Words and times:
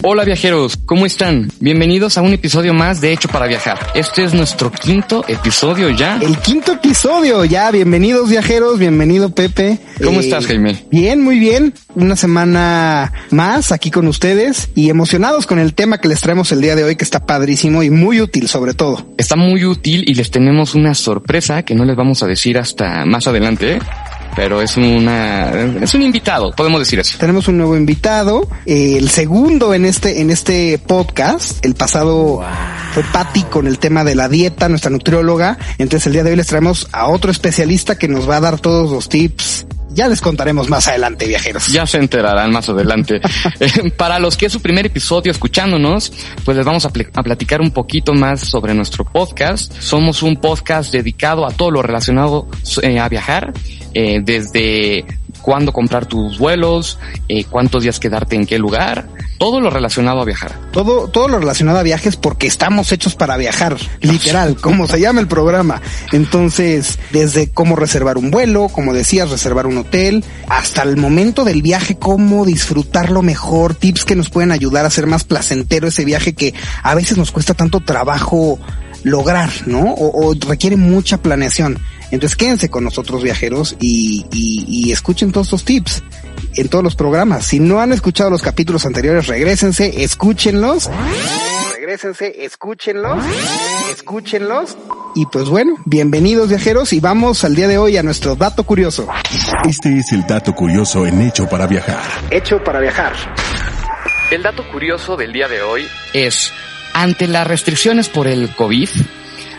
Hola 0.00 0.24
viajeros, 0.24 0.76
¿cómo 0.86 1.06
están? 1.06 1.50
Bienvenidos 1.58 2.18
a 2.18 2.22
un 2.22 2.32
episodio 2.32 2.72
más 2.72 3.00
de 3.00 3.12
Hecho 3.12 3.28
para 3.28 3.48
viajar. 3.48 3.78
Este 3.96 4.22
es 4.22 4.32
nuestro 4.32 4.70
quinto 4.70 5.24
episodio 5.26 5.90
ya. 5.90 6.18
El 6.22 6.38
quinto 6.38 6.72
episodio, 6.74 7.44
ya. 7.44 7.68
Bienvenidos 7.72 8.30
viajeros, 8.30 8.78
bienvenido 8.78 9.34
Pepe. 9.34 9.80
¿Cómo 10.02 10.20
Eh, 10.20 10.24
estás, 10.24 10.46
Jaime? 10.46 10.84
Bien, 10.92 11.20
muy 11.20 11.40
bien. 11.40 11.74
Una 11.96 12.14
semana 12.14 13.12
más 13.30 13.72
aquí 13.72 13.90
con 13.90 14.06
ustedes 14.06 14.70
y 14.76 14.88
emocionados 14.88 15.46
con 15.46 15.58
el 15.58 15.74
tema 15.74 15.98
que 15.98 16.06
les 16.06 16.20
traemos 16.20 16.52
el 16.52 16.60
día 16.60 16.76
de 16.76 16.84
hoy 16.84 16.94
que 16.94 17.04
está 17.04 17.26
padrísimo 17.26 17.82
y 17.82 17.90
muy 17.90 18.20
útil 18.20 18.46
sobre 18.46 18.74
todo. 18.74 19.04
Está 19.18 19.34
muy 19.34 19.64
útil 19.64 20.04
y 20.06 20.14
les 20.14 20.30
tenemos 20.30 20.76
una 20.76 20.94
sorpresa 20.94 21.64
que 21.64 21.74
no 21.74 21.84
les 21.84 21.96
vamos 21.96 22.22
a 22.22 22.26
decir 22.28 22.56
hasta 22.56 23.04
más 23.04 23.26
adelante, 23.26 23.72
¿eh? 23.74 23.78
Pero 24.34 24.62
es 24.62 24.76
una 24.76 25.50
es 25.82 25.94
un 25.94 26.02
invitado, 26.02 26.52
podemos 26.52 26.80
decir 26.80 26.98
eso. 26.98 27.18
Tenemos 27.18 27.48
un 27.48 27.58
nuevo 27.58 27.76
invitado, 27.76 28.48
eh, 28.66 28.96
el 28.96 29.10
segundo 29.10 29.74
en 29.74 29.84
este 29.84 30.20
en 30.20 30.30
este 30.30 30.78
podcast. 30.78 31.64
El 31.64 31.74
pasado 31.74 32.42
fue 32.92 33.02
Patty 33.04 33.44
con 33.44 33.66
el 33.66 33.78
tema 33.78 34.04
de 34.04 34.14
la 34.14 34.28
dieta, 34.28 34.68
nuestra 34.68 34.90
nutrióloga. 34.90 35.58
Entonces 35.78 36.06
el 36.06 36.14
día 36.14 36.24
de 36.24 36.30
hoy 36.30 36.36
les 36.36 36.46
traemos 36.46 36.88
a 36.92 37.08
otro 37.08 37.30
especialista 37.30 37.98
que 37.98 38.08
nos 38.08 38.28
va 38.28 38.36
a 38.36 38.40
dar 38.40 38.60
todos 38.60 38.90
los 38.90 39.08
tips. 39.08 39.67
Ya 39.98 40.06
les 40.06 40.20
contaremos 40.20 40.68
más 40.68 40.86
adelante, 40.86 41.26
viajeros. 41.26 41.66
Ya 41.72 41.84
se 41.84 41.98
enterarán 41.98 42.52
más 42.52 42.68
adelante. 42.68 43.20
Eh, 43.60 43.90
Para 43.96 44.20
los 44.20 44.36
que 44.36 44.46
es 44.46 44.52
su 44.52 44.60
primer 44.62 44.86
episodio 44.86 45.32
escuchándonos, 45.32 46.12
pues 46.44 46.56
les 46.56 46.64
vamos 46.64 46.84
a, 46.84 46.90
pl- 46.90 47.10
a 47.12 47.22
platicar 47.24 47.60
un 47.60 47.72
poquito 47.72 48.12
más 48.14 48.40
sobre 48.40 48.74
nuestro 48.74 49.04
podcast. 49.04 49.72
Somos 49.80 50.22
un 50.22 50.36
podcast 50.36 50.92
dedicado 50.92 51.44
a 51.44 51.50
todo 51.50 51.72
lo 51.72 51.82
relacionado 51.82 52.46
eh, 52.82 53.00
a 53.00 53.08
viajar, 53.08 53.52
eh, 53.94 54.20
desde 54.22 55.04
cuándo 55.38 55.72
comprar 55.72 56.06
tus 56.06 56.38
vuelos, 56.38 56.98
eh, 57.28 57.44
cuántos 57.44 57.82
días 57.82 57.98
quedarte 57.98 58.36
en 58.36 58.46
qué 58.46 58.58
lugar, 58.58 59.08
todo 59.38 59.60
lo 59.60 59.70
relacionado 59.70 60.20
a 60.20 60.24
viajar. 60.24 60.52
Todo, 60.72 61.08
todo 61.08 61.28
lo 61.28 61.38
relacionado 61.38 61.78
a 61.78 61.82
viajes 61.82 62.16
porque 62.16 62.46
estamos 62.46 62.92
hechos 62.92 63.14
para 63.14 63.36
viajar, 63.36 63.76
literal, 64.00 64.56
como 64.56 64.86
se 64.86 65.00
llama 65.00 65.20
el 65.20 65.28
programa. 65.28 65.80
Entonces, 66.12 66.98
desde 67.12 67.50
cómo 67.50 67.76
reservar 67.76 68.18
un 68.18 68.30
vuelo, 68.30 68.68
como 68.68 68.92
decías, 68.92 69.30
reservar 69.30 69.66
un 69.66 69.78
hotel, 69.78 70.24
hasta 70.48 70.82
el 70.82 70.96
momento 70.96 71.44
del 71.44 71.62
viaje, 71.62 71.96
cómo 71.96 72.44
disfrutarlo 72.44 73.22
mejor, 73.22 73.74
tips 73.74 74.04
que 74.04 74.16
nos 74.16 74.30
pueden 74.30 74.52
ayudar 74.52 74.84
a 74.84 74.88
hacer 74.88 75.06
más 75.06 75.24
placentero 75.24 75.88
ese 75.88 76.04
viaje 76.04 76.34
que 76.34 76.54
a 76.82 76.94
veces 76.94 77.16
nos 77.16 77.30
cuesta 77.30 77.54
tanto 77.54 77.80
trabajo 77.80 78.58
lograr, 79.04 79.50
¿no? 79.66 79.80
O, 79.80 80.28
o 80.28 80.34
requiere 80.48 80.76
mucha 80.76 81.18
planeación. 81.18 81.78
Entonces 82.10 82.36
quédense 82.36 82.70
con 82.70 82.84
nosotros 82.84 83.22
viajeros 83.22 83.76
y, 83.80 84.26
y, 84.32 84.64
y 84.66 84.92
escuchen 84.92 85.30
todos 85.30 85.48
estos 85.48 85.64
tips 85.64 86.02
en 86.56 86.68
todos 86.68 86.82
los 86.82 86.96
programas. 86.96 87.46
Si 87.46 87.60
no 87.60 87.80
han 87.80 87.92
escuchado 87.92 88.30
los 88.30 88.42
capítulos 88.42 88.86
anteriores, 88.86 89.26
regrésense, 89.26 90.02
escúchenlos. 90.02 90.88
Regrésense, 91.74 92.44
escúchenlos, 92.44 93.24
escúchenlos. 93.92 94.76
Y 95.14 95.26
pues 95.26 95.48
bueno, 95.48 95.76
bienvenidos 95.84 96.48
viajeros 96.48 96.92
y 96.92 97.00
vamos 97.00 97.44
al 97.44 97.54
día 97.54 97.68
de 97.68 97.78
hoy 97.78 97.96
a 97.96 98.02
nuestro 98.02 98.36
dato 98.36 98.64
curioso. 98.64 99.08
Este 99.68 99.98
es 99.98 100.12
el 100.12 100.26
dato 100.26 100.54
curioso 100.54 101.06
en 101.06 101.20
Hecho 101.22 101.48
para 101.48 101.66
viajar. 101.66 102.02
Hecho 102.30 102.62
para 102.62 102.80
viajar. 102.80 103.12
El 104.30 104.42
dato 104.42 104.62
curioso 104.70 105.16
del 105.16 105.32
día 105.32 105.48
de 105.48 105.62
hoy 105.62 105.86
es, 106.12 106.52
ante 107.02 107.28
las 107.28 107.46
restricciones 107.46 108.08
por 108.08 108.26
el 108.26 108.50
COVID, 108.50 108.88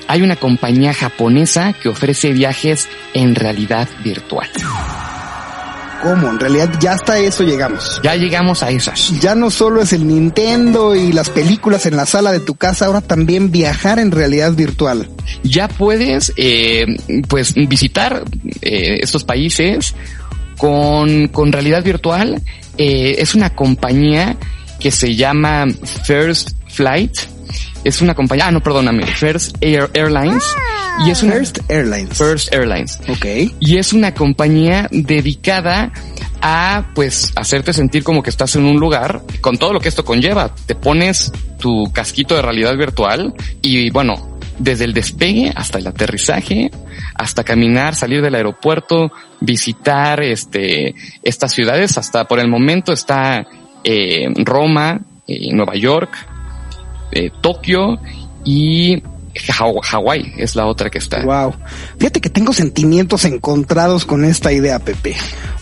hay 0.08 0.22
una 0.22 0.36
compañía 0.36 0.94
japonesa 0.94 1.72
que 1.72 1.88
ofrece 1.88 2.34
viajes 2.34 2.90
en 3.14 3.34
realidad 3.34 3.88
virtual. 4.04 4.50
¿Cómo? 6.02 6.30
En 6.30 6.40
realidad 6.40 6.70
ya 6.82 6.94
hasta 6.94 7.18
eso 7.18 7.44
llegamos. 7.44 8.02
Ya 8.04 8.16
llegamos 8.16 8.62
a 8.62 8.72
esas. 8.72 9.20
Ya 9.22 9.36
no 9.36 9.52
solo 9.52 9.82
es 9.82 9.94
el 9.94 10.06
Nintendo 10.06 10.96
y 10.96 11.14
las 11.14 11.30
películas 11.30 11.86
en 11.86 11.96
la 11.96 12.06
sala 12.06 12.34
de 12.34 12.42
tu 12.42 12.56
casa, 12.56 12.88
ahora 12.88 13.00
también 13.00 13.52
viajar 13.52 14.00
en 14.00 14.12
realidad 14.12 14.52
virtual. 14.54 15.10
Ya 15.44 15.70
puedes, 15.70 16.34
eh, 16.36 16.86
pues, 17.30 17.54
visitar 17.54 18.24
eh, 18.62 19.00
estos 19.02 19.24
países 19.24 19.96
con, 20.58 21.30
con 21.30 21.54
realidad 21.54 21.84
virtual. 21.84 22.42
Eh, 22.78 23.16
es 23.20 23.34
una 23.34 23.56
compañía 23.56 24.38
que 24.80 24.92
se 24.92 25.16
llama 25.16 25.66
First 26.06 26.52
Flight. 26.68 27.18
Es 27.84 28.02
una 28.02 28.14
compañía, 28.14 28.48
ah, 28.48 28.52
no, 28.52 28.62
perdóname, 28.62 29.06
First 29.06 29.58
Air 29.62 29.90
Airlines. 29.94 30.44
Y 31.06 31.12
es 31.12 31.24
una 31.24 31.36
First 31.36 31.60
Airlines. 31.70 32.18
First 32.18 32.54
Airlines. 32.54 33.00
Ok. 33.08 33.26
Y 33.60 33.78
es 33.78 33.94
una 33.94 34.14
compañía 34.14 34.88
dedicada 34.92 35.92
a, 36.42 36.92
pues, 36.94 37.32
hacerte 37.36 37.74
sentir 37.74 38.04
como 38.04 38.22
que 38.22 38.30
estás 38.30 38.56
en 38.56 38.66
un 38.66 38.80
lugar 38.80 39.22
con 39.42 39.58
todo 39.58 39.74
lo 39.74 39.80
que 39.80 39.90
esto 39.90 40.04
conlleva. 40.04 40.54
Te 40.66 40.76
pones 40.76 41.32
tu 41.60 41.92
casquito 41.94 42.36
de 42.36 42.42
realidad 42.42 42.76
virtual 42.76 43.34
y, 43.62 43.90
bueno, 43.92 44.40
desde 44.60 44.86
el 44.86 44.94
despegue 44.94 45.52
hasta 45.56 45.80
el 45.80 45.88
aterrizaje, 45.88 46.70
hasta 47.16 47.44
caminar, 47.44 47.96
salir 47.96 48.22
del 48.22 48.36
aeropuerto, 48.36 49.12
visitar, 49.40 50.22
este, 50.22 50.96
estas 51.24 51.54
ciudades, 51.54 51.98
hasta 51.98 52.26
por 52.26 52.40
el 52.40 52.50
momento 52.50 52.92
está, 52.92 53.48
eh, 53.84 54.28
Roma, 54.44 55.02
eh, 55.28 55.54
Nueva 55.54 55.76
York, 55.76 56.12
eh, 57.12 57.32
Tokio 57.42 58.00
y 58.46 59.02
Haw- 59.58 59.82
Hawái 59.82 60.34
es 60.38 60.56
la 60.56 60.66
otra 60.66 60.90
que 60.90 60.98
está. 60.98 61.24
Wow. 61.24 61.54
Fíjate 61.98 62.22
que 62.22 62.30
tengo 62.30 62.54
sentimientos 62.54 63.26
encontrados 63.26 64.06
con 64.06 64.26
esta 64.26 64.52
idea, 64.52 64.80
Pepe. 64.80 65.16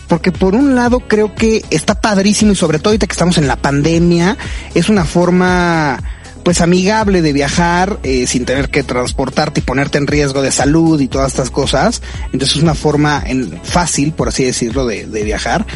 Porque 0.08 0.32
por 0.32 0.54
un 0.54 0.74
lado 0.74 1.00
creo 1.00 1.34
que 1.34 1.62
está 1.70 2.00
padrísimo 2.00 2.52
y 2.52 2.56
sobre 2.56 2.78
todo 2.78 2.90
ahorita 2.90 3.06
que 3.06 3.12
estamos 3.12 3.36
en 3.38 3.46
la 3.46 3.56
pandemia, 3.56 4.36
es 4.74 4.88
una 4.88 5.04
forma 5.04 6.02
pues 6.44 6.62
amigable 6.62 7.20
de 7.20 7.34
viajar 7.34 7.98
eh, 8.04 8.26
sin 8.26 8.46
tener 8.46 8.70
que 8.70 8.82
transportarte 8.82 9.60
y 9.60 9.62
ponerte 9.62 9.98
en 9.98 10.06
riesgo 10.06 10.40
de 10.40 10.50
salud 10.50 10.98
y 10.98 11.08
todas 11.08 11.32
estas 11.32 11.50
cosas. 11.50 12.00
Entonces 12.32 12.56
es 12.56 12.62
una 12.62 12.74
forma 12.74 13.22
en, 13.26 13.60
fácil, 13.62 14.12
por 14.12 14.28
así 14.28 14.44
decirlo, 14.44 14.86
de, 14.86 15.06
de 15.06 15.22
viajar. 15.24 15.66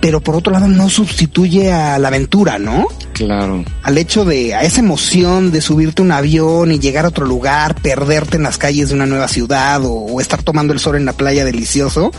Pero 0.00 0.20
por 0.20 0.34
otro 0.34 0.52
lado 0.52 0.66
no 0.66 0.88
sustituye 0.88 1.72
a 1.72 1.98
la 1.98 2.08
aventura, 2.08 2.58
¿no? 2.58 2.86
Claro. 3.12 3.66
al 3.82 3.98
hecho 3.98 4.24
de, 4.24 4.54
a 4.54 4.62
esa 4.62 4.80
emoción 4.80 5.52
de 5.52 5.60
subirte 5.60 6.00
a 6.00 6.06
un 6.06 6.12
avión 6.12 6.72
y 6.72 6.78
llegar 6.78 7.04
a 7.04 7.08
otro 7.08 7.26
lugar, 7.26 7.74
perderte 7.74 8.38
en 8.38 8.44
las 8.44 8.56
calles 8.56 8.88
de 8.88 8.94
una 8.94 9.04
nueva 9.04 9.28
ciudad 9.28 9.84
o, 9.84 9.92
o 9.92 10.20
estar 10.22 10.42
tomando 10.42 10.72
el 10.72 10.78
sol 10.78 10.96
en 10.96 11.04
la 11.04 11.12
playa 11.12 11.44
delicioso, 11.44 12.12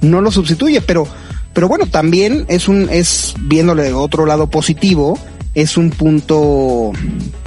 no 0.00 0.20
lo 0.20 0.32
sustituye, 0.32 0.80
pero, 0.80 1.06
pero 1.52 1.68
bueno, 1.68 1.86
también 1.86 2.44
es 2.48 2.66
un, 2.66 2.88
es 2.90 3.34
viéndole 3.38 3.84
de 3.84 3.92
otro 3.92 4.26
lado 4.26 4.50
positivo, 4.50 5.16
es 5.54 5.76
un 5.76 5.90
punto 5.90 6.90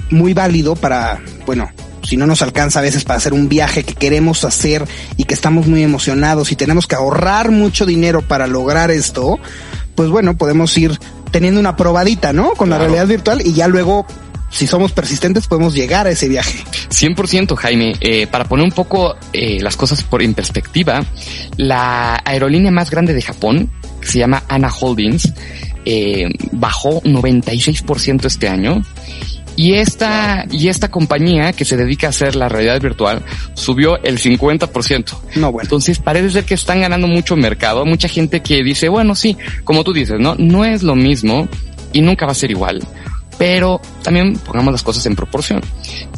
muy 0.10 0.34
válido 0.34 0.76
para, 0.76 1.20
bueno, 1.46 1.70
si 2.04 2.18
no 2.18 2.26
nos 2.26 2.42
alcanza 2.42 2.80
a 2.80 2.82
veces 2.82 3.04
para 3.04 3.18
hacer 3.18 3.34
un 3.34 3.48
viaje 3.48 3.84
que 3.84 3.94
queremos 3.94 4.44
hacer 4.44 4.86
y 5.18 5.26
que 5.26 5.34
estamos 5.34 5.68
muy 5.68 5.84
emocionados 5.84 6.52
y 6.52 6.56
tenemos 6.56 6.88
que 6.88 6.96
ahorrar 6.96 7.52
mucho 7.52 7.86
dinero 7.86 8.22
para 8.22 8.48
lograr 8.48 8.92
esto, 8.92 9.40
pues 9.96 10.10
bueno, 10.10 10.38
podemos 10.38 10.78
ir 10.78 10.98
teniendo 11.32 11.60
una 11.60 11.76
probadita, 11.76 12.34
¿no? 12.34 12.52
Con 12.52 12.68
Claro. 12.70 12.84
la 12.84 12.90
realidad 12.90 13.08
virtual 13.08 13.42
y 13.46 13.54
ya 13.54 13.68
luego, 13.68 14.06
si 14.50 14.68
somos 14.68 14.92
persistentes, 14.92 15.48
podemos 15.48 15.74
llegar 15.74 16.08
a 16.08 16.12
ese 16.12 16.28
viaje. 16.28 16.64
100% 16.90 17.56
Jaime, 17.56 17.94
Eh, 18.02 18.28
para 18.28 18.46
poner 18.46 18.66
un 18.66 18.72
poco 18.72 19.16
eh, 19.34 19.60
las 19.62 19.78
cosas 19.78 20.04
por 20.04 20.22
en 20.22 20.34
perspectiva, 20.34 21.04
la 21.58 22.22
aerolínea 22.26 22.72
más 22.72 22.90
grande 22.90 23.14
de 23.14 23.22
Japón, 23.22 23.70
que 24.02 24.08
se 24.08 24.20
llama 24.20 24.44
Ana 24.50 24.70
Holdings, 24.74 25.32
eh, 25.86 26.28
bajó 26.52 27.02
96% 27.04 28.28
este 28.28 28.48
año. 28.48 28.84
Y 29.62 29.76
esta, 29.76 30.44
y 30.50 30.70
esta 30.70 30.90
compañía 30.90 31.54
que 31.54 31.66
se 31.66 31.78
dedica 31.78 32.08
a 32.08 32.10
hacer 32.10 32.36
la 32.36 32.50
realidad 32.50 32.82
virtual 32.82 33.22
subió 33.54 34.02
el 34.02 34.18
50%. 34.18 35.36
No, 35.36 35.52
bueno. 35.52 35.68
Entonces 35.68 36.00
parece 36.00 36.32
ser 36.32 36.46
que 36.46 36.56
están 36.56 36.82
ganando 36.82 37.08
mucho 37.08 37.36
mercado. 37.36 37.86
Mucha 37.86 38.08
gente 38.08 38.40
que 38.40 38.64
dice, 38.64 38.90
bueno, 38.90 39.14
sí, 39.14 39.38
como 39.64 39.84
tú 39.84 39.94
dices, 39.94 40.20
¿no? 40.20 40.34
No 40.40 40.66
es 40.66 40.82
lo 40.82 40.96
mismo 40.96 41.48
y 41.94 42.02
nunca 42.02 42.26
va 42.26 42.32
a 42.32 42.36
ser 42.36 42.50
igual 42.50 42.82
pero 43.38 43.82
también 44.04 44.38
pongamos 44.38 44.72
las 44.74 44.84
cosas 44.84 45.06
en 45.06 45.16
proporción. 45.16 45.62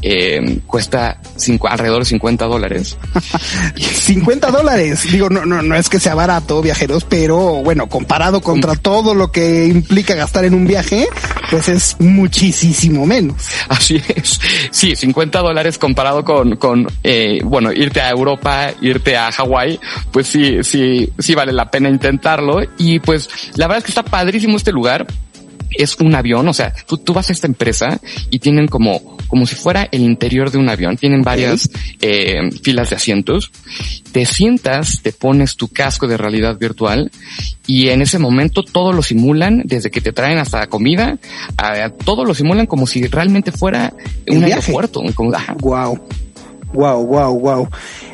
Eh, 0.01 0.59
cuesta 0.67 1.19
cinco, 1.35 1.69
alrededor 1.69 1.99
de 1.99 2.05
50 2.05 2.45
dólares. 2.45 2.97
50 3.75 4.51
dólares. 4.51 5.11
Digo, 5.11 5.29
no, 5.29 5.45
no, 5.45 5.61
no 5.61 5.75
es 5.75 5.89
que 5.89 5.99
sea 5.99 6.15
barato, 6.15 6.61
viajeros, 6.61 7.05
pero 7.05 7.63
bueno, 7.63 7.87
comparado 7.87 8.41
contra 8.41 8.75
todo 8.75 9.13
lo 9.13 9.31
que 9.31 9.65
implica 9.65 10.15
gastar 10.15 10.45
en 10.45 10.53
un 10.53 10.65
viaje, 10.67 11.07
pues 11.49 11.69
es 11.69 11.95
muchísimo 11.99 13.05
menos. 13.05 13.49
Así 13.69 14.01
es. 14.15 14.39
Sí, 14.71 14.95
50 14.95 15.39
dólares 15.39 15.77
comparado 15.77 16.23
con, 16.23 16.57
con, 16.57 16.87
eh, 17.03 17.39
bueno, 17.43 17.71
irte 17.71 18.01
a 18.01 18.09
Europa, 18.09 18.71
irte 18.81 19.15
a 19.15 19.31
Hawái, 19.31 19.79
pues 20.11 20.27
sí, 20.27 20.63
sí, 20.63 21.11
sí 21.17 21.35
vale 21.35 21.53
la 21.53 21.71
pena 21.71 21.89
intentarlo. 21.89 22.59
Y 22.77 22.99
pues 22.99 23.29
la 23.55 23.67
verdad 23.67 23.79
es 23.79 23.83
que 23.85 23.91
está 23.91 24.03
padrísimo 24.03 24.57
este 24.57 24.71
lugar 24.71 25.07
es 25.77 25.97
un 25.99 26.15
avión, 26.15 26.47
o 26.47 26.53
sea, 26.53 26.73
tú, 26.85 26.97
tú 26.97 27.13
vas 27.13 27.29
a 27.29 27.33
esta 27.33 27.47
empresa 27.47 27.99
y 28.29 28.39
tienen 28.39 28.67
como, 28.67 29.17
como 29.27 29.45
si 29.45 29.55
fuera 29.55 29.87
el 29.91 30.01
interior 30.01 30.51
de 30.51 30.57
un 30.57 30.69
avión, 30.69 30.97
tienen 30.97 31.21
varias 31.21 31.69
eh, 32.01 32.49
filas 32.61 32.89
de 32.89 32.95
asientos, 32.95 33.51
te 34.11 34.25
sientas, 34.25 35.01
te 35.01 35.11
pones 35.11 35.55
tu 35.55 35.67
casco 35.67 36.07
de 36.07 36.17
realidad 36.17 36.57
virtual 36.57 37.11
y 37.65 37.89
en 37.89 38.01
ese 38.01 38.19
momento 38.19 38.63
todo 38.63 38.93
lo 38.93 39.03
simulan, 39.03 39.61
desde 39.65 39.91
que 39.91 40.01
te 40.01 40.11
traen 40.11 40.37
hasta 40.37 40.59
la 40.59 40.67
comida, 40.67 41.17
a, 41.57 41.89
todo 41.89 42.25
lo 42.25 42.33
simulan 42.33 42.65
como 42.65 42.87
si 42.87 43.07
realmente 43.07 43.51
fuera 43.51 43.93
un 44.27 44.43
aeropuerto. 44.43 45.01
Como, 45.15 45.31
wow. 45.59 45.99
Wow, 46.73 47.05
wow, 47.05 47.39
wow. 47.39 47.69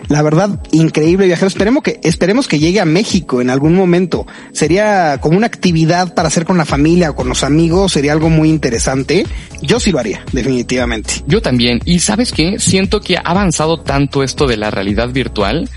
La 0.10 0.22
verdad, 0.22 0.60
increíble 0.72 1.28
viajero. 1.28 1.48
Esperemos 1.48 1.84
que, 1.84 2.00
esperemos 2.04 2.48
que 2.48 2.60
llegue 2.60 2.80
a 2.80 2.86
México 2.86 3.42
en 3.42 3.50
algún 3.50 3.76
momento. 3.76 4.26
Sería 4.52 5.20
como 5.22 5.38
una 5.38 5.48
actividad 5.48 6.14
para 6.14 6.28
hacer 6.28 6.46
con 6.46 6.58
la 6.58 6.66
familia 6.66 7.12
o 7.12 7.16
con 7.16 7.30
los 7.30 7.44
amigos. 7.44 7.94
Sería 7.94 8.14
algo 8.14 8.30
muy 8.30 8.50
interesante. 8.50 9.26
Yo 9.62 9.80
sí 9.80 9.92
lo 9.92 10.00
haría, 10.00 10.24
definitivamente. 10.32 11.14
Yo 11.28 11.42
también. 11.42 11.80
Y 11.86 12.00
sabes 12.00 12.32
qué? 12.32 12.60
Siento 12.60 13.02
que 13.02 13.18
ha 13.18 13.22
avanzado 13.22 13.82
tanto 13.82 14.24
esto 14.24 14.48
de 14.48 14.58
la 14.58 14.72
realidad 14.72 15.10
virtual 15.10 15.70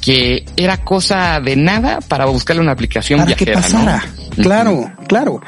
que 0.00 0.44
era 0.56 0.84
cosa 0.84 1.40
de 1.40 1.56
nada 1.56 1.98
para 2.06 2.26
buscarle 2.26 2.62
una 2.62 2.72
aplicación 2.72 3.20
para 3.20 3.34
que 3.34 3.46
pasara. 3.52 4.04
Claro, 4.36 4.92
claro. 5.08 5.40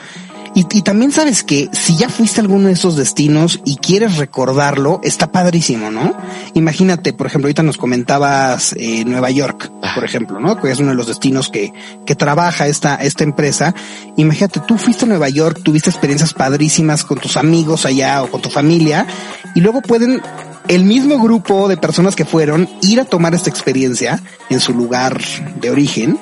Y, 0.54 0.82
también 0.82 1.12
sabes 1.12 1.44
que 1.44 1.68
si 1.72 1.96
ya 1.96 2.08
fuiste 2.08 2.40
a 2.40 2.42
alguno 2.42 2.66
de 2.66 2.72
esos 2.72 2.96
destinos 2.96 3.60
y 3.64 3.76
quieres 3.76 4.16
recordarlo, 4.16 5.00
está 5.04 5.30
padrísimo, 5.30 5.90
¿no? 5.90 6.16
Imagínate, 6.54 7.12
por 7.12 7.28
ejemplo, 7.28 7.46
ahorita 7.46 7.62
nos 7.62 7.76
comentabas 7.76 8.74
eh, 8.76 9.04
Nueva 9.04 9.30
York, 9.30 9.70
por 9.94 10.04
ejemplo, 10.04 10.40
¿no? 10.40 10.60
Que 10.60 10.72
es 10.72 10.80
uno 10.80 10.90
de 10.90 10.96
los 10.96 11.06
destinos 11.06 11.50
que, 11.50 11.72
que 12.04 12.16
trabaja 12.16 12.66
esta, 12.66 12.96
esta 12.96 13.22
empresa. 13.22 13.74
Imagínate, 14.16 14.60
tú 14.60 14.76
fuiste 14.76 15.04
a 15.04 15.08
Nueva 15.08 15.28
York, 15.28 15.60
tuviste 15.62 15.88
experiencias 15.88 16.34
padrísimas 16.34 17.04
con 17.04 17.18
tus 17.18 17.36
amigos 17.36 17.86
allá 17.86 18.22
o 18.22 18.30
con 18.30 18.42
tu 18.42 18.50
familia 18.50 19.06
y 19.54 19.60
luego 19.60 19.82
pueden 19.82 20.20
el 20.68 20.84
mismo 20.84 21.18
grupo 21.18 21.68
de 21.68 21.76
personas 21.76 22.16
que 22.16 22.24
fueron 22.24 22.68
ir 22.82 23.00
a 23.00 23.04
tomar 23.04 23.34
esta 23.34 23.50
experiencia 23.50 24.20
en 24.50 24.60
su 24.60 24.74
lugar 24.74 25.20
de 25.60 25.70
origen 25.70 26.18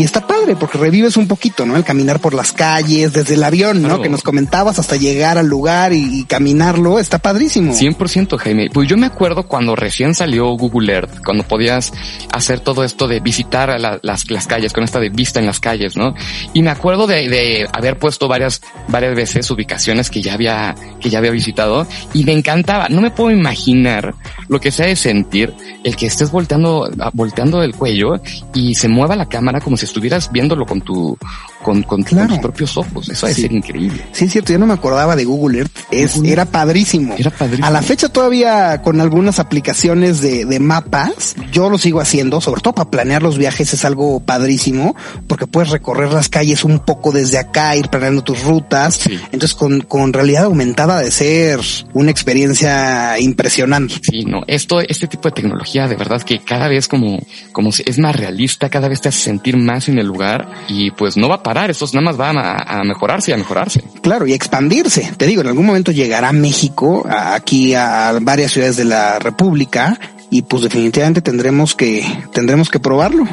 y 0.00 0.04
está 0.04 0.26
padre 0.26 0.56
porque 0.56 0.78
revives 0.78 1.18
un 1.18 1.28
poquito, 1.28 1.66
¿no? 1.66 1.76
El 1.76 1.84
caminar 1.84 2.20
por 2.20 2.32
las 2.32 2.52
calles, 2.52 3.12
desde 3.12 3.34
el 3.34 3.44
avión, 3.44 3.82
¿no? 3.82 4.00
Que 4.00 4.08
nos 4.08 4.22
comentabas 4.22 4.78
hasta 4.78 4.96
llegar 4.96 5.36
al 5.36 5.46
lugar 5.46 5.92
y, 5.92 6.24
caminarlo, 6.24 6.98
está 6.98 7.18
padrísimo. 7.18 7.74
100% 7.74 8.38
Jaime. 8.38 8.70
Pues 8.72 8.88
yo 8.88 8.96
me 8.96 9.04
acuerdo 9.04 9.42
cuando 9.42 9.76
recién 9.76 10.14
salió 10.14 10.56
Google 10.56 10.90
Earth, 10.90 11.22
cuando 11.22 11.44
podías 11.44 11.92
hacer 12.32 12.60
todo 12.60 12.82
esto 12.82 13.08
de 13.08 13.20
visitar 13.20 13.78
las, 13.78 14.30
las 14.30 14.46
calles, 14.46 14.72
con 14.72 14.84
esta 14.84 15.00
de 15.00 15.10
vista 15.10 15.38
en 15.38 15.44
las 15.44 15.60
calles, 15.60 15.98
¿no? 15.98 16.14
Y 16.54 16.62
me 16.62 16.70
acuerdo 16.70 17.06
de, 17.06 17.28
de 17.28 17.68
haber 17.70 17.98
puesto 17.98 18.26
varias, 18.26 18.62
varias 18.88 19.14
veces 19.14 19.50
ubicaciones 19.50 20.08
que 20.08 20.22
ya 20.22 20.32
había, 20.32 20.74
que 20.98 21.10
ya 21.10 21.18
había 21.18 21.30
visitado 21.30 21.86
y 22.14 22.24
me 22.24 22.32
encantaba. 22.32 22.88
No 22.88 23.02
me 23.02 23.10
puedo 23.10 23.32
imaginar 23.32 24.14
lo 24.48 24.60
que 24.60 24.70
sea 24.70 24.86
de 24.86 24.96
sentir 24.96 25.52
el 25.84 25.94
que 25.94 26.06
estés 26.06 26.30
volteando, 26.30 26.90
volteando 27.12 27.62
el 27.62 27.74
cuello 27.74 28.18
y 28.54 28.74
se 28.74 28.88
mueva 28.88 29.14
la 29.14 29.28
cámara 29.28 29.60
como 29.60 29.76
si 29.76 29.89
estuvieras 29.90 30.30
viéndolo 30.32 30.64
con 30.64 30.80
tu, 30.80 31.16
con, 31.62 31.82
con, 31.82 32.04
tus 32.04 32.38
propios 32.38 32.76
ojos. 32.76 33.08
Eso 33.08 33.26
debe 33.26 33.40
ser 33.40 33.52
increíble. 33.52 34.02
Sí, 34.12 34.24
es 34.24 34.32
cierto. 34.32 34.52
Yo 34.52 34.58
no 34.58 34.66
me 34.66 34.74
acordaba 34.74 35.16
de 35.16 35.24
Google 35.24 35.58
Earth. 35.58 35.78
Es, 35.90 36.16
era 36.24 36.46
padrísimo. 36.46 37.14
Era 37.18 37.30
padrísimo. 37.30 37.66
A 37.66 37.70
la 37.70 37.82
fecha 37.82 38.08
todavía 38.08 38.82
con 38.82 39.00
algunas 39.00 39.38
aplicaciones 39.38 40.20
de, 40.20 40.44
de 40.44 40.60
mapas, 40.60 41.36
yo 41.52 41.68
lo 41.68 41.78
sigo 41.78 42.00
haciendo, 42.00 42.40
sobre 42.40 42.60
todo 42.60 42.74
para 42.74 42.90
planear 42.90 43.22
los 43.22 43.36
viajes 43.36 43.72
es 43.74 43.84
algo 43.84 44.20
padrísimo 44.20 44.96
porque 45.26 45.46
puedes 45.46 45.70
recorrer 45.70 46.12
las 46.12 46.28
calles 46.28 46.64
un 46.64 46.80
poco 46.80 47.12
desde 47.12 47.38
acá, 47.38 47.76
ir 47.76 47.88
planeando 47.88 48.22
tus 48.22 48.42
rutas. 48.42 49.00
Entonces 49.32 49.54
con, 49.54 49.80
con 49.82 50.12
realidad 50.12 50.44
aumentada 50.44 51.00
de 51.00 51.10
ser 51.10 51.60
una 51.92 52.10
experiencia 52.10 53.18
impresionante. 53.18 53.94
Sí, 54.02 54.24
no, 54.24 54.42
esto, 54.46 54.80
este 54.80 55.06
tipo 55.06 55.28
de 55.28 55.34
tecnología 55.34 55.88
de 55.88 55.96
verdad 55.96 56.22
que 56.22 56.38
cada 56.40 56.68
vez 56.68 56.88
como, 56.88 57.18
como 57.52 57.70
es 57.70 57.98
más 57.98 58.16
realista, 58.16 58.68
cada 58.68 58.88
vez 58.88 59.00
te 59.00 59.08
hace 59.08 59.20
sentir 59.20 59.56
más 59.56 59.69
en 59.88 59.98
el 59.98 60.06
lugar 60.06 60.48
y 60.68 60.90
pues 60.90 61.16
no 61.16 61.28
va 61.28 61.36
a 61.36 61.42
parar, 61.42 61.70
estos 61.70 61.94
nada 61.94 62.04
más 62.04 62.16
van 62.16 62.36
a, 62.38 62.82
mejorarse 62.84 63.30
y 63.30 63.34
a 63.34 63.36
mejorarse. 63.36 63.82
Claro, 64.02 64.26
y 64.26 64.32
expandirse. 64.32 65.12
Te 65.16 65.26
digo, 65.26 65.42
en 65.42 65.48
algún 65.48 65.66
momento 65.66 65.92
llegará 65.92 66.28
a 66.28 66.32
México, 66.32 67.06
aquí 67.08 67.74
a 67.74 68.12
varias 68.20 68.52
ciudades 68.52 68.76
de 68.76 68.84
la 68.84 69.18
República 69.18 69.98
y 70.30 70.42
pues 70.42 70.62
definitivamente 70.62 71.20
tendremos 71.20 71.74
que, 71.74 72.04
tendremos 72.32 72.68
que 72.68 72.80
probarlo. 72.80 73.24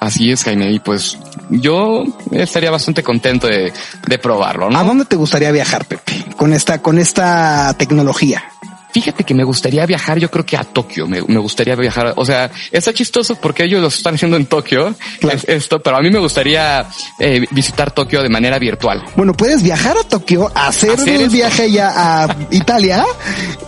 Así 0.00 0.30
es, 0.30 0.44
Jaime, 0.44 0.70
y 0.70 0.78
pues 0.78 1.18
yo 1.50 2.04
estaría 2.30 2.70
bastante 2.70 3.02
contento 3.02 3.48
de, 3.48 3.72
de 4.06 4.18
probarlo, 4.18 4.70
¿no? 4.70 4.78
¿A 4.78 4.84
dónde 4.84 5.04
te 5.04 5.16
gustaría 5.16 5.50
viajar, 5.50 5.86
Pepe? 5.86 6.24
Con 6.36 6.52
esta, 6.52 6.80
con 6.80 6.98
esta 6.98 7.74
tecnología. 7.76 8.44
Fíjate 8.92 9.24
que 9.24 9.34
me 9.34 9.44
gustaría 9.44 9.84
viajar, 9.84 10.18
yo 10.18 10.30
creo 10.30 10.46
que 10.46 10.56
a 10.56 10.64
Tokio, 10.64 11.06
me, 11.06 11.20
gustaría 11.20 11.74
viajar, 11.74 12.14
o 12.16 12.24
sea, 12.24 12.50
está 12.72 12.92
chistoso 12.92 13.34
porque 13.36 13.64
ellos 13.64 13.82
lo 13.82 13.88
están 13.88 14.14
haciendo 14.14 14.36
en 14.36 14.46
Tokio, 14.46 14.94
esto, 15.46 15.80
pero 15.80 15.98
a 15.98 16.00
mí 16.00 16.10
me 16.10 16.18
gustaría 16.18 16.86
eh, 17.18 17.46
visitar 17.50 17.90
Tokio 17.90 18.22
de 18.22 18.30
manera 18.30 18.58
virtual. 18.58 19.04
Bueno, 19.14 19.34
puedes 19.34 19.62
viajar 19.62 19.96
a 19.98 20.04
Tokio, 20.04 20.50
hacer, 20.54 20.98
el 21.06 21.28
viaje 21.28 21.70
ya 21.70 21.92
a 22.24 22.36
Italia 22.50 23.04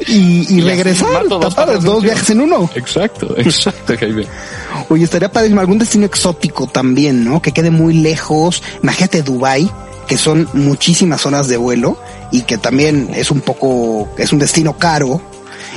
y, 0.06 0.60
regresar, 0.62 1.28
dos 1.28 2.02
viajes 2.02 2.30
en 2.30 2.40
uno. 2.40 2.70
Exacto, 2.74 3.34
exacto, 3.36 3.94
Jaime. 3.98 4.26
Oye, 4.88 5.04
estaría 5.04 5.30
padrísimo 5.30 5.60
algún 5.60 5.78
destino 5.78 6.06
exótico 6.06 6.66
también, 6.66 7.24
¿no? 7.24 7.42
Que 7.42 7.52
quede 7.52 7.70
muy 7.70 7.94
lejos. 7.94 8.62
Imagínate 8.82 9.22
Dubai, 9.22 9.70
que 10.08 10.16
son 10.16 10.48
muchísimas 10.54 11.26
horas 11.26 11.48
de 11.48 11.56
vuelo 11.56 11.98
y 12.30 12.42
que 12.42 12.58
también 12.58 13.10
es 13.14 13.30
un 13.30 13.40
poco, 13.40 14.08
es 14.18 14.32
un 14.32 14.38
destino 14.38 14.76
caro. 14.76 15.20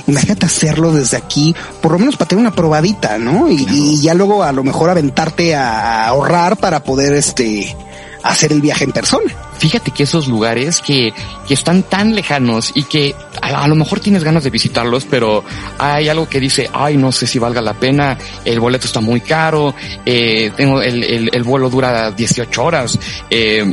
Imagínate 0.08 0.46
hacerlo 0.46 0.92
desde 0.92 1.18
aquí, 1.18 1.56
por 1.82 1.92
lo 1.92 2.00
menos 2.00 2.16
para 2.16 2.28
tener 2.28 2.42
una 2.42 2.56
probadita, 2.56 3.18
¿no? 3.18 3.50
Y, 3.50 4.02
ya 4.02 4.14
luego 4.14 4.44
a 4.44 4.52
lo 4.52 4.64
mejor 4.64 4.90
aventarte 4.90 5.56
a 5.56 6.08
ahorrar 6.08 6.58
para 6.58 6.84
poder 6.84 7.14
este 7.14 7.76
hacer 8.24 8.54
el 8.54 8.62
viaje 8.62 8.86
en 8.86 8.92
persona. 8.92 9.34
Fíjate 9.58 9.92
que 9.92 10.04
esos 10.04 10.28
lugares 10.28 10.82
que, 10.82 11.14
que 11.48 11.54
están 11.54 11.84
tan 11.84 12.16
lejanos 12.16 12.72
y 12.74 12.84
que 12.84 13.14
a, 13.42 13.68
lo 13.68 13.76
mejor 13.76 14.00
tienes 14.00 14.24
ganas 14.24 14.44
de 14.44 14.50
visitarlos, 14.50 15.06
pero 15.06 15.44
hay 15.78 16.10
algo 16.10 16.28
que 16.28 16.40
dice, 16.40 16.70
ay, 16.74 16.98
no 16.98 17.12
sé 17.12 17.28
si 17.28 17.38
valga 17.38 17.62
la 17.62 17.74
pena, 17.74 18.18
el 18.46 18.60
boleto 18.60 18.88
está 18.88 19.02
muy 19.02 19.22
caro, 19.22 19.76
eh, 20.06 20.52
tengo 20.56 20.82
el, 20.82 21.04
el, 21.04 21.30
el, 21.34 21.44
vuelo 21.44 21.70
dura 21.70 22.12
18 22.12 22.64
horas, 22.64 22.98
eh, 23.30 23.72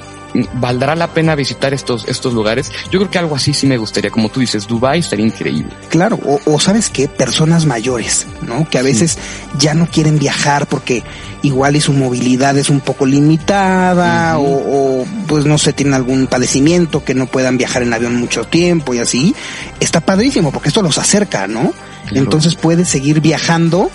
¿Valdrá 0.54 0.94
la 0.94 1.08
pena 1.08 1.34
visitar 1.34 1.74
estos, 1.74 2.06
estos 2.08 2.34
lugares? 2.34 2.70
Yo 2.90 2.98
creo 3.00 3.10
que 3.10 3.18
algo 3.18 3.36
así 3.36 3.52
sí 3.52 3.66
me 3.66 3.76
gustaría. 3.76 4.10
Como 4.10 4.28
tú 4.28 4.40
dices, 4.40 4.66
Dubai 4.66 5.00
estaría 5.00 5.26
increíble. 5.26 5.72
Claro, 5.88 6.18
o, 6.46 6.60
sabes 6.60 6.88
qué, 6.88 7.08
personas 7.08 7.66
mayores, 7.66 8.26
¿no? 8.42 8.68
Que 8.68 8.78
a 8.78 8.82
veces 8.82 9.18
ya 9.58 9.74
no 9.74 9.86
quieren 9.86 10.18
viajar 10.18 10.66
porque 10.66 11.02
igual 11.42 11.76
y 11.76 11.80
su 11.80 11.92
movilidad 11.92 12.56
es 12.58 12.70
un 12.70 12.80
poco 12.80 13.06
limitada 13.06 14.38
o, 14.38 15.04
pues 15.26 15.46
no 15.46 15.58
sé, 15.58 15.72
tienen 15.72 15.94
algún 15.94 16.26
padecimiento 16.26 17.04
que 17.04 17.14
no 17.14 17.26
puedan 17.26 17.56
viajar 17.56 17.82
en 17.82 17.92
avión 17.92 18.16
mucho 18.16 18.44
tiempo 18.44 18.94
y 18.94 18.98
así. 18.98 19.34
Está 19.80 20.00
padrísimo 20.00 20.52
porque 20.52 20.68
esto 20.68 20.82
los 20.82 20.98
acerca, 20.98 21.46
¿no? 21.46 21.72
Entonces 22.12 22.54
puedes 22.54 22.88
seguir 22.88 23.20
viajando 23.20 23.90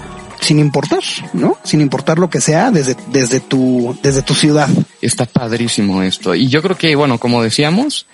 sin 0.46 0.60
importar, 0.60 1.02
¿no? 1.34 1.58
Sin 1.64 1.82
importar 1.82 2.20
lo 2.20 2.30
que 2.30 2.40
sea 2.40 2.70
desde, 2.70 2.96
desde 3.12 3.40
tu, 3.40 3.98
desde 4.04 4.22
tu 4.22 4.36
ciudad. 4.36 4.70
Está 5.02 5.26
padrísimo 5.26 6.04
esto. 6.04 6.36
Y 6.36 6.50
yo 6.50 6.62
creo 6.62 6.78
que, 6.78 6.96
bueno, 6.96 7.18
como 7.18 7.42
decíamos, 7.42 8.06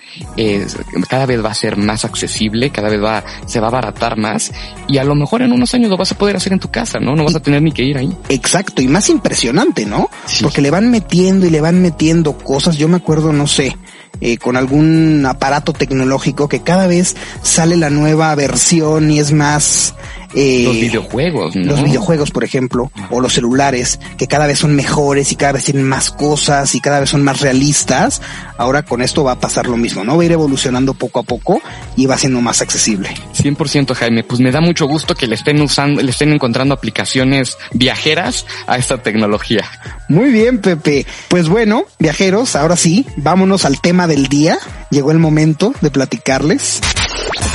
cada 1.08 1.26
vez 1.26 1.44
va 1.44 1.50
a 1.50 1.54
ser 1.54 1.76
más 1.76 2.06
accesible, 2.06 2.70
cada 2.70 2.88
vez 2.88 3.02
va, 3.02 3.22
se 3.44 3.60
va 3.60 3.66
a 3.66 3.68
abaratar 3.68 4.16
más 4.16 4.50
y 4.88 4.96
a 4.96 5.04
lo 5.04 5.14
mejor 5.14 5.42
en 5.42 5.52
unos 5.52 5.74
años 5.74 5.90
lo 5.90 5.98
vas 5.98 6.12
a 6.12 6.18
poder 6.18 6.36
hacer 6.36 6.54
en 6.54 6.58
tu 6.58 6.70
casa, 6.70 6.98
¿no? 6.98 7.14
No 7.14 7.24
vas 7.24 7.34
a 7.34 7.40
tener 7.40 7.60
ni 7.60 7.70
que 7.70 7.84
ir 7.84 7.98
ahí. 7.98 8.16
Exacto. 8.30 8.80
Y 8.80 8.88
más 8.88 9.10
impresionante, 9.10 9.84
¿no? 9.84 10.08
Porque 10.40 10.62
le 10.62 10.70
van 10.70 10.90
metiendo 10.90 11.46
y 11.46 11.50
le 11.50 11.60
van 11.60 11.82
metiendo 11.82 12.38
cosas. 12.38 12.78
Yo 12.78 12.88
me 12.88 12.96
acuerdo, 12.96 13.34
no 13.34 13.46
sé, 13.46 13.76
eh, 14.22 14.38
con 14.38 14.56
algún 14.56 15.26
aparato 15.26 15.72
tecnológico 15.74 16.48
que 16.48 16.62
cada 16.62 16.86
vez 16.86 17.14
sale 17.42 17.76
la 17.76 17.90
nueva 17.90 18.34
versión 18.34 19.10
y 19.10 19.18
es 19.18 19.32
más 19.32 19.94
Eh, 20.34 20.62
los 20.64 20.80
videojuegos, 20.80 21.56
¿no? 21.56 21.64
Los 21.64 21.84
videojuegos, 21.84 22.30
por 22.30 22.44
ejemplo, 22.44 22.90
o 23.10 23.20
los 23.20 23.34
celulares, 23.34 23.98
que 24.16 24.26
cada 24.26 24.46
vez 24.46 24.58
son 24.58 24.74
mejores 24.74 25.32
y 25.32 25.36
cada 25.36 25.52
vez 25.52 25.64
tienen 25.64 25.84
más 25.84 26.10
cosas 26.10 26.74
y 26.74 26.80
cada 26.80 27.00
vez 27.00 27.10
son 27.10 27.22
más 27.22 27.40
realistas. 27.40 28.22
Ahora 28.56 28.82
con 28.82 29.02
esto 29.02 29.24
va 29.24 29.32
a 29.32 29.40
pasar 29.40 29.66
lo 29.66 29.76
mismo, 29.76 30.04
¿no? 30.04 30.16
Va 30.16 30.22
a 30.22 30.26
ir 30.26 30.32
evolucionando 30.32 30.94
poco 30.94 31.20
a 31.20 31.22
poco 31.22 31.60
y 31.96 32.06
va 32.06 32.16
siendo 32.16 32.40
más 32.40 32.62
accesible. 32.62 33.10
100% 33.34 33.94
Jaime, 33.94 34.24
pues 34.24 34.40
me 34.40 34.50
da 34.50 34.60
mucho 34.60 34.86
gusto 34.86 35.14
que 35.14 35.26
le 35.26 35.34
estén 35.34 35.60
usando, 35.60 36.02
le 36.02 36.10
estén 36.10 36.32
encontrando 36.32 36.74
aplicaciones 36.74 37.58
viajeras 37.72 38.46
a 38.66 38.78
esta 38.78 39.02
tecnología. 39.02 39.64
Muy 40.12 40.30
bien, 40.30 40.58
Pepe. 40.58 41.06
Pues 41.28 41.48
bueno, 41.48 41.86
viajeros, 41.98 42.54
ahora 42.54 42.76
sí, 42.76 43.06
vámonos 43.16 43.64
al 43.64 43.80
tema 43.80 44.06
del 44.06 44.26
día. 44.26 44.58
Llegó 44.90 45.10
el 45.10 45.18
momento 45.18 45.72
de 45.80 45.90
platicarles. 45.90 46.82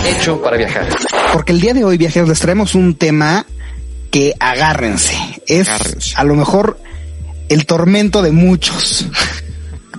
Hecho 0.03 0.41
para 0.41 0.57
viajar. 0.57 0.87
Porque 1.33 1.51
el 1.51 1.61
día 1.61 1.75
de 1.75 1.83
hoy, 1.83 1.99
viajeros, 1.99 2.27
les 2.27 2.39
traemos 2.39 2.73
un 2.73 2.95
tema 2.95 3.45
que 4.09 4.33
agárrense. 4.39 5.15
Es 5.45 5.69
Agárrense. 5.69 6.15
a 6.15 6.23
lo 6.23 6.33
mejor 6.33 6.79
el 7.49 7.67
tormento 7.67 8.23
de 8.23 8.31
muchos. 8.31 9.05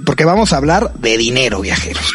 Porque 0.04 0.24
vamos 0.24 0.52
a 0.52 0.56
hablar 0.56 0.94
de 0.94 1.16
dinero, 1.16 1.60
viajeros. 1.60 2.12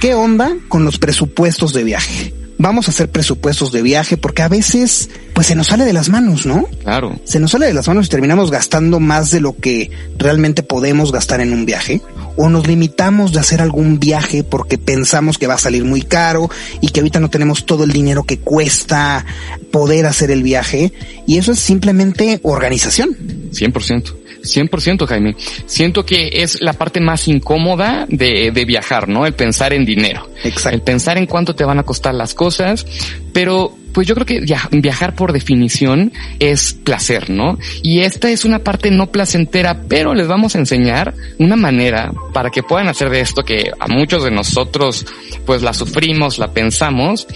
¿Qué 0.00 0.14
onda 0.14 0.56
con 0.68 0.86
los 0.86 0.96
presupuestos 0.96 1.74
de 1.74 1.84
viaje? 1.84 2.32
Vamos 2.62 2.86
a 2.86 2.92
hacer 2.92 3.10
presupuestos 3.10 3.72
de 3.72 3.82
viaje 3.82 4.16
porque 4.16 4.42
a 4.42 4.48
veces, 4.48 5.10
pues 5.34 5.48
se 5.48 5.56
nos 5.56 5.66
sale 5.66 5.84
de 5.84 5.92
las 5.92 6.10
manos, 6.10 6.46
¿no? 6.46 6.68
Claro. 6.84 7.18
se 7.24 7.40
nos 7.40 7.50
sale 7.50 7.66
de 7.66 7.74
las 7.74 7.88
manos 7.88 8.06
y 8.06 8.08
terminamos 8.08 8.52
gastando 8.52 9.00
más 9.00 9.32
de 9.32 9.40
lo 9.40 9.56
que 9.56 9.90
realmente 10.16 10.62
podemos 10.62 11.10
gastar 11.10 11.40
en 11.40 11.52
un 11.52 11.66
viaje 11.66 12.00
o 12.36 12.48
nos 12.48 12.68
limitamos 12.68 13.32
de 13.32 13.40
hacer 13.40 13.60
algún 13.60 13.98
viaje 13.98 14.44
porque 14.44 14.78
pensamos 14.78 15.38
que 15.38 15.48
va 15.48 15.54
a 15.54 15.58
salir 15.58 15.84
muy 15.84 16.02
caro 16.02 16.48
y 16.80 16.90
que 16.90 17.00
ahorita 17.00 17.18
no 17.18 17.30
tenemos 17.30 17.66
todo 17.66 17.82
el 17.82 17.90
dinero 17.90 18.22
que 18.22 18.38
cuesta 18.38 19.26
poder 19.72 20.06
hacer 20.06 20.30
el 20.30 20.44
viaje 20.44 20.92
y 21.26 21.38
eso 21.38 21.50
es 21.50 21.58
simplemente 21.58 22.38
organización. 22.44 23.16
100%. 23.50 24.21
100% 24.42 25.06
Jaime. 25.06 25.34
Siento 25.66 26.04
que 26.04 26.30
es 26.32 26.60
la 26.60 26.72
parte 26.74 27.00
más 27.00 27.28
incómoda 27.28 28.06
de, 28.08 28.50
de 28.52 28.64
viajar, 28.64 29.08
¿no? 29.08 29.26
El 29.26 29.34
pensar 29.34 29.72
en 29.72 29.84
dinero. 29.84 30.28
Exacto. 30.44 30.76
El 30.76 30.82
pensar 30.82 31.18
en 31.18 31.26
cuánto 31.26 31.54
te 31.54 31.64
van 31.64 31.78
a 31.78 31.82
costar 31.84 32.14
las 32.14 32.34
cosas, 32.34 32.86
pero 33.32 33.76
pues 33.92 34.06
yo 34.06 34.14
creo 34.14 34.24
que 34.26 34.40
via- 34.40 34.68
viajar 34.72 35.14
por 35.14 35.32
definición 35.34 36.12
es 36.38 36.72
placer, 36.72 37.28
¿no? 37.28 37.58
Y 37.82 38.00
esta 38.00 38.30
es 38.30 38.46
una 38.46 38.60
parte 38.60 38.90
no 38.90 39.08
placentera, 39.12 39.82
pero 39.86 40.14
les 40.14 40.26
vamos 40.26 40.54
a 40.54 40.58
enseñar 40.58 41.12
una 41.38 41.56
manera 41.56 42.10
para 42.32 42.48
que 42.48 42.62
puedan 42.62 42.88
hacer 42.88 43.10
de 43.10 43.20
esto 43.20 43.42
que 43.42 43.70
a 43.78 43.88
muchos 43.88 44.24
de 44.24 44.30
nosotros 44.30 45.04
pues 45.44 45.60
la 45.60 45.74
sufrimos, 45.74 46.38
la 46.38 46.52
pensamos, 46.52 47.26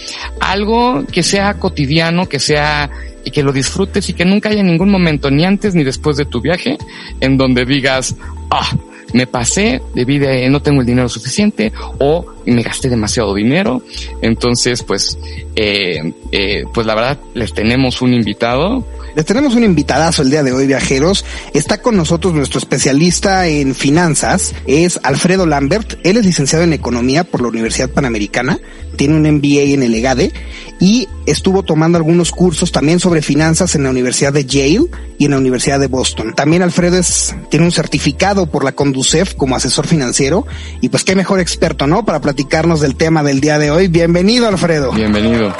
algo 0.41 1.05
que 1.11 1.21
sea 1.21 1.53
cotidiano, 1.59 2.27
que 2.27 2.39
sea 2.39 2.89
y 3.27 3.31
que 3.31 3.43
lo 3.43 3.51
disfrutes 3.51 4.07
y 4.07 4.13
que 4.13 4.23
nunca 4.23 4.47
haya 4.47 4.63
ningún 4.63 4.89
momento, 4.89 5.29
ni 5.29 5.43
antes 5.43 5.75
ni 5.75 5.83
después 5.83 6.15
de 6.15 6.23
tu 6.23 6.39
viaje, 6.39 6.77
en 7.19 7.37
donde 7.37 7.65
digas, 7.65 8.15
ah, 8.49 8.71
me 9.11 9.27
pasé, 9.27 9.81
debí 9.93 10.17
de, 10.17 10.49
no 10.49 10.61
tengo 10.61 10.79
el 10.79 10.87
dinero 10.87 11.09
suficiente 11.09 11.73
o 11.99 12.25
me 12.45 12.63
gasté 12.63 12.89
demasiado 12.89 13.33
dinero. 13.33 13.81
Entonces, 14.21 14.81
pues, 14.81 15.19
eh, 15.57 16.13
eh, 16.31 16.63
pues 16.73 16.87
la 16.87 16.95
verdad, 16.95 17.19
les 17.33 17.53
tenemos 17.53 18.01
un 18.01 18.13
invitado. 18.13 18.85
Les 19.17 19.25
tenemos 19.25 19.55
un 19.55 19.63
invitadazo 19.63 20.21
el 20.21 20.29
día 20.29 20.43
de 20.43 20.51
hoy, 20.51 20.67
viajeros. 20.67 21.25
Está 21.55 21.81
con 21.81 21.97
nosotros 21.97 22.35
nuestro 22.35 22.59
especialista 22.59 23.47
en 23.47 23.73
finanzas, 23.73 24.53
es 24.67 24.99
Alfredo 25.01 25.47
Lambert. 25.47 25.95
Él 26.03 26.17
es 26.17 26.25
licenciado 26.27 26.63
en 26.63 26.71
economía 26.71 27.23
por 27.23 27.41
la 27.41 27.47
Universidad 27.47 27.89
Panamericana, 27.89 28.59
tiene 28.95 29.15
un 29.15 29.23
MBA 29.23 29.73
en 29.73 29.81
el 29.81 29.95
EGADE 29.95 30.33
y 30.79 31.09
estuvo 31.25 31.63
tomando 31.63 31.97
algunos 31.97 32.29
cursos 32.29 32.71
también 32.71 32.99
sobre 32.99 33.23
finanzas 33.23 33.73
en 33.73 33.85
la 33.85 33.89
Universidad 33.89 34.33
de 34.33 34.45
Yale 34.45 34.85
y 35.17 35.25
en 35.25 35.31
la 35.31 35.39
Universidad 35.39 35.79
de 35.79 35.87
Boston. 35.87 36.35
También 36.35 36.61
Alfredo 36.61 36.99
es, 36.99 37.35
tiene 37.49 37.65
un 37.65 37.71
certificado 37.71 38.45
por 38.45 38.63
la 38.63 38.73
Conducef 38.73 39.33
como 39.33 39.55
asesor 39.55 39.87
financiero 39.87 40.45
y 40.79 40.89
pues 40.89 41.03
qué 41.03 41.15
mejor 41.15 41.39
experto, 41.39 41.87
¿no? 41.87 42.05
Para 42.05 42.21
platicarnos 42.21 42.81
del 42.81 42.95
tema 42.95 43.23
del 43.23 43.41
día 43.41 43.57
de 43.57 43.71
hoy. 43.71 43.87
Bienvenido, 43.87 44.47
Alfredo. 44.47 44.91
Bienvenido. 44.91 45.55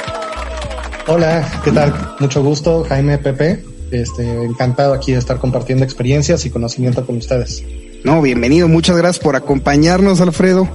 Hola, 1.10 1.42
¿qué 1.64 1.72
tal? 1.72 1.94
Mucho 2.20 2.42
gusto, 2.42 2.84
Jaime 2.86 3.16
Pepe. 3.16 3.64
Este, 3.90 4.44
encantado 4.44 4.92
aquí 4.92 5.12
de 5.12 5.18
estar 5.18 5.38
compartiendo 5.38 5.82
experiencias 5.82 6.44
y 6.44 6.50
conocimiento 6.50 7.06
con 7.06 7.16
ustedes. 7.16 7.64
No, 8.04 8.20
bienvenido. 8.20 8.68
Muchas 8.68 8.94
gracias 8.94 9.24
por 9.24 9.34
acompañarnos, 9.34 10.20
Alfredo. 10.20 10.68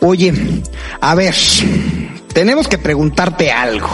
Oye, 0.00 0.32
a 1.02 1.14
ver, 1.14 1.34
tenemos 2.32 2.68
que 2.68 2.78
preguntarte 2.78 3.52
algo. 3.52 3.88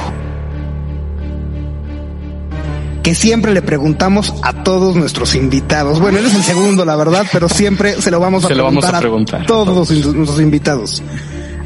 Que 3.03 3.17
siempre 3.17 3.53
le 3.53 3.61
preguntamos 3.61 4.35
a 4.43 4.63
todos 4.63 4.95
nuestros 4.95 5.35
invitados. 5.35 5.99
Bueno, 5.99 6.19
él 6.19 6.27
es 6.27 6.35
el 6.37 6.45
segundo, 6.45 6.85
la 6.85 6.95
verdad, 6.95 7.27
pero 7.33 7.49
siempre 7.49 8.01
se 8.01 8.13
lo 8.13 8.21
vamos 8.21 8.45
a, 8.45 8.49
Se 8.49 8.55
lo 8.55 8.63
vamos 8.63 8.85
preguntar, 8.85 8.95
a 8.95 9.01
preguntar 9.01 9.43
a 9.43 9.47
todos 9.47 9.91
nuestros 9.91 10.41
invitados. 10.41 11.03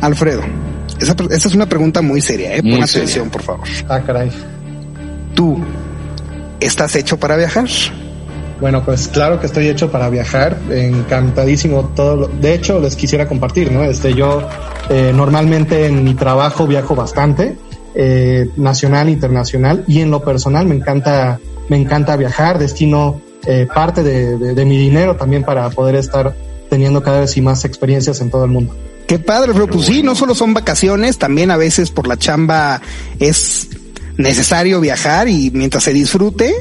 Alfredo, 0.01 0.43
esa, 1.01 1.15
esa 1.31 1.49
es 1.49 1.55
una 1.55 1.67
pregunta 1.69 2.03
muy 2.03 2.21
seria, 2.21 2.55
¿eh? 2.57 2.63
Muy 2.63 2.79
Pon 2.79 2.87
seria. 2.87 3.05
atención, 3.05 3.31
por 3.31 3.43
favor. 3.43 3.67
Ah, 3.89 4.01
caray. 4.01 4.31
¿Tú 5.35 5.59
estás 6.61 6.95
hecho 6.97 7.19
para 7.19 7.37
viajar? 7.37 7.67
Bueno, 8.61 8.85
pues 8.85 9.09
claro 9.09 9.41
que 9.41 9.47
estoy 9.47 9.69
hecho 9.69 9.91
para 9.91 10.11
viajar, 10.11 10.59
encantadísimo 10.71 11.93
todo. 11.97 12.17
lo- 12.17 12.29
de 12.29 12.55
hecho, 12.55 12.79
les 12.79 12.95
quisiera 12.95 13.27
compartir, 13.27 13.73
¿no? 13.73 13.83
Este, 13.85 14.13
yo 14.15 14.43
eh, 14.91 15.13
normalmente 15.15 15.87
en 15.87 16.05
mi 16.05 16.15
trabajo 16.15 16.67
viajo 16.67 16.95
bastante, 16.95 17.57
eh, 17.95 18.51
nacional, 18.57 19.09
internacional, 19.09 19.85
y 19.89 20.01
en 20.01 20.11
lo 20.11 20.23
personal 20.23 20.67
me 20.67 20.75
encanta, 20.75 21.39
me 21.71 21.77
encanta 21.79 22.17
viajar, 22.17 22.59
destino 22.59 23.21
eh, 23.47 23.67
parte 23.75 24.03
de, 24.03 24.37
de- 24.37 24.55
de 24.55 24.65
mi 24.67 24.77
dinero 24.77 25.17
también 25.17 25.43
para 25.43 25.71
poder 25.71 25.95
estar 25.95 26.35
teniendo 26.69 27.03
cada 27.03 27.21
vez 27.21 27.35
y 27.39 27.41
más 27.41 27.65
experiencias 27.65 28.21
en 28.21 28.31
todo 28.31 28.45
el 28.45 28.51
mundo. 28.51 28.75
Qué 29.11 29.19
padre, 29.19 29.49
Alfredo. 29.49 29.67
Pues 29.67 29.87
sí, 29.87 30.05
no 30.05 30.15
solo 30.15 30.37
son 30.37 30.55
vacaciones, 30.55 31.19
también 31.19 31.51
a 31.51 31.57
veces 31.57 31.91
por 31.91 32.07
la 32.07 32.17
chamba 32.17 32.81
es 33.19 33.67
necesario 34.17 34.81
viajar 34.81 35.29
y 35.29 35.51
mientras 35.51 35.83
se 35.83 35.93
disfrute, 35.93 36.55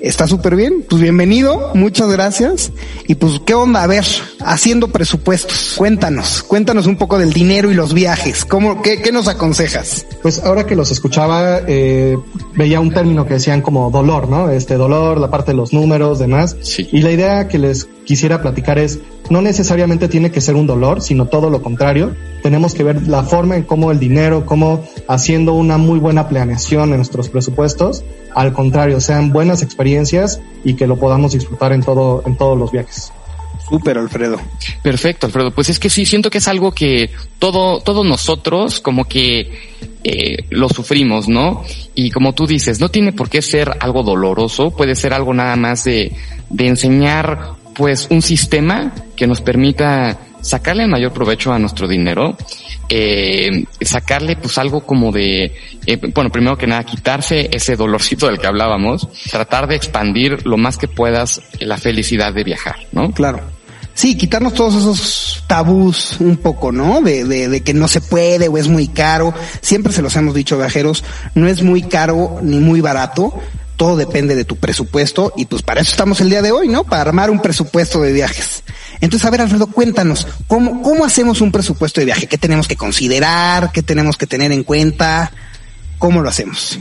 está 0.00 0.26
súper 0.26 0.56
bien. 0.56 0.84
Pues 0.88 1.00
bienvenido, 1.00 1.70
muchas 1.74 2.10
gracias. 2.10 2.72
Y 3.06 3.14
pues, 3.14 3.40
¿qué 3.46 3.54
onda? 3.54 3.84
A 3.84 3.86
ver, 3.86 4.04
haciendo 4.40 4.88
presupuestos. 4.88 5.74
Cuéntanos, 5.76 6.42
cuéntanos 6.42 6.88
un 6.88 6.96
poco 6.96 7.16
del 7.16 7.32
dinero 7.32 7.70
y 7.70 7.74
los 7.74 7.94
viajes. 7.94 8.44
¿Cómo, 8.44 8.82
qué, 8.82 9.00
qué 9.00 9.12
nos 9.12 9.28
aconsejas? 9.28 10.04
Pues 10.20 10.40
ahora 10.40 10.66
que 10.66 10.74
los 10.74 10.90
escuchaba, 10.90 11.60
eh, 11.68 12.18
veía 12.56 12.80
un 12.80 12.92
término 12.92 13.24
que 13.24 13.34
decían 13.34 13.62
como 13.62 13.88
dolor, 13.92 14.28
¿no? 14.28 14.50
Este 14.50 14.74
dolor, 14.74 15.18
la 15.18 15.30
parte 15.30 15.52
de 15.52 15.56
los 15.56 15.72
números, 15.72 16.18
demás. 16.18 16.56
Sí. 16.60 16.88
Y 16.90 17.02
la 17.02 17.12
idea 17.12 17.46
que 17.46 17.58
les 17.58 17.86
quisiera 18.04 18.42
platicar 18.42 18.78
es, 18.78 18.98
no 19.30 19.42
necesariamente 19.42 20.08
tiene 20.08 20.30
que 20.30 20.40
ser 20.40 20.54
un 20.54 20.66
dolor, 20.66 21.02
sino 21.02 21.26
todo 21.26 21.50
lo 21.50 21.62
contrario. 21.62 22.14
Tenemos 22.42 22.74
que 22.74 22.84
ver 22.84 23.06
la 23.08 23.22
forma 23.22 23.56
en 23.56 23.64
cómo 23.64 23.90
el 23.90 23.98
dinero, 23.98 24.46
cómo 24.46 24.84
haciendo 25.06 25.54
una 25.54 25.78
muy 25.78 25.98
buena 25.98 26.28
planeación 26.28 26.90
en 26.90 26.96
nuestros 26.96 27.28
presupuestos, 27.28 28.04
al 28.34 28.52
contrario, 28.52 29.00
sean 29.00 29.32
buenas 29.32 29.62
experiencias 29.62 30.40
y 30.64 30.74
que 30.74 30.86
lo 30.86 30.96
podamos 30.96 31.32
disfrutar 31.32 31.72
en 31.72 31.82
todo, 31.82 32.22
en 32.26 32.36
todos 32.36 32.58
los 32.58 32.70
viajes. 32.70 33.12
Súper, 33.68 33.98
Alfredo. 33.98 34.40
Perfecto, 34.82 35.26
Alfredo. 35.26 35.50
Pues 35.50 35.68
es 35.68 35.78
que 35.78 35.90
sí, 35.90 36.06
siento 36.06 36.30
que 36.30 36.38
es 36.38 36.48
algo 36.48 36.72
que 36.72 37.10
todo, 37.38 37.80
todos 37.80 38.06
nosotros 38.06 38.80
como 38.80 39.04
que 39.04 39.50
eh, 40.04 40.44
lo 40.48 40.68
sufrimos, 40.68 41.28
¿no? 41.28 41.64
Y 41.94 42.10
como 42.10 42.32
tú 42.32 42.46
dices, 42.46 42.80
no 42.80 42.88
tiene 42.88 43.12
por 43.12 43.28
qué 43.28 43.42
ser 43.42 43.76
algo 43.80 44.02
doloroso, 44.02 44.70
puede 44.70 44.94
ser 44.94 45.12
algo 45.12 45.34
nada 45.34 45.56
más 45.56 45.84
de, 45.84 46.12
de 46.48 46.66
enseñar 46.66 47.57
pues 47.78 48.08
un 48.10 48.20
sistema 48.20 48.92
que 49.14 49.28
nos 49.28 49.40
permita 49.40 50.18
sacarle 50.40 50.82
el 50.82 50.90
mayor 50.90 51.12
provecho 51.12 51.52
a 51.52 51.58
nuestro 51.60 51.86
dinero, 51.86 52.36
eh, 52.88 53.64
sacarle 53.80 54.34
pues 54.34 54.58
algo 54.58 54.80
como 54.80 55.12
de, 55.12 55.54
eh, 55.86 55.96
bueno, 56.12 56.30
primero 56.30 56.58
que 56.58 56.66
nada, 56.66 56.82
quitarse 56.82 57.48
ese 57.52 57.76
dolorcito 57.76 58.26
del 58.26 58.38
que 58.38 58.48
hablábamos, 58.48 59.08
tratar 59.30 59.68
de 59.68 59.76
expandir 59.76 60.44
lo 60.44 60.56
más 60.56 60.76
que 60.76 60.88
puedas 60.88 61.40
la 61.60 61.78
felicidad 61.78 62.34
de 62.34 62.42
viajar, 62.42 62.76
¿no? 62.90 63.12
Claro. 63.12 63.40
Sí, 63.94 64.16
quitarnos 64.16 64.54
todos 64.54 64.74
esos 64.74 65.44
tabús 65.46 66.16
un 66.20 66.36
poco, 66.36 66.72
¿no? 66.72 67.00
De, 67.00 67.24
de, 67.24 67.48
de 67.48 67.60
que 67.62 67.74
no 67.74 67.86
se 67.86 68.00
puede 68.00 68.48
o 68.48 68.58
es 68.58 68.68
muy 68.68 68.88
caro. 68.88 69.34
Siempre 69.60 69.92
se 69.92 70.02
los 70.02 70.14
hemos 70.16 70.34
dicho 70.34 70.56
viajeros, 70.56 71.04
no 71.34 71.46
es 71.46 71.62
muy 71.62 71.82
caro 71.82 72.38
ni 72.42 72.58
muy 72.58 72.80
barato. 72.80 73.34
Todo 73.78 73.96
depende 73.96 74.34
de 74.34 74.44
tu 74.44 74.56
presupuesto 74.56 75.32
y 75.36 75.46
pues 75.46 75.62
para 75.62 75.80
eso 75.80 75.92
estamos 75.92 76.20
el 76.20 76.28
día 76.28 76.42
de 76.42 76.50
hoy, 76.50 76.66
¿no? 76.66 76.82
Para 76.82 77.02
armar 77.02 77.30
un 77.30 77.40
presupuesto 77.40 78.00
de 78.02 78.12
viajes. 78.12 78.64
Entonces, 79.00 79.24
a 79.24 79.30
ver, 79.30 79.40
Alfredo, 79.40 79.68
cuéntanos, 79.68 80.26
¿cómo, 80.48 80.82
cómo 80.82 81.04
hacemos 81.04 81.40
un 81.40 81.52
presupuesto 81.52 82.00
de 82.00 82.06
viaje? 82.06 82.26
¿Qué 82.26 82.38
tenemos 82.38 82.66
que 82.66 82.74
considerar? 82.74 83.70
¿Qué 83.70 83.84
tenemos 83.84 84.16
que 84.16 84.26
tener 84.26 84.50
en 84.50 84.64
cuenta? 84.64 85.30
¿Cómo 85.98 86.22
lo 86.22 86.28
hacemos? 86.28 86.76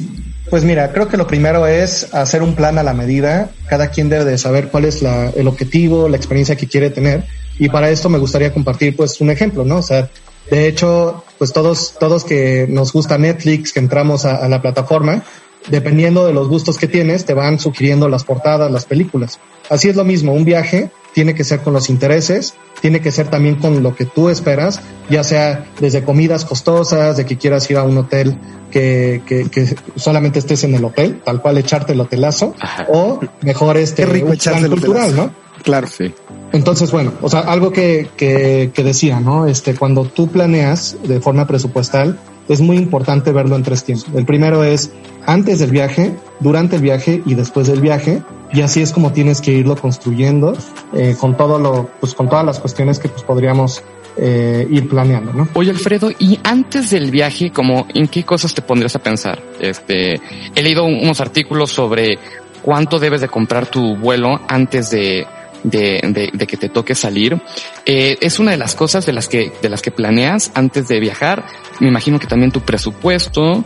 Pues 0.49 0.63
mira, 0.63 0.91
creo 0.91 1.07
que 1.07 1.17
lo 1.17 1.27
primero 1.27 1.67
es 1.67 2.11
hacer 2.15 2.41
un 2.41 2.55
plan 2.55 2.79
a 2.79 2.83
la 2.83 2.95
medida. 2.95 3.51
Cada 3.67 3.89
quien 3.89 4.09
debe 4.09 4.25
de 4.25 4.39
saber 4.39 4.69
cuál 4.69 4.85
es 4.85 5.03
la, 5.03 5.29
el 5.35 5.47
objetivo, 5.47 6.09
la 6.09 6.17
experiencia 6.17 6.55
que 6.55 6.65
quiere 6.65 6.89
tener. 6.89 7.25
Y 7.59 7.69
para 7.69 7.91
esto 7.91 8.09
me 8.09 8.17
gustaría 8.17 8.51
compartir 8.51 8.95
pues 8.95 9.21
un 9.21 9.29
ejemplo, 9.29 9.63
¿no? 9.63 9.77
O 9.77 9.83
sea, 9.83 10.09
de 10.49 10.67
hecho, 10.67 11.23
pues 11.37 11.53
todos, 11.53 11.93
todos 11.99 12.23
que 12.23 12.65
nos 12.67 12.91
gusta 12.91 13.19
Netflix, 13.19 13.71
que 13.71 13.79
entramos 13.79 14.25
a, 14.25 14.37
a 14.37 14.49
la 14.49 14.63
plataforma, 14.63 15.23
dependiendo 15.69 16.25
de 16.25 16.33
los 16.33 16.47
gustos 16.47 16.77
que 16.77 16.87
tienes, 16.87 17.25
te 17.25 17.33
van 17.33 17.59
sugiriendo 17.59 18.09
las 18.09 18.23
portadas, 18.23 18.71
las 18.71 18.85
películas. 18.85 19.39
Así 19.69 19.89
es 19.89 19.95
lo 19.95 20.03
mismo, 20.03 20.33
un 20.33 20.45
viaje 20.45 20.91
tiene 21.13 21.33
que 21.33 21.43
ser 21.43 21.61
con 21.61 21.73
los 21.73 21.89
intereses, 21.89 22.53
tiene 22.79 23.01
que 23.01 23.11
ser 23.11 23.27
también 23.27 23.55
con 23.55 23.81
lo 23.81 23.95
que 23.95 24.05
tú 24.05 24.29
esperas, 24.29 24.81
ya 25.09 25.23
sea 25.23 25.65
desde 25.79 26.03
comidas 26.03 26.45
costosas, 26.45 27.17
de 27.17 27.25
que 27.25 27.37
quieras 27.37 27.69
ir 27.71 27.77
a 27.77 27.83
un 27.83 27.97
hotel 27.97 28.37
que, 28.69 29.23
que, 29.25 29.49
que 29.49 29.75
solamente 29.95 30.39
estés 30.39 30.63
en 30.63 30.75
el 30.75 30.85
hotel, 30.85 31.19
tal 31.25 31.41
cual 31.41 31.57
echarte 31.57 31.93
el 31.93 32.01
hotelazo, 32.01 32.53
o 32.89 33.19
mejor 33.41 33.77
este 33.77 34.03
Qué 34.03 34.11
rico 34.11 34.27
un 34.27 34.37
plan 34.37 34.63
el 34.63 34.69
cultural, 34.69 35.09
hotelazo. 35.09 35.27
¿no? 35.27 35.63
Claro. 35.63 35.87
Sí. 35.87 36.13
Entonces, 36.53 36.91
bueno, 36.91 37.13
o 37.21 37.29
sea, 37.29 37.39
algo 37.41 37.71
que, 37.71 38.09
que, 38.15 38.71
que 38.73 38.83
decía, 38.83 39.19
¿no? 39.19 39.47
Este, 39.47 39.75
cuando 39.75 40.05
tú 40.05 40.27
planeas 40.27 40.97
de 41.03 41.19
forma 41.19 41.47
presupuestal, 41.47 42.19
es 42.47 42.61
muy 42.61 42.77
importante 42.77 43.31
verlo 43.31 43.55
en 43.55 43.63
tres 43.63 43.83
tiempos. 43.83 44.07
El 44.15 44.25
primero 44.25 44.63
es 44.63 44.91
antes 45.25 45.59
del 45.59 45.71
viaje, 45.71 46.15
durante 46.39 46.77
el 46.77 46.81
viaje 46.81 47.21
y 47.25 47.35
después 47.35 47.67
del 47.67 47.81
viaje. 47.81 48.23
Y 48.53 48.61
así 48.61 48.81
es 48.81 48.93
como 48.93 49.11
tienes 49.11 49.41
que 49.41 49.51
irlo 49.51 49.75
construyendo 49.75 50.55
eh, 50.93 51.15
con 51.19 51.35
todo 51.35 51.59
lo, 51.59 51.89
pues 51.99 52.13
con 52.13 52.29
todas 52.29 52.45
las 52.45 52.59
cuestiones 52.59 52.97
que 52.97 53.09
pues 53.09 53.23
podríamos 53.23 53.83
eh, 54.15 54.65
ir 54.69 54.87
planeando, 54.87 55.33
¿no? 55.33 55.47
Oye, 55.53 55.69
Alfredo, 55.69 56.09
y 56.17 56.39
antes 56.43 56.89
del 56.89 57.11
viaje, 57.11 57.51
como 57.51 57.85
en 57.93 58.07
qué 58.07 58.23
cosas 58.23 58.53
te 58.53 58.61
pondrías 58.61 58.95
a 58.95 58.99
pensar? 58.99 59.43
Este, 59.59 60.19
he 60.55 60.63
leído 60.63 60.85
unos 60.85 61.19
artículos 61.19 61.71
sobre 61.71 62.17
cuánto 62.63 62.97
debes 62.97 63.21
de 63.21 63.27
comprar 63.27 63.67
tu 63.67 63.95
vuelo 63.97 64.39
antes 64.47 64.89
de, 64.89 65.27
de, 65.63 65.99
de, 66.03 66.29
de 66.33 66.47
que 66.47 66.57
te 66.57 66.69
toque 66.69 66.95
salir. 66.95 67.39
Eh, 67.85 68.17
es 68.21 68.39
una 68.39 68.51
de 68.51 68.57
las 68.57 68.75
cosas 68.75 69.05
de 69.05 69.13
las 69.13 69.27
que, 69.27 69.51
de 69.61 69.69
las 69.69 69.81
que 69.81 69.91
planeas 69.91 70.51
antes 70.53 70.87
de 70.87 70.99
viajar. 70.99 71.45
Me 71.79 71.87
imagino 71.87 72.19
que 72.19 72.27
también 72.27 72.51
tu 72.51 72.61
presupuesto, 72.61 73.63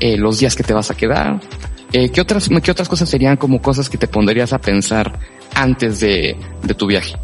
eh, 0.00 0.16
los 0.16 0.38
días 0.38 0.54
que 0.56 0.62
te 0.62 0.74
vas 0.74 0.90
a 0.90 0.94
quedar. 0.94 1.40
Eh, 1.92 2.10
¿qué 2.10 2.20
otras, 2.20 2.48
qué 2.62 2.70
otras 2.70 2.88
cosas 2.88 3.08
serían 3.08 3.36
como 3.36 3.62
cosas 3.62 3.88
que 3.88 3.96
te 3.98 4.08
pondrías 4.08 4.52
a 4.52 4.58
pensar 4.58 5.18
antes 5.54 6.00
de, 6.00 6.36
de 6.62 6.74
tu 6.74 6.86
viaje? 6.86 7.14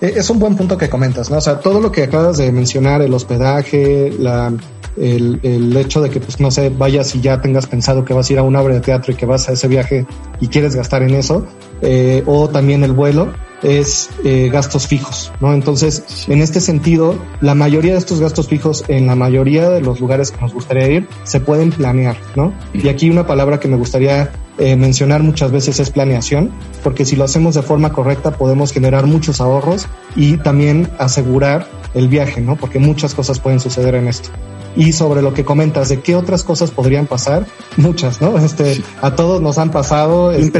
Eh, 0.00 0.12
Es 0.16 0.30
un 0.30 0.38
buen 0.38 0.54
punto 0.54 0.78
que 0.78 0.88
comentas, 0.88 1.30
¿no? 1.30 1.38
O 1.38 1.40
sea, 1.40 1.58
todo 1.58 1.80
lo 1.80 1.90
que 1.90 2.04
acabas 2.04 2.36
de 2.38 2.52
mencionar, 2.52 3.02
el 3.02 3.12
hospedaje, 3.12 4.12
la, 4.16 4.52
el, 4.96 5.40
el 5.42 5.76
hecho 5.76 6.00
de 6.00 6.10
que, 6.10 6.20
pues, 6.20 6.38
no 6.38 6.52
sé, 6.52 6.68
vayas 6.68 7.12
y 7.16 7.20
ya 7.20 7.40
tengas 7.40 7.66
pensado 7.66 8.04
que 8.04 8.14
vas 8.14 8.30
a 8.30 8.32
ir 8.34 8.38
a 8.38 8.42
una 8.44 8.60
obra 8.60 8.74
de 8.74 8.80
teatro 8.80 9.12
y 9.12 9.16
que 9.16 9.26
vas 9.26 9.48
a 9.48 9.52
ese 9.52 9.66
viaje 9.66 10.06
y 10.40 10.46
quieres 10.46 10.76
gastar 10.76 11.02
en 11.02 11.14
eso, 11.14 11.46
eh, 11.82 12.22
o 12.26 12.48
también 12.48 12.84
el 12.84 12.92
vuelo, 12.92 13.32
es 13.64 14.10
eh, 14.24 14.50
gastos 14.52 14.86
fijos, 14.86 15.32
¿no? 15.40 15.54
Entonces, 15.54 16.26
en 16.28 16.40
este 16.40 16.60
sentido, 16.60 17.16
la 17.40 17.54
mayoría 17.54 17.92
de 17.92 17.98
estos 17.98 18.20
gastos 18.20 18.48
fijos 18.48 18.84
en 18.88 19.06
la 19.06 19.16
mayoría 19.16 19.70
de 19.70 19.80
los 19.80 20.00
lugares 20.00 20.30
que 20.30 20.40
nos 20.40 20.52
gustaría 20.52 20.88
ir 20.88 21.08
se 21.24 21.40
pueden 21.40 21.70
planear, 21.70 22.16
¿no? 22.36 22.52
Y 22.72 22.88
aquí 22.88 23.10
una 23.10 23.26
palabra 23.26 23.58
que 23.58 23.68
me 23.68 23.76
gustaría 23.76 24.30
eh, 24.58 24.76
mencionar 24.76 25.22
muchas 25.22 25.50
veces 25.50 25.80
es 25.80 25.90
planeación, 25.90 26.52
porque 26.82 27.04
si 27.04 27.16
lo 27.16 27.24
hacemos 27.24 27.54
de 27.54 27.62
forma 27.62 27.92
correcta 27.92 28.32
podemos 28.32 28.70
generar 28.72 29.06
muchos 29.06 29.40
ahorros 29.40 29.86
y 30.14 30.36
también 30.36 30.88
asegurar 30.98 31.66
el 31.94 32.08
viaje, 32.08 32.40
¿no? 32.40 32.56
Porque 32.56 32.78
muchas 32.78 33.14
cosas 33.14 33.40
pueden 33.40 33.60
suceder 33.60 33.94
en 33.94 34.08
esto. 34.08 34.28
Y 34.76 34.92
sobre 34.92 35.22
lo 35.22 35.32
que 35.32 35.44
comentas 35.44 35.88
de 35.88 36.00
qué 36.00 36.16
otras 36.16 36.42
cosas 36.42 36.70
podrían 36.70 37.06
pasar, 37.06 37.46
muchas, 37.76 38.20
¿no? 38.20 38.36
Este, 38.38 38.82
a 39.00 39.14
todos 39.14 39.40
nos 39.40 39.58
han 39.58 39.70
pasado. 39.70 40.32
este, 40.32 40.50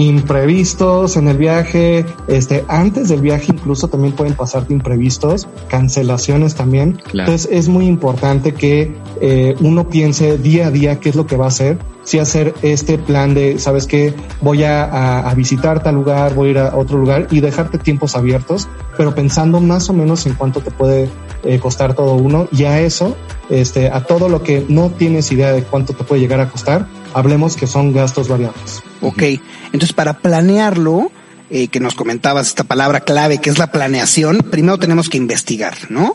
Imprevistos. 0.00 1.16
en 1.16 1.28
el 1.28 1.36
viaje, 1.36 2.04
este, 2.28 2.64
antes 2.68 3.08
del 3.08 3.20
viaje 3.20 3.46
incluso 3.52 3.88
también 3.88 4.14
pueden 4.14 4.34
pasarte 4.34 4.72
imprevistos, 4.72 5.46
cancelaciones 5.68 6.54
también. 6.54 6.92
Claro. 7.10 7.30
Entonces 7.32 7.48
es 7.52 7.68
muy 7.68 7.86
importante 7.86 8.52
que 8.52 8.94
eh, 9.20 9.54
uno 9.60 9.88
piense 9.88 10.38
día 10.38 10.68
a 10.68 10.70
día 10.70 11.00
qué 11.00 11.10
es 11.10 11.16
lo 11.16 11.26
que 11.26 11.36
va 11.36 11.46
a 11.46 11.48
hacer, 11.48 11.78
si 12.04 12.18
hacer 12.18 12.54
este 12.62 12.98
plan 12.98 13.34
de, 13.34 13.58
sabes 13.58 13.86
qué, 13.86 14.14
voy 14.40 14.64
a, 14.64 14.84
a- 14.84 15.30
a 15.30 15.34
visitar 15.34 15.82
tal 15.82 15.94
lugar, 15.96 16.34
voy 16.34 16.48
a 16.48 16.50
ir 16.52 16.58
a 16.58 16.76
otro 16.76 16.98
lugar 16.98 17.26
y 17.30 17.40
dejarte 17.40 17.78
tiempos 17.78 18.16
abiertos, 18.16 18.68
pero 18.96 19.14
pensando 19.14 19.60
más 19.60 19.90
o 19.90 19.92
menos 19.92 20.26
en 20.26 20.34
cuánto 20.34 20.60
te 20.60 20.70
puede 20.70 21.08
eh, 21.44 21.58
costar 21.58 21.94
todo 21.94 22.14
uno 22.14 22.48
y 22.52 22.64
a 22.64 22.80
eso, 22.80 23.16
este, 23.48 23.88
a 23.90 24.04
todo 24.04 24.28
lo 24.28 24.42
que 24.42 24.64
no 24.68 24.90
tienes 24.90 25.30
idea 25.32 25.52
de 25.52 25.62
cuánto 25.62 25.92
te 25.92 26.04
puede 26.04 26.20
llegar 26.20 26.40
a 26.40 26.48
costar, 26.48 26.86
hablemos 27.14 27.56
que 27.56 27.66
son 27.66 27.92
gastos 27.92 28.28
variables. 28.28 28.82
Ok. 29.00 29.22
Entonces, 29.66 29.92
para 29.92 30.18
planearlo, 30.18 31.10
eh, 31.50 31.68
que 31.68 31.80
nos 31.80 31.94
comentabas 31.94 32.46
esta 32.48 32.64
palabra 32.64 33.00
clave 33.00 33.38
que 33.38 33.50
es 33.50 33.58
la 33.58 33.72
planeación, 33.72 34.38
primero 34.50 34.78
tenemos 34.78 35.08
que 35.08 35.16
investigar, 35.18 35.74
¿no? 35.88 36.14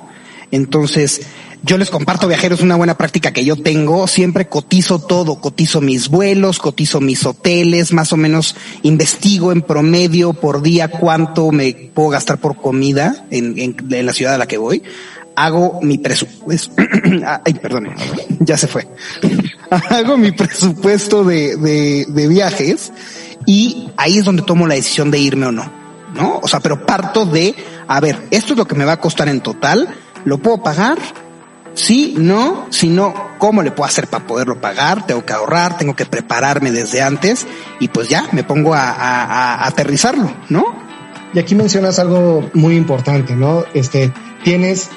Entonces, 0.51 1.21
yo 1.63 1.77
les 1.79 1.89
comparto, 1.89 2.27
viajeros, 2.27 2.61
una 2.61 2.75
buena 2.75 2.95
práctica 2.97 3.33
que 3.33 3.43
yo 3.43 3.55
tengo. 3.55 4.07
Siempre 4.07 4.47
cotizo 4.47 4.99
todo, 4.99 5.41
cotizo 5.41 5.81
mis 5.81 6.09
vuelos, 6.09 6.59
cotizo 6.59 7.01
mis 7.01 7.25
hoteles, 7.25 7.91
más 7.91 8.13
o 8.13 8.17
menos 8.17 8.55
investigo 8.83 9.51
en 9.51 9.63
promedio 9.63 10.33
por 10.33 10.61
día 10.61 10.89
cuánto 10.89 11.51
me 11.51 11.73
puedo 11.93 12.09
gastar 12.09 12.37
por 12.39 12.55
comida 12.61 13.25
en, 13.31 13.57
en- 13.57 13.75
en 13.91 14.05
la 14.05 14.13
ciudad 14.13 14.35
a 14.35 14.37
la 14.37 14.47
que 14.47 14.57
voy. 14.59 14.83
Hago 15.35 15.79
mi 15.81 15.97
presupuesto. 15.97 16.75
Ay, 17.43 17.55
perdón, 17.55 17.89
ya 18.39 18.57
se 18.57 18.67
fue. 18.67 18.87
Hago 19.89 20.17
mi 20.17 20.31
presupuesto 20.31 21.23
de, 21.23 21.55
de, 22.07 22.27
viajes 22.27 22.91
y 23.45 23.89
ahí 23.97 24.17
es 24.19 24.25
donde 24.25 24.43
tomo 24.43 24.67
la 24.67 24.75
decisión 24.75 25.11
de 25.11 25.19
irme 25.19 25.45
o 25.47 25.51
no, 25.51 25.71
¿no? 26.13 26.39
O 26.41 26.47
sea, 26.47 26.59
pero 26.59 26.85
parto 26.85 27.25
de, 27.25 27.55
a 27.87 27.99
ver, 27.99 28.27
esto 28.31 28.53
es 28.53 28.57
lo 28.59 28.65
que 28.65 28.75
me 28.75 28.85
va 28.85 28.93
a 28.93 28.99
costar 28.99 29.27
en 29.29 29.41
total, 29.41 29.87
¿lo 30.25 30.37
puedo 30.39 30.61
pagar? 30.63 30.97
Sí, 31.73 32.15
no, 32.17 32.67
si 32.69 32.87
no, 32.87 33.13
¿cómo 33.37 33.61
le 33.61 33.71
puedo 33.71 33.87
hacer 33.87 34.07
para 34.07 34.25
poderlo 34.25 34.61
pagar? 34.61 35.05
Tengo 35.05 35.25
que 35.25 35.33
ahorrar, 35.33 35.77
tengo 35.77 35.93
que 35.95 36.05
prepararme 36.05 36.71
desde 36.71 37.01
antes 37.01 37.45
y 37.79 37.89
pues 37.89 38.07
ya 38.07 38.27
me 38.31 38.43
pongo 38.43 38.73
a, 38.73 38.89
a- 38.91 39.55
a 39.55 39.67
aterrizarlo, 39.67 40.31
¿no? 40.49 40.63
Y 41.33 41.39
aquí 41.39 41.53
mencionas 41.53 41.99
algo 41.99 42.49
muy 42.53 42.77
importante, 42.77 43.35
¿no? 43.35 43.65
Este, 43.73 44.13
tienes 44.45 44.89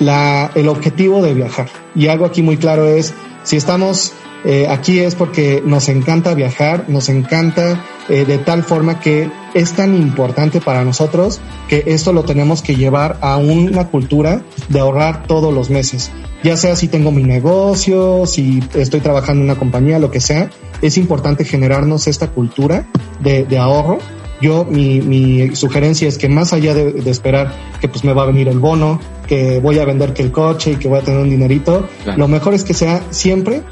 la, 0.00 0.50
el 0.56 0.66
objetivo 0.66 1.22
de 1.22 1.34
viajar. 1.34 1.68
Y 1.94 2.08
algo 2.08 2.24
aquí 2.24 2.42
muy 2.42 2.56
claro 2.56 2.84
es, 2.88 3.14
si 3.44 3.56
estamos 3.56 4.12
eh, 4.44 4.66
aquí 4.68 4.98
es 4.98 5.14
porque 5.14 5.62
nos 5.64 5.88
encanta 5.88 6.34
viajar, 6.34 6.84
nos 6.88 7.08
encanta 7.08 7.82
eh, 8.10 8.26
de 8.26 8.36
tal 8.36 8.62
forma 8.62 9.00
que 9.00 9.30
es 9.54 9.72
tan 9.72 9.94
importante 9.94 10.60
para 10.60 10.84
nosotros 10.84 11.40
que 11.68 11.84
esto 11.86 12.12
lo 12.12 12.24
tenemos 12.24 12.60
que 12.60 12.76
llevar 12.76 13.18
a 13.22 13.38
una 13.38 13.88
cultura 13.88 14.42
de 14.68 14.80
ahorrar 14.80 15.26
todos 15.26 15.54
los 15.54 15.70
meses. 15.70 16.10
Ya 16.42 16.58
sea 16.58 16.76
si 16.76 16.88
tengo 16.88 17.10
mi 17.10 17.22
negocio, 17.22 18.26
si 18.26 18.62
estoy 18.74 19.00
trabajando 19.00 19.42
en 19.42 19.50
una 19.50 19.58
compañía, 19.58 19.98
lo 19.98 20.10
que 20.10 20.20
sea, 20.20 20.50
es 20.82 20.98
importante 20.98 21.46
generarnos 21.46 22.06
esta 22.06 22.28
cultura 22.28 22.86
de, 23.20 23.44
de 23.44 23.56
ahorro 23.56 23.98
yo, 24.40 24.64
mi, 24.64 25.00
mi 25.00 25.54
sugerencia 25.56 26.08
es 26.08 26.18
que 26.18 26.28
más 26.28 26.52
allá 26.52 26.74
de, 26.74 26.92
de 26.92 27.10
esperar 27.10 27.54
que 27.80 27.88
pues 27.88 28.04
me 28.04 28.12
va 28.12 28.22
a 28.22 28.26
venir 28.26 28.48
el 28.48 28.58
bono, 28.58 29.00
que 29.26 29.58
voy 29.60 29.78
a 29.78 29.84
vender 29.84 30.12
que 30.12 30.22
el 30.22 30.32
coche 30.32 30.72
y 30.72 30.76
que 30.76 30.88
voy 30.88 30.98
a 30.98 31.02
tener 31.02 31.20
un 31.20 31.30
dinerito, 31.30 31.88
Claro. 32.02 32.18
lo 32.18 32.28
mejor 32.28 32.54
es 32.54 32.64
que 32.64 32.74
sea 32.74 33.02
siempre 33.10 33.62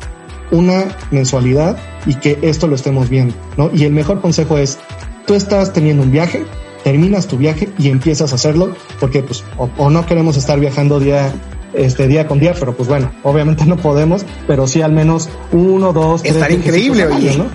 una 0.50 0.84
mensualidad 1.10 1.76
y 2.06 2.14
que 2.14 2.38
esto 2.42 2.66
lo 2.66 2.74
estemos 2.74 3.08
viendo, 3.08 3.34
¿no? 3.56 3.70
Y 3.74 3.84
el 3.84 3.92
mejor 3.92 4.20
consejo 4.20 4.58
es, 4.58 4.78
tú 5.26 5.34
estás 5.34 5.72
teniendo 5.72 6.02
un 6.02 6.10
viaje, 6.12 6.44
terminas 6.84 7.26
tu 7.26 7.36
viaje 7.38 7.68
y 7.78 7.88
empiezas 7.88 8.32
a 8.32 8.34
hacerlo, 8.34 8.74
porque 9.00 9.22
pues 9.22 9.44
o, 9.56 9.68
o 9.78 9.90
no 9.90 10.04
queremos 10.06 10.36
estar 10.36 10.58
viajando 10.60 11.00
día 11.00 11.32
este 11.74 12.06
día 12.06 12.26
con 12.28 12.38
día, 12.38 12.52
pero 12.58 12.74
pues 12.76 12.86
bueno, 12.86 13.10
obviamente 13.22 13.64
no 13.64 13.78
podemos, 13.78 14.26
pero 14.46 14.66
sí 14.66 14.82
al 14.82 14.92
menos 14.92 15.30
uno, 15.52 15.94
dos, 15.94 16.20
tres. 16.22 16.34
Estaría 16.34 16.58
increíble, 16.58 17.06
oye. 17.06 17.34
¿no? 17.38 17.46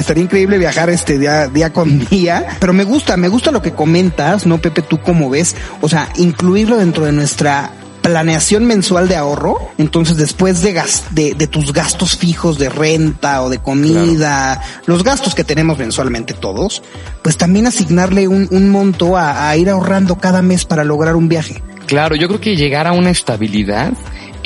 Estaría 0.00 0.24
increíble 0.24 0.58
viajar 0.58 0.90
este 0.90 1.18
día, 1.18 1.48
día 1.48 1.72
con 1.72 1.98
día, 2.10 2.46
pero 2.60 2.72
me 2.72 2.84
gusta, 2.84 3.16
me 3.16 3.28
gusta 3.28 3.50
lo 3.50 3.62
que 3.62 3.72
comentas, 3.72 4.46
¿no, 4.46 4.58
Pepe? 4.58 4.82
¿Tú 4.82 5.00
cómo 5.00 5.30
ves? 5.30 5.56
O 5.80 5.88
sea, 5.88 6.08
incluirlo 6.16 6.76
dentro 6.76 7.04
de 7.04 7.12
nuestra 7.12 7.70
planeación 8.02 8.66
mensual 8.66 9.08
de 9.08 9.16
ahorro, 9.16 9.56
entonces 9.78 10.16
después 10.16 10.62
de, 10.62 10.72
gas- 10.74 11.02
de, 11.10 11.34
de 11.34 11.46
tus 11.48 11.72
gastos 11.72 12.16
fijos 12.16 12.56
de 12.56 12.68
renta 12.68 13.42
o 13.42 13.50
de 13.50 13.58
comida, 13.58 14.62
los 14.86 15.02
gastos 15.02 15.34
que 15.34 15.42
tenemos 15.42 15.76
mensualmente 15.78 16.32
todos, 16.32 16.84
pues 17.22 17.36
también 17.36 17.66
asignarle 17.66 18.28
un, 18.28 18.46
un 18.52 18.70
monto 18.70 19.16
a, 19.16 19.48
a 19.48 19.56
ir 19.56 19.68
ahorrando 19.68 20.18
cada 20.18 20.40
mes 20.40 20.64
para 20.64 20.84
lograr 20.84 21.16
un 21.16 21.28
viaje. 21.28 21.60
Claro, 21.86 22.14
yo 22.14 22.28
creo 22.28 22.40
que 22.40 22.54
llegar 22.54 22.86
a 22.86 22.92
una 22.92 23.10
estabilidad 23.10 23.92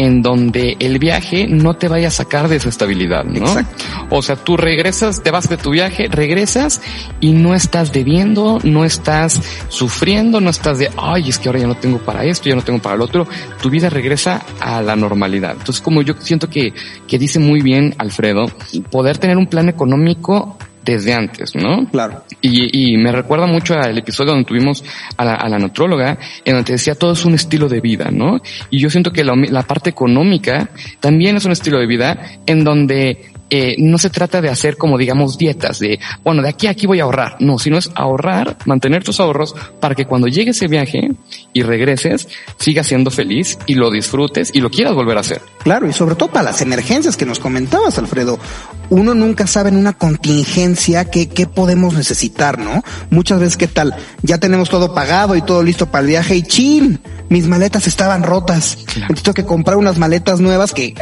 en 0.00 0.22
donde 0.22 0.78
el 0.80 0.98
viaje 0.98 1.46
no 1.46 1.74
te 1.74 1.86
vaya 1.86 2.08
a 2.08 2.10
sacar 2.10 2.48
de 2.48 2.56
esa 2.56 2.70
estabilidad, 2.70 3.22
¿no? 3.24 3.46
Exacto. 3.46 3.84
O 4.08 4.22
sea, 4.22 4.34
tú 4.34 4.56
regresas, 4.56 5.22
te 5.22 5.30
vas 5.30 5.46
de 5.50 5.58
tu 5.58 5.72
viaje, 5.72 6.08
regresas 6.08 6.80
y 7.20 7.32
no 7.32 7.54
estás 7.54 7.92
debiendo, 7.92 8.60
no 8.64 8.86
estás 8.86 9.42
sufriendo, 9.68 10.40
no 10.40 10.48
estás 10.48 10.78
de, 10.78 10.90
ay, 10.96 11.28
es 11.28 11.38
que 11.38 11.50
ahora 11.50 11.58
ya 11.58 11.66
no 11.66 11.74
tengo 11.74 11.98
para 11.98 12.24
esto, 12.24 12.48
ya 12.48 12.54
no 12.54 12.62
tengo 12.62 12.78
para 12.78 12.96
lo 12.96 13.04
otro. 13.04 13.28
Tu 13.60 13.68
vida 13.68 13.90
regresa 13.90 14.42
a 14.58 14.80
la 14.80 14.96
normalidad. 14.96 15.52
Entonces, 15.58 15.82
como 15.82 16.00
yo 16.00 16.14
siento 16.18 16.48
que, 16.48 16.72
que 17.06 17.18
dice 17.18 17.38
muy 17.38 17.60
bien 17.60 17.94
Alfredo, 17.98 18.50
poder 18.90 19.18
tener 19.18 19.36
un 19.36 19.48
plan 19.48 19.68
económico 19.68 20.56
desde 20.82 21.12
antes, 21.12 21.54
¿no? 21.54 21.86
Claro. 21.90 22.24
Y, 22.42 22.92
y 22.92 22.96
me 22.96 23.12
recuerda 23.12 23.46
mucho 23.46 23.74
al 23.74 23.96
episodio 23.98 24.32
donde 24.32 24.46
tuvimos 24.46 24.84
a 25.16 25.24
la, 25.24 25.34
a 25.34 25.48
la 25.48 25.58
nutróloga, 25.58 26.18
en 26.44 26.54
donde 26.54 26.72
decía 26.72 26.94
todo 26.94 27.12
es 27.12 27.24
un 27.24 27.34
estilo 27.34 27.68
de 27.68 27.80
vida, 27.80 28.10
¿no? 28.10 28.40
Y 28.70 28.78
yo 28.78 28.90
siento 28.90 29.12
que 29.12 29.24
la 29.24 29.62
parte 29.62 29.90
económica 29.90 30.70
también 31.00 31.36
es 31.36 31.44
un 31.44 31.52
estilo 31.52 31.78
de 31.78 31.86
vida 31.86 32.18
en 32.46 32.64
donde 32.64 33.30
eh, 33.50 33.74
no 33.78 33.98
se 33.98 34.10
trata 34.10 34.40
de 34.40 34.48
hacer 34.48 34.76
como 34.76 34.96
digamos 34.96 35.36
dietas 35.36 35.78
de, 35.78 35.98
bueno, 36.24 36.40
de 36.42 36.48
aquí 36.48 36.66
a 36.66 36.70
aquí 36.70 36.86
voy 36.86 37.00
a 37.00 37.04
ahorrar. 37.04 37.36
No, 37.40 37.58
sino 37.58 37.76
es 37.76 37.90
ahorrar, 37.94 38.56
mantener 38.64 39.04
tus 39.04 39.20
ahorros 39.20 39.54
para 39.80 39.94
que 39.94 40.06
cuando 40.06 40.28
llegue 40.28 40.52
ese 40.52 40.68
viaje 40.68 41.10
y 41.52 41.62
regreses, 41.62 42.28
sigas 42.58 42.86
siendo 42.86 43.10
feliz 43.10 43.58
y 43.66 43.74
lo 43.74 43.90
disfrutes 43.90 44.50
y 44.54 44.60
lo 44.60 44.70
quieras 44.70 44.94
volver 44.94 45.16
a 45.16 45.20
hacer. 45.20 45.42
Claro, 45.62 45.88
y 45.88 45.92
sobre 45.92 46.14
todo 46.14 46.30
para 46.30 46.44
las 46.44 46.62
emergencias 46.62 47.16
que 47.16 47.26
nos 47.26 47.38
comentabas, 47.38 47.98
Alfredo. 47.98 48.38
Uno 48.88 49.14
nunca 49.14 49.46
sabe 49.46 49.68
en 49.68 49.76
una 49.76 49.92
contingencia 49.92 51.04
qué, 51.04 51.28
qué 51.28 51.46
podemos 51.46 51.94
necesitar, 51.94 52.58
¿no? 52.58 52.82
Muchas 53.10 53.38
veces, 53.40 53.56
¿qué 53.56 53.68
tal? 53.68 53.94
Ya 54.22 54.38
tenemos 54.38 54.68
todo 54.68 54.94
pagado 54.94 55.36
y 55.36 55.42
todo 55.42 55.62
listo 55.62 55.86
para 55.86 56.02
el 56.02 56.08
viaje 56.08 56.36
y 56.36 56.42
chin, 56.42 57.00
mis 57.28 57.46
maletas 57.46 57.86
estaban 57.86 58.22
rotas. 58.22 58.78
Entonces 58.96 59.22
tengo 59.22 59.34
que 59.34 59.44
comprar 59.44 59.76
unas 59.76 59.98
maletas 59.98 60.40
nuevas 60.40 60.72
que 60.72 60.94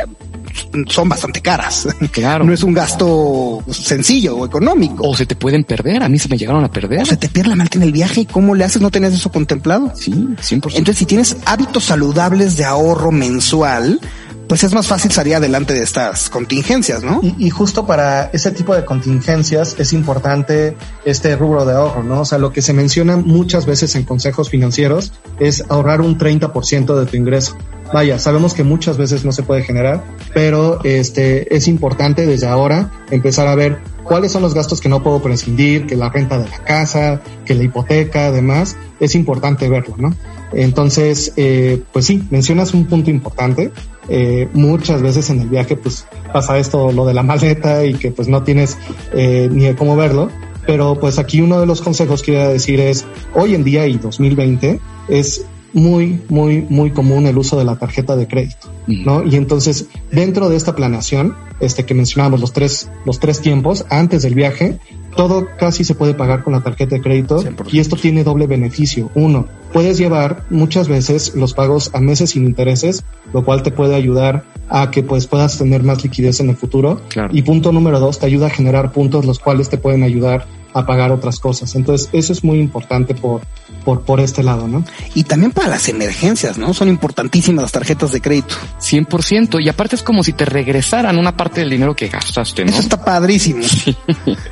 son 0.88 1.08
bastante 1.08 1.40
caras. 1.40 1.88
Claro. 2.10 2.44
No 2.44 2.52
es 2.52 2.62
un 2.62 2.72
gasto 2.72 3.62
sencillo 3.70 4.38
o 4.38 4.46
económico. 4.46 5.08
O 5.08 5.14
se 5.14 5.26
te 5.26 5.36
pueden 5.36 5.64
perder. 5.64 6.02
A 6.02 6.08
mí 6.08 6.18
se 6.18 6.28
me 6.28 6.36
llegaron 6.36 6.64
a 6.64 6.70
perder. 6.70 7.02
O 7.02 7.06
se 7.06 7.16
te 7.16 7.28
pierde 7.28 7.50
la 7.50 7.56
maleta 7.56 7.78
en 7.78 7.84
el 7.84 7.92
viaje 7.92 8.22
y 8.22 8.26
cómo 8.26 8.54
le 8.54 8.64
haces 8.64 8.82
no 8.82 8.90
tener 8.90 9.12
eso 9.12 9.30
contemplado. 9.30 9.92
Sí, 9.94 10.10
100%. 10.10 10.72
Entonces, 10.74 10.96
si 10.96 11.06
tienes 11.06 11.36
hábitos 11.44 11.84
saludables 11.84 12.56
de 12.56 12.64
ahorro 12.64 13.12
mensual, 13.12 14.00
pues 14.48 14.64
es 14.64 14.72
más 14.72 14.86
fácil 14.86 15.12
salir 15.12 15.36
adelante 15.36 15.74
de 15.74 15.82
estas 15.82 16.30
contingencias, 16.30 17.04
¿no? 17.04 17.20
Y, 17.22 17.34
y, 17.38 17.50
justo 17.50 17.86
para 17.86 18.30
ese 18.32 18.50
tipo 18.50 18.74
de 18.74 18.84
contingencias 18.84 19.76
es 19.78 19.92
importante 19.92 20.74
este 21.04 21.36
rubro 21.36 21.66
de 21.66 21.74
ahorro, 21.74 22.02
¿no? 22.02 22.22
O 22.22 22.24
sea, 22.24 22.38
lo 22.38 22.52
que 22.52 22.62
se 22.62 22.72
menciona 22.72 23.18
muchas 23.18 23.66
veces 23.66 23.94
en 23.94 24.04
consejos 24.04 24.48
financieros 24.48 25.12
es 25.38 25.64
ahorrar 25.68 26.00
un 26.00 26.18
30% 26.18 26.98
de 26.98 27.06
tu 27.06 27.16
ingreso. 27.16 27.56
Vaya, 27.92 28.18
sabemos 28.18 28.53
que 28.55 28.64
muchas 28.64 28.98
veces 28.98 29.24
no 29.24 29.33
se 29.33 29.42
puede 29.42 29.62
generar, 29.62 30.05
pero 30.35 30.79
este 30.85 31.55
es 31.57 31.68
importante 31.68 32.27
desde 32.27 32.46
ahora 32.46 32.90
empezar 33.11 33.46
a 33.46 33.55
ver 33.55 33.79
cuáles 34.05 34.33
son 34.33 34.42
los 34.42 34.55
gastos 34.55 34.81
que 34.81 34.88
no 34.88 35.03
puedo 35.03 35.20
prescindir, 35.20 35.87
que 35.87 35.96
la 35.96 36.11
renta 36.11 36.38
de 36.38 36.48
la 36.48 36.59
casa, 36.59 37.20
que 37.44 37.55
la 37.55 37.62
hipoteca, 37.62 38.27
además, 38.27 38.77
es 39.01 39.14
importante 39.14 39.68
verlo, 39.68 39.94
¿no? 39.98 40.14
Entonces, 40.53 41.33
eh, 41.37 41.83
pues 41.92 42.07
sí, 42.07 42.22
mencionas 42.31 42.74
un 42.74 42.87
punto 42.87 43.11
importante. 43.11 43.70
Eh, 44.09 44.48
muchas 44.55 45.03
veces 45.03 45.29
en 45.31 45.40
el 45.40 45.48
viaje, 45.48 45.77
pues 45.77 46.07
pasa 46.33 46.59
esto, 46.59 46.90
lo 46.92 47.07
de 47.07 47.14
la 47.14 47.22
maleta 47.22 47.85
y 47.85 47.94
que 47.94 48.11
pues 48.11 48.29
no 48.29 48.42
tienes 48.42 48.79
eh, 49.12 49.48
ni 49.53 49.64
de 49.64 49.77
cómo 49.77 49.96
verlo. 49.96 50.31
Pero 50.66 50.98
pues 50.98 51.18
aquí 51.18 51.40
uno 51.40 51.61
de 51.61 51.66
los 51.66 51.81
consejos 51.81 52.22
que 52.22 52.33
quiero 52.33 52.51
decir 52.51 52.81
es, 52.81 53.07
hoy 53.35 53.55
en 53.55 53.64
día 53.64 53.87
y 53.87 53.96
2020 53.96 54.81
es 55.09 55.44
muy, 55.72 56.20
muy, 56.28 56.66
muy 56.68 56.90
común 56.90 57.26
el 57.26 57.38
uso 57.38 57.59
de 57.59 57.64
la 57.64 57.76
tarjeta 57.76 58.16
de 58.16 58.26
crédito, 58.26 58.72
¿no? 58.87 59.24
Y 59.24 59.37
entonces, 59.37 59.87
dentro 60.11 60.48
de 60.48 60.57
esta 60.57 60.74
planeación, 60.74 61.35
este 61.61 61.85
que 61.85 61.94
mencionábamos 61.94 62.40
los 62.40 62.52
tres, 62.52 62.90
los 63.04 63.18
tres 63.18 63.40
tiempos 63.40 63.85
antes 63.90 64.22
del 64.22 64.35
viaje, 64.35 64.78
todo 65.16 65.48
casi 65.59 65.85
se 65.85 65.94
puede 65.94 66.14
pagar 66.14 66.44
con 66.44 66.52
la 66.52 66.61
tarjeta 66.61 66.94
de 66.96 67.02
crédito 67.02 67.42
100%. 67.42 67.68
y 67.72 67.81
esto 67.81 67.96
tiene 67.96 68.24
doble 68.24 68.46
beneficio. 68.46 69.11
Uno, 69.14 69.46
puedes 69.72 69.98
llevar 69.98 70.44
muchas 70.50 70.88
veces 70.88 71.35
los 71.35 71.54
pagos 71.54 71.90
a 71.92 72.00
meses 72.00 72.31
sin 72.31 72.44
intereses, 72.44 73.04
lo 73.33 73.44
cual 73.44 73.62
te 73.62 73.70
puede 73.70 73.94
ayudar 73.94 74.44
a 74.68 74.90
que 74.90 75.02
pues 75.02 75.26
puedas 75.26 75.59
tener 75.59 75.83
más 75.83 76.02
liquidez 76.02 76.40
en 76.40 76.50
el 76.50 76.57
futuro. 76.57 77.00
Claro. 77.09 77.31
Y 77.33 77.42
punto 77.42 77.72
número 77.72 78.00
dos, 78.00 78.18
te 78.18 78.26
ayuda 78.26 78.46
a 78.46 78.50
generar 78.50 78.92
puntos 78.92 79.24
los 79.24 79.38
cuales 79.38 79.68
te 79.68 79.78
pueden 79.78 80.02
ayudar 80.02 80.46
a 80.74 80.87
pagar 80.87 81.12
otras 81.12 81.40
cosas. 81.40 81.74
Entonces, 81.74 82.09
eso 82.12 82.33
es 82.33 82.44
muy 82.44 82.59
importante 82.59 83.14
por, 83.14 83.42
por, 83.85 84.02
por 84.02 84.20
este 84.20 84.42
lado, 84.42 84.68
¿no? 84.68 84.85
Y 85.14 85.24
también 85.24 85.52
para 85.52 85.68
las 85.68 85.88
emergencias, 85.88 86.59
¿no? 86.59 86.74
Son 86.74 86.88
importantísimas 86.88 87.62
las 87.62 87.72
tarjetas 87.72 88.12
de 88.12 88.20
crédito. 88.20 88.54
100%. 88.81 89.62
Y 89.62 89.68
aparte 89.68 89.96
es 89.96 90.02
como 90.02 90.22
si 90.22 90.33
te 90.33 90.44
regresaran 90.44 91.18
una 91.18 91.37
parte 91.37 91.61
del 91.61 91.70
dinero 91.70 91.96
que 91.96 92.09
gastaste, 92.09 92.64
¿no? 92.64 92.70
Eso 92.70 92.81
está 92.81 93.04
padrísimo. 93.04 93.62
Sí, 93.78 93.96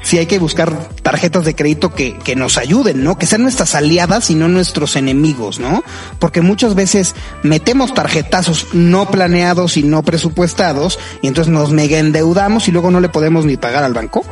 sí 0.03 0.19
hay 0.19 0.27
que 0.27 0.39
buscar 0.39 0.89
tarjetas 1.03 1.45
de 1.45 1.55
crédito 1.55 1.93
que, 1.93 2.17
que 2.19 2.37
nos 2.37 2.59
ayuden, 2.59 3.03
¿no? 3.03 3.19
Que 3.19 3.27
sean 3.27 3.43
nuestras 3.43 3.75
aliadas 3.75 4.31
y 4.31 4.35
no 4.35 4.47
nuestros 4.47 4.95
enemigos, 4.95 5.59
¿no? 5.59 5.83
Porque 6.19 6.43
muchas 6.43 6.75
veces 6.75 7.15
metemos 7.43 7.93
tarjetazos 7.93 8.69
no 8.73 9.11
planeados 9.11 9.77
y 9.77 9.83
no 9.83 10.03
presupuestados 10.03 10.99
y 11.23 11.29
entonces 11.29 11.53
nos 11.53 11.73
mega 11.73 11.99
endeudamos 11.99 12.69
y 12.69 12.73
luego 12.73 12.91
no 12.91 13.01
le 13.01 13.09
podemos 13.09 13.45
ni 13.45 13.57
pagar 13.57 13.85
al 13.85 13.95
banco. 13.95 14.25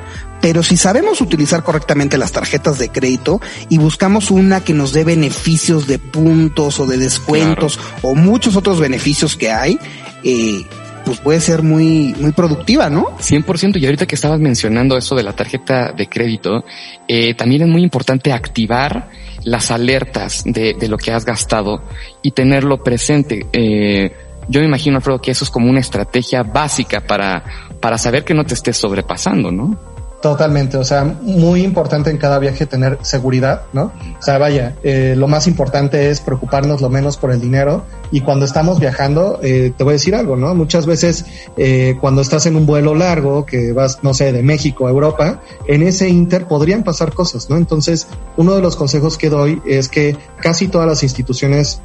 Pero 0.45 0.63
si 0.63 0.77
sabemos 0.77 1.23
utilizar 1.23 1.63
correctamente 1.63 2.19
las 2.19 2.33
tarjetas 2.33 2.79
de 2.79 2.91
crédito 2.91 3.41
y 3.71 3.79
buscamos 3.79 4.31
una 4.31 4.63
que 4.63 4.75
nos 4.75 4.93
dé 4.93 5.03
beneficios 5.03 5.87
de 5.87 5.99
puntos 5.99 6.79
o 6.81 6.87
de 6.87 6.99
descuentos 6.99 7.79
claro. 7.79 7.99
o 8.03 8.15
muchos 8.15 8.55
otros 8.55 8.79
beneficios 8.79 9.37
que 9.39 9.51
hay, 9.51 9.79
eh, 10.23 10.67
pues 11.07 11.19
puede 11.21 11.41
ser 11.41 11.63
muy, 11.63 12.15
muy 12.21 12.33
productiva, 12.33 12.91
¿no? 12.91 13.17
100%. 13.17 13.81
Y 13.81 13.87
ahorita 13.87 14.05
que 14.05 14.17
estabas 14.17 14.39
mencionando 14.39 14.99
eso 14.99 15.15
de 15.15 15.23
la 15.23 15.33
tarjeta 15.33 15.93
de 15.93 16.09
crédito, 16.11 16.63
eh, 17.09 17.33
también 17.33 17.63
es 17.63 17.69
muy 17.69 17.83
importante 17.83 18.31
activar 18.31 19.09
las 19.45 19.71
alertas 19.71 20.43
de, 20.45 20.75
de, 20.79 20.89
lo 20.89 20.99
que 20.99 21.11
has 21.11 21.25
gastado 21.25 21.85
y 22.21 22.33
tenerlo 22.33 22.83
presente. 22.83 23.47
Eh, 23.51 24.13
yo 24.51 24.61
me 24.61 24.67
imagino, 24.67 24.97
Alfredo, 24.97 25.23
que 25.23 25.31
eso 25.31 25.45
es 25.45 25.51
como 25.51 25.71
una 25.71 25.81
estrategia 25.81 26.43
básica 26.43 27.01
para, 27.01 27.43
para 27.81 27.97
saber 27.97 28.25
que 28.25 28.35
no 28.35 28.45
te 28.45 28.53
estés 28.53 28.77
sobrepasando, 28.77 29.51
¿no? 29.51 29.94
Totalmente, 30.25 30.79
o 30.79 30.85
sea, 30.85 31.05
muy 31.05 31.63
importante 31.63 32.09
en 32.09 32.17
cada 32.17 32.39
viaje 32.39 32.65
tener 32.65 32.99
seguridad, 33.03 33.65
¿no? 33.75 33.93
O 34.19 34.23
sea, 34.23 34.39
vaya, 34.39 34.75
eh, 34.83 35.13
lo 35.19 35.29
más 35.29 35.47
importante 35.47 36.09
es 36.09 36.23
preocuparnos 36.23 36.81
lo 36.81 36.89
menos 36.89 37.19
por 37.19 37.31
el 37.31 37.43
dinero 37.43 37.85
y 38.11 38.23
cuando 38.23 38.47
estamos 38.47 38.81
viajando, 38.81 39.39
eh, 39.43 39.75
te 39.77 39.85
voy 39.85 39.91
a 39.91 39.97
decir 39.97 40.15
algo, 40.15 40.37
¿no? 40.37 40.55
Muchas 40.55 40.87
veces 40.87 41.27
eh, 41.59 41.99
cuando 42.01 42.23
estás 42.23 42.47
en 42.47 42.57
un 42.57 42.65
vuelo 42.65 42.95
largo, 42.95 43.45
que 43.45 43.75
vas, 43.75 43.99
no 44.03 44.15
sé, 44.15 44.33
de 44.33 44.43
México 44.43 44.87
a 44.87 44.91
Europa, 44.91 45.43
en 45.69 45.83
ese 45.83 46.09
inter 46.09 46.47
podrían 46.47 46.85
pasar 46.85 47.13
cosas, 47.13 47.51
¿no? 47.51 47.59
Entonces, 47.59 48.07
uno 48.39 48.55
de 48.55 48.63
los 48.63 48.77
consejos 48.77 49.19
que 49.19 49.29
doy 49.29 49.61
es 49.67 49.91
que 49.91 50.17
casi 50.41 50.69
todas 50.69 50.89
las 50.89 51.03
instituciones 51.03 51.83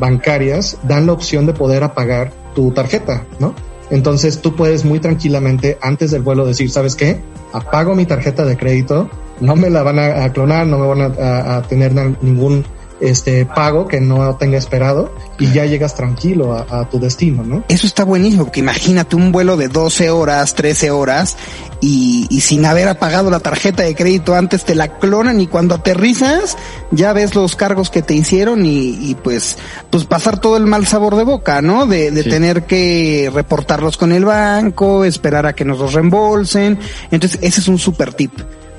bancarias 0.00 0.78
dan 0.82 1.06
la 1.06 1.12
opción 1.12 1.46
de 1.46 1.52
poder 1.52 1.84
apagar 1.84 2.32
tu 2.56 2.72
tarjeta, 2.72 3.24
¿no? 3.38 3.54
Entonces 3.92 4.40
tú 4.40 4.56
puedes 4.56 4.86
muy 4.86 5.00
tranquilamente 5.00 5.76
antes 5.82 6.10
del 6.10 6.22
vuelo 6.22 6.46
decir, 6.46 6.70
¿sabes 6.70 6.96
qué? 6.96 7.20
Apago 7.52 7.94
mi 7.94 8.06
tarjeta 8.06 8.46
de 8.46 8.56
crédito, 8.56 9.10
no 9.40 9.54
me 9.54 9.68
la 9.68 9.82
van 9.82 9.98
a, 9.98 10.32
clonar, 10.32 10.66
no 10.66 10.78
me 10.78 10.86
van 10.86 11.14
a, 11.20 11.56
a 11.56 11.62
tener 11.62 11.92
ningún 12.22 12.64
este 13.02 13.44
pago 13.46 13.88
que 13.88 14.00
no 14.00 14.36
tenga 14.36 14.56
esperado 14.56 15.12
y 15.38 15.52
ya 15.52 15.66
llegas 15.66 15.94
tranquilo 15.94 16.54
a, 16.54 16.66
a, 16.80 16.88
tu 16.88 17.00
destino, 17.00 17.42
¿no? 17.42 17.64
Eso 17.68 17.86
está 17.86 18.04
buenísimo, 18.04 18.44
porque 18.44 18.60
imagínate 18.60 19.16
un 19.16 19.32
vuelo 19.32 19.56
de 19.56 19.68
12 19.68 20.10
horas, 20.10 20.54
13 20.54 20.92
horas 20.92 21.36
y, 21.80 22.26
y, 22.30 22.40
sin 22.42 22.64
haber 22.64 22.88
apagado 22.88 23.28
la 23.28 23.40
tarjeta 23.40 23.82
de 23.82 23.96
crédito 23.96 24.36
antes 24.36 24.64
te 24.64 24.76
la 24.76 24.98
clonan 24.98 25.40
y 25.40 25.48
cuando 25.48 25.74
aterrizas 25.74 26.56
ya 26.92 27.12
ves 27.12 27.34
los 27.34 27.56
cargos 27.56 27.90
que 27.90 28.02
te 28.02 28.14
hicieron 28.14 28.64
y, 28.64 29.10
y 29.10 29.16
pues, 29.16 29.58
pues 29.90 30.04
pasar 30.04 30.38
todo 30.38 30.56
el 30.56 30.66
mal 30.66 30.86
sabor 30.86 31.16
de 31.16 31.24
boca, 31.24 31.60
¿no? 31.60 31.86
De, 31.86 32.12
de 32.12 32.22
sí. 32.22 32.30
tener 32.30 32.66
que 32.66 33.30
reportarlos 33.34 33.96
con 33.96 34.12
el 34.12 34.24
banco, 34.24 35.04
esperar 35.04 35.46
a 35.46 35.54
que 35.54 35.64
nos 35.64 35.80
los 35.80 35.92
reembolsen. 35.92 36.78
Entonces 37.10 37.40
ese 37.42 37.60
es 37.60 37.68
un 37.68 37.78
super 37.78 38.14
tip 38.14 38.32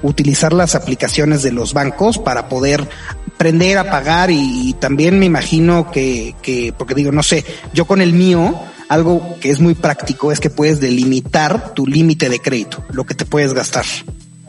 utilizar 0.03 0.53
las 0.53 0.75
aplicaciones 0.75 1.41
de 1.41 1.51
los 1.51 1.73
bancos 1.73 2.19
para 2.19 2.49
poder 2.49 2.87
aprender 3.35 3.77
a 3.77 3.89
pagar 3.89 4.31
y, 4.31 4.69
y, 4.69 4.73
también 4.73 5.19
me 5.19 5.25
imagino 5.25 5.91
que, 5.91 6.35
que, 6.41 6.73
porque 6.77 6.95
digo, 6.95 7.11
no 7.11 7.23
sé, 7.23 7.43
yo 7.73 7.85
con 7.85 8.01
el 8.01 8.13
mío, 8.13 8.57
algo 8.89 9.37
que 9.41 9.49
es 9.49 9.59
muy 9.59 9.73
práctico 9.75 10.31
es 10.31 10.39
que 10.39 10.49
puedes 10.49 10.79
delimitar 10.79 11.73
tu 11.73 11.87
límite 11.87 12.29
de 12.29 12.39
crédito, 12.39 12.83
lo 12.91 13.05
que 13.05 13.15
te 13.15 13.25
puedes 13.25 13.53
gastar. 13.53 13.85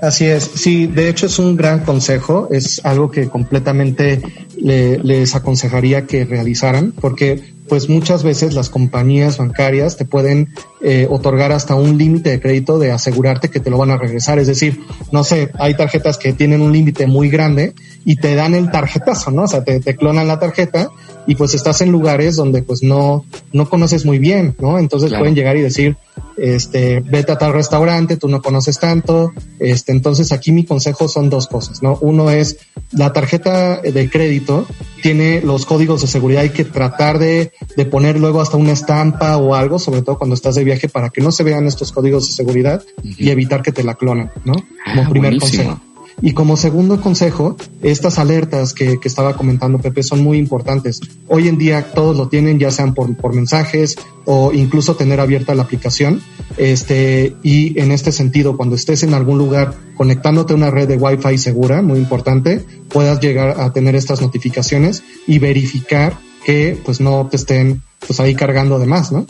Así 0.00 0.26
es, 0.26 0.50
sí, 0.54 0.86
de 0.86 1.08
hecho 1.08 1.26
es 1.26 1.38
un 1.38 1.56
gran 1.56 1.80
consejo, 1.80 2.48
es 2.50 2.84
algo 2.84 3.10
que 3.10 3.28
completamente 3.28 4.20
le, 4.64 4.96
les 4.98 5.34
aconsejaría 5.34 6.06
que 6.06 6.24
realizaran, 6.24 6.94
porque 6.98 7.52
pues 7.68 7.90
muchas 7.90 8.22
veces 8.22 8.54
las 8.54 8.70
compañías 8.70 9.36
bancarias 9.36 9.98
te 9.98 10.06
pueden 10.06 10.54
eh, 10.80 11.06
otorgar 11.10 11.52
hasta 11.52 11.74
un 11.74 11.98
límite 11.98 12.30
de 12.30 12.40
crédito 12.40 12.78
de 12.78 12.90
asegurarte 12.90 13.50
que 13.50 13.60
te 13.60 13.68
lo 13.68 13.76
van 13.76 13.90
a 13.90 13.98
regresar. 13.98 14.38
Es 14.38 14.46
decir, 14.46 14.80
no 15.12 15.22
sé, 15.22 15.50
hay 15.58 15.74
tarjetas 15.74 16.16
que 16.16 16.32
tienen 16.32 16.62
un 16.62 16.72
límite 16.72 17.06
muy 17.06 17.28
grande 17.28 17.74
y 18.06 18.16
te 18.16 18.34
dan 18.34 18.54
el 18.54 18.70
tarjetazo, 18.70 19.30
¿no? 19.30 19.42
O 19.42 19.48
sea, 19.48 19.64
te, 19.64 19.80
te, 19.80 19.96
clonan 19.96 20.28
la 20.28 20.38
tarjeta 20.38 20.90
y 21.26 21.34
pues 21.34 21.52
estás 21.52 21.82
en 21.82 21.92
lugares 21.92 22.36
donde 22.36 22.62
pues 22.62 22.82
no, 22.82 23.26
no 23.52 23.68
conoces 23.68 24.06
muy 24.06 24.18
bien, 24.18 24.56
¿no? 24.60 24.78
Entonces 24.78 25.10
claro. 25.10 25.24
pueden 25.24 25.34
llegar 25.34 25.58
y 25.58 25.60
decir, 25.60 25.96
este, 26.36 27.00
vete 27.00 27.32
a 27.32 27.38
tal 27.38 27.52
restaurante, 27.52 28.16
tú 28.16 28.28
no 28.28 28.42
conoces 28.42 28.78
tanto, 28.78 29.32
este, 29.58 29.92
entonces 29.92 30.32
aquí 30.32 30.52
mi 30.52 30.64
consejo 30.64 31.08
son 31.08 31.30
dos 31.30 31.46
cosas, 31.46 31.82
¿no? 31.82 31.98
Uno 32.00 32.30
es 32.30 32.58
la 32.92 33.12
tarjeta 33.12 33.80
de 33.80 34.10
crédito 34.10 34.53
tiene 35.02 35.40
los 35.42 35.66
códigos 35.66 36.00
de 36.00 36.06
seguridad, 36.06 36.42
hay 36.42 36.50
que 36.50 36.64
tratar 36.64 37.18
de, 37.18 37.52
de 37.76 37.84
poner 37.86 38.18
luego 38.18 38.40
hasta 38.40 38.56
una 38.56 38.72
estampa 38.72 39.36
o 39.36 39.54
algo, 39.54 39.78
sobre 39.78 40.02
todo 40.02 40.18
cuando 40.18 40.34
estás 40.34 40.54
de 40.54 40.64
viaje, 40.64 40.88
para 40.88 41.10
que 41.10 41.20
no 41.20 41.32
se 41.32 41.44
vean 41.44 41.66
estos 41.66 41.92
códigos 41.92 42.26
de 42.28 42.32
seguridad 42.34 42.82
uh 42.82 43.02
-huh. 43.02 43.14
y 43.18 43.30
evitar 43.30 43.62
que 43.62 43.72
te 43.72 43.82
la 43.82 43.94
clonen, 43.94 44.30
¿no? 44.44 44.54
Como 44.54 45.02
ah, 45.02 45.08
primer 45.10 45.32
buenísimo. 45.32 45.64
consejo. 45.64 45.93
Y 46.22 46.32
como 46.32 46.56
segundo 46.56 47.00
consejo, 47.00 47.56
estas 47.82 48.18
alertas 48.18 48.72
que, 48.72 48.98
que, 49.00 49.08
estaba 49.08 49.36
comentando 49.36 49.78
Pepe 49.78 50.02
son 50.02 50.22
muy 50.22 50.38
importantes. 50.38 51.00
Hoy 51.28 51.48
en 51.48 51.58
día 51.58 51.92
todos 51.92 52.16
lo 52.16 52.28
tienen, 52.28 52.58
ya 52.58 52.70
sean 52.70 52.94
por, 52.94 53.14
por 53.16 53.34
mensajes 53.34 53.96
o 54.24 54.52
incluso 54.52 54.96
tener 54.96 55.20
abierta 55.20 55.54
la 55.54 55.64
aplicación. 55.64 56.22
Este, 56.56 57.34
y 57.42 57.78
en 57.80 57.92
este 57.92 58.12
sentido, 58.12 58.56
cuando 58.56 58.76
estés 58.76 59.02
en 59.02 59.14
algún 59.14 59.38
lugar 59.38 59.74
conectándote 59.96 60.52
a 60.52 60.56
una 60.56 60.70
red 60.70 60.88
de 60.88 60.96
Wi-Fi 60.96 61.38
segura, 61.38 61.82
muy 61.82 61.98
importante, 61.98 62.64
puedas 62.88 63.20
llegar 63.20 63.60
a 63.60 63.72
tener 63.72 63.96
estas 63.96 64.20
notificaciones 64.20 65.02
y 65.26 65.38
verificar 65.38 66.16
que 66.44 66.78
pues 66.84 67.00
no 67.00 67.26
te 67.30 67.36
estén 67.36 67.82
pues 68.06 68.20
ahí 68.20 68.34
cargando 68.34 68.78
de 68.78 68.86
más, 68.86 69.12
¿no? 69.12 69.26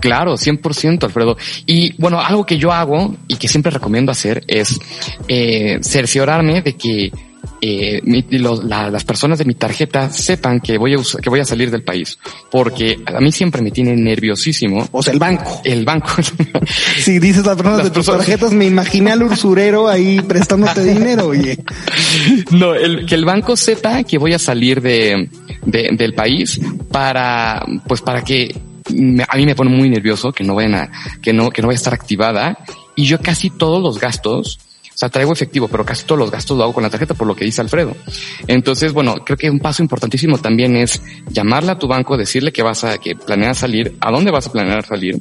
Claro, 0.00 0.34
100%, 0.34 1.04
Alfredo. 1.04 1.36
Y 1.66 1.94
bueno, 2.00 2.20
algo 2.20 2.44
que 2.44 2.58
yo 2.58 2.72
hago 2.72 3.14
y 3.28 3.36
que 3.36 3.48
siempre 3.48 3.70
recomiendo 3.70 4.12
hacer 4.12 4.44
es 4.46 4.78
eh, 5.28 5.78
cerciorarme 5.82 6.62
de 6.62 6.74
que 6.74 7.12
eh, 7.60 8.02
las 8.68 9.04
personas 9.04 9.38
de 9.38 9.44
mi 9.46 9.54
tarjeta 9.54 10.10
sepan 10.10 10.60
que 10.60 10.76
voy 10.76 10.94
a 10.94 10.98
que 11.22 11.30
voy 11.30 11.40
a 11.40 11.44
salir 11.44 11.70
del 11.70 11.82
país, 11.82 12.18
porque 12.50 12.98
a 13.06 13.20
mí 13.20 13.32
siempre 13.32 13.62
me 13.62 13.70
tiene 13.70 13.96
nerviosísimo. 13.96 14.86
O 14.92 15.02
sea, 15.02 15.12
el 15.14 15.18
banco. 15.18 15.62
El 15.64 15.84
banco. 15.84 16.10
si 16.98 17.18
dices 17.18 17.46
las 17.46 17.56
personas 17.56 17.84
de 17.84 17.90
tus 17.90 18.06
tarjetas, 18.06 18.52
me 18.52 18.66
imaginé 18.66 19.12
al 19.12 19.22
usurero 19.22 19.88
ahí 19.88 20.20
prestándote 20.20 20.84
dinero, 20.94 21.28
oye. 21.28 21.58
No, 22.50 22.74
el, 22.74 23.06
que 23.06 23.14
el 23.14 23.24
banco 23.24 23.56
sepa 23.56 24.02
que 24.04 24.18
voy 24.18 24.34
a 24.34 24.38
salir 24.38 24.82
de, 24.82 25.30
de 25.64 25.88
del 25.96 26.12
país 26.12 26.60
para, 26.90 27.64
pues 27.86 28.02
para 28.02 28.22
que 28.22 28.54
a 29.28 29.36
mí 29.36 29.46
me 29.46 29.54
pone 29.54 29.70
muy 29.70 29.90
nervioso 29.90 30.32
que 30.32 30.44
no 30.44 30.54
vayan 30.54 30.74
a, 30.74 30.90
que 31.22 31.32
no, 31.32 31.50
que 31.50 31.62
no 31.62 31.68
vaya 31.68 31.76
a 31.76 31.82
estar 31.82 31.94
activada 31.94 32.58
y 32.94 33.04
yo 33.04 33.20
casi 33.20 33.50
todos 33.50 33.82
los 33.82 33.98
gastos 33.98 34.58
o 34.94 34.96
sea, 34.96 35.08
traigo 35.08 35.32
efectivo, 35.32 35.66
pero 35.66 35.84
casi 35.84 36.04
todos 36.04 36.20
los 36.20 36.30
gastos 36.30 36.56
lo 36.56 36.62
hago 36.62 36.72
con 36.72 36.84
la 36.84 36.90
tarjeta, 36.90 37.14
por 37.14 37.26
lo 37.26 37.34
que 37.34 37.44
dice 37.44 37.60
Alfredo. 37.60 37.96
Entonces, 38.46 38.92
bueno, 38.92 39.16
creo 39.24 39.36
que 39.36 39.50
un 39.50 39.58
paso 39.58 39.82
importantísimo 39.82 40.38
también 40.38 40.76
es 40.76 41.02
llamarle 41.30 41.72
a 41.72 41.78
tu 41.78 41.88
banco, 41.88 42.16
decirle 42.16 42.52
que 42.52 42.62
vas 42.62 42.84
a, 42.84 42.98
que 42.98 43.16
planeas 43.16 43.58
salir, 43.58 43.96
a 44.00 44.12
dónde 44.12 44.30
vas 44.30 44.46
a 44.46 44.52
planear 44.52 44.86
salir, 44.86 45.20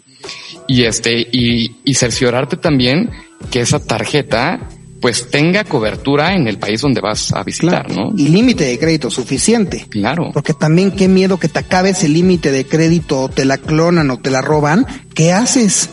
y 0.67 0.83
este, 0.83 1.27
y, 1.31 1.77
y 1.83 1.93
cerciorarte 1.95 2.55
también 2.57 3.09
que 3.49 3.61
esa 3.61 3.83
tarjeta 3.83 4.59
pues 5.03 5.29
tenga 5.29 5.65
cobertura 5.65 6.33
en 6.33 6.47
el 6.47 6.57
país 6.57 6.79
donde 6.79 7.01
vas 7.01 7.33
a 7.33 7.43
visitar, 7.43 7.91
¿no? 7.91 8.13
Y 8.15 8.29
límite 8.29 8.63
de 8.63 8.79
crédito 8.79 9.11
suficiente. 9.11 9.85
Claro. 9.89 10.29
Porque 10.33 10.53
también 10.53 10.91
qué 10.91 11.09
miedo 11.09 11.37
que 11.37 11.49
te 11.49 11.59
acabe 11.59 11.89
ese 11.89 12.07
límite 12.07 12.53
de 12.53 12.65
crédito, 12.65 13.23
o 13.23 13.29
te 13.29 13.43
la 13.43 13.57
clonan 13.57 14.09
o 14.11 14.19
te 14.19 14.31
la 14.31 14.39
roban. 14.39 14.85
¿Qué 15.13 15.33
haces? 15.33 15.89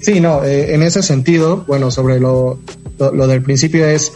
Sí, 0.00 0.20
no, 0.20 0.42
eh, 0.44 0.74
en 0.74 0.82
ese 0.82 1.02
sentido, 1.02 1.66
bueno, 1.68 1.90
sobre 1.90 2.20
lo, 2.20 2.58
lo, 2.98 3.26
del 3.26 3.42
principio 3.42 3.86
es, 3.86 4.14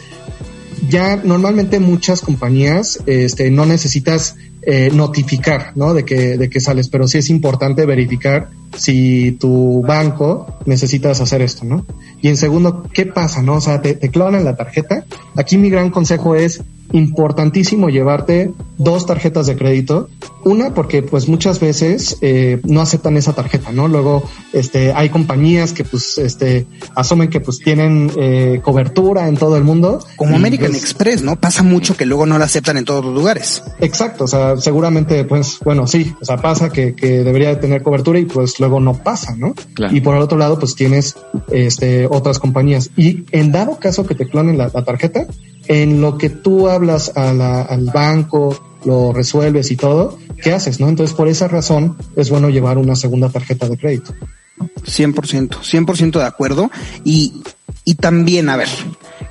ya 0.89 1.17
normalmente 1.17 1.79
muchas 1.79 2.21
compañías 2.21 2.97
este, 3.05 3.51
no 3.51 3.67
necesitas 3.67 4.35
eh, 4.69 4.91
notificar, 4.93 5.71
¿no? 5.75 5.93
De 5.93 6.03
que, 6.03 6.37
de 6.37 6.49
que 6.49 6.59
sales, 6.59 6.89
pero 6.89 7.07
sí 7.07 7.19
es 7.19 7.29
importante 7.29 7.85
verificar 7.85 8.49
si 8.75 9.31
tu 9.39 9.81
banco 9.81 10.45
necesitas 10.65 11.21
hacer 11.21 11.41
esto, 11.41 11.63
¿no? 11.63 11.85
Y 12.21 12.27
en 12.27 12.35
segundo, 12.35 12.83
¿qué 12.91 13.05
pasa, 13.05 13.41
no? 13.41 13.53
O 13.53 13.61
sea, 13.61 13.81
te, 13.81 13.93
te 13.93 14.09
clonan 14.09 14.43
la 14.43 14.57
tarjeta. 14.57 15.05
Aquí 15.37 15.57
mi 15.57 15.69
gran 15.69 15.89
consejo 15.89 16.35
es 16.35 16.61
importantísimo 16.91 17.89
llevarte 17.89 18.53
dos 18.77 19.05
tarjetas 19.05 19.47
de 19.47 19.55
crédito. 19.55 20.09
Una, 20.43 20.73
porque 20.73 21.03
pues 21.03 21.27
muchas 21.27 21.59
veces 21.59 22.17
eh, 22.21 22.61
no 22.63 22.79
aceptan 22.79 23.17
esa 23.17 23.33
tarjeta, 23.33 23.71
¿no? 23.71 23.87
Luego, 23.87 24.23
este, 24.53 24.93
hay 24.93 25.09
compañías 25.09 25.73
que 25.73 25.83
pues, 25.83 26.17
este, 26.17 26.65
asumen 26.95 27.29
que 27.29 27.41
pues 27.41 27.59
tienen 27.59 28.09
eh, 28.17 28.61
cobertura 28.63 29.27
en 29.27 29.35
todo 29.35 29.57
el 29.57 29.63
mundo. 29.63 29.99
Como 30.15 30.35
American 30.35 30.69
pues 30.69 30.83
Express, 30.83 31.21
¿no? 31.21 31.35
Pasa 31.35 31.63
mucho 31.63 31.97
que 31.97 32.05
luego 32.05 32.25
no 32.25 32.37
la 32.37 32.45
aceptan 32.45 32.77
en 32.77 32.85
todos 32.85 33.03
los 33.03 33.13
lugares. 33.13 33.61
Exacto, 33.79 34.23
o 34.23 34.27
sea, 34.27 34.55
seguramente 34.57 35.25
pues, 35.25 35.59
bueno, 35.65 35.85
sí, 35.85 36.13
o 36.21 36.25
sea, 36.25 36.37
pasa 36.37 36.69
que, 36.69 36.95
que 36.95 37.23
debería 37.23 37.49
de 37.49 37.57
tener 37.57 37.83
cobertura 37.83 38.19
y 38.19 38.25
pues 38.25 38.59
luego 38.59 38.79
no 38.79 38.93
pasa, 38.93 39.35
¿no? 39.35 39.53
Y 39.91 40.01
por 40.01 40.15
el 40.15 40.21
otro 40.21 40.37
lado, 40.37 40.57
pues 40.59 40.75
tienes, 40.75 41.15
este, 41.51 42.07
otras 42.07 42.39
compañías. 42.39 42.89
Y 42.95 43.25
en 43.31 43.51
dado 43.51 43.79
caso 43.79 44.05
que 44.05 44.15
te 44.15 44.27
clonen 44.27 44.57
la, 44.57 44.71
la 44.73 44.83
tarjeta, 44.85 45.27
en 45.67 46.01
lo 46.01 46.17
que 46.17 46.29
tú 46.29 46.67
hablas 46.69 47.11
al 47.15 47.91
banco, 47.93 48.77
lo 48.85 49.11
resuelves 49.13 49.71
y 49.71 49.75
todo, 49.75 50.17
¿qué 50.41 50.53
haces? 50.53 50.79
¿No? 50.79 50.87
Entonces, 50.89 51.15
por 51.15 51.27
esa 51.27 51.47
razón 51.47 51.97
es 52.15 52.29
bueno 52.29 52.49
llevar 52.49 52.77
una 52.77 52.95
segunda 52.95 53.29
tarjeta 53.29 53.67
de 53.67 53.77
crédito. 53.77 54.13
100%, 54.57 55.49
100% 55.49 56.19
de 56.19 56.25
acuerdo. 56.25 56.71
Y, 57.03 57.41
y 57.83 57.95
también, 57.95 58.49
a 58.49 58.57
ver, 58.57 58.69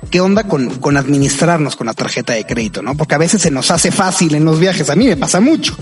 ¿qué 0.09 0.21
onda 0.21 0.43
con, 0.43 0.69
con 0.79 0.97
administrarnos 0.97 1.75
con 1.75 1.87
la 1.87 1.93
tarjeta 1.93 2.33
de 2.33 2.45
crédito? 2.45 2.81
¿No? 2.81 2.95
Porque 2.95 3.15
a 3.15 3.19
veces 3.19 3.41
se 3.41 3.51
nos 3.51 3.71
hace 3.71 3.91
fácil 3.91 4.35
en 4.35 4.45
los 4.45 4.59
viajes. 4.59 4.89
A 4.89 4.95
mí 4.95 5.05
me 5.05 5.17
pasa 5.17 5.39
mucho 5.39 5.75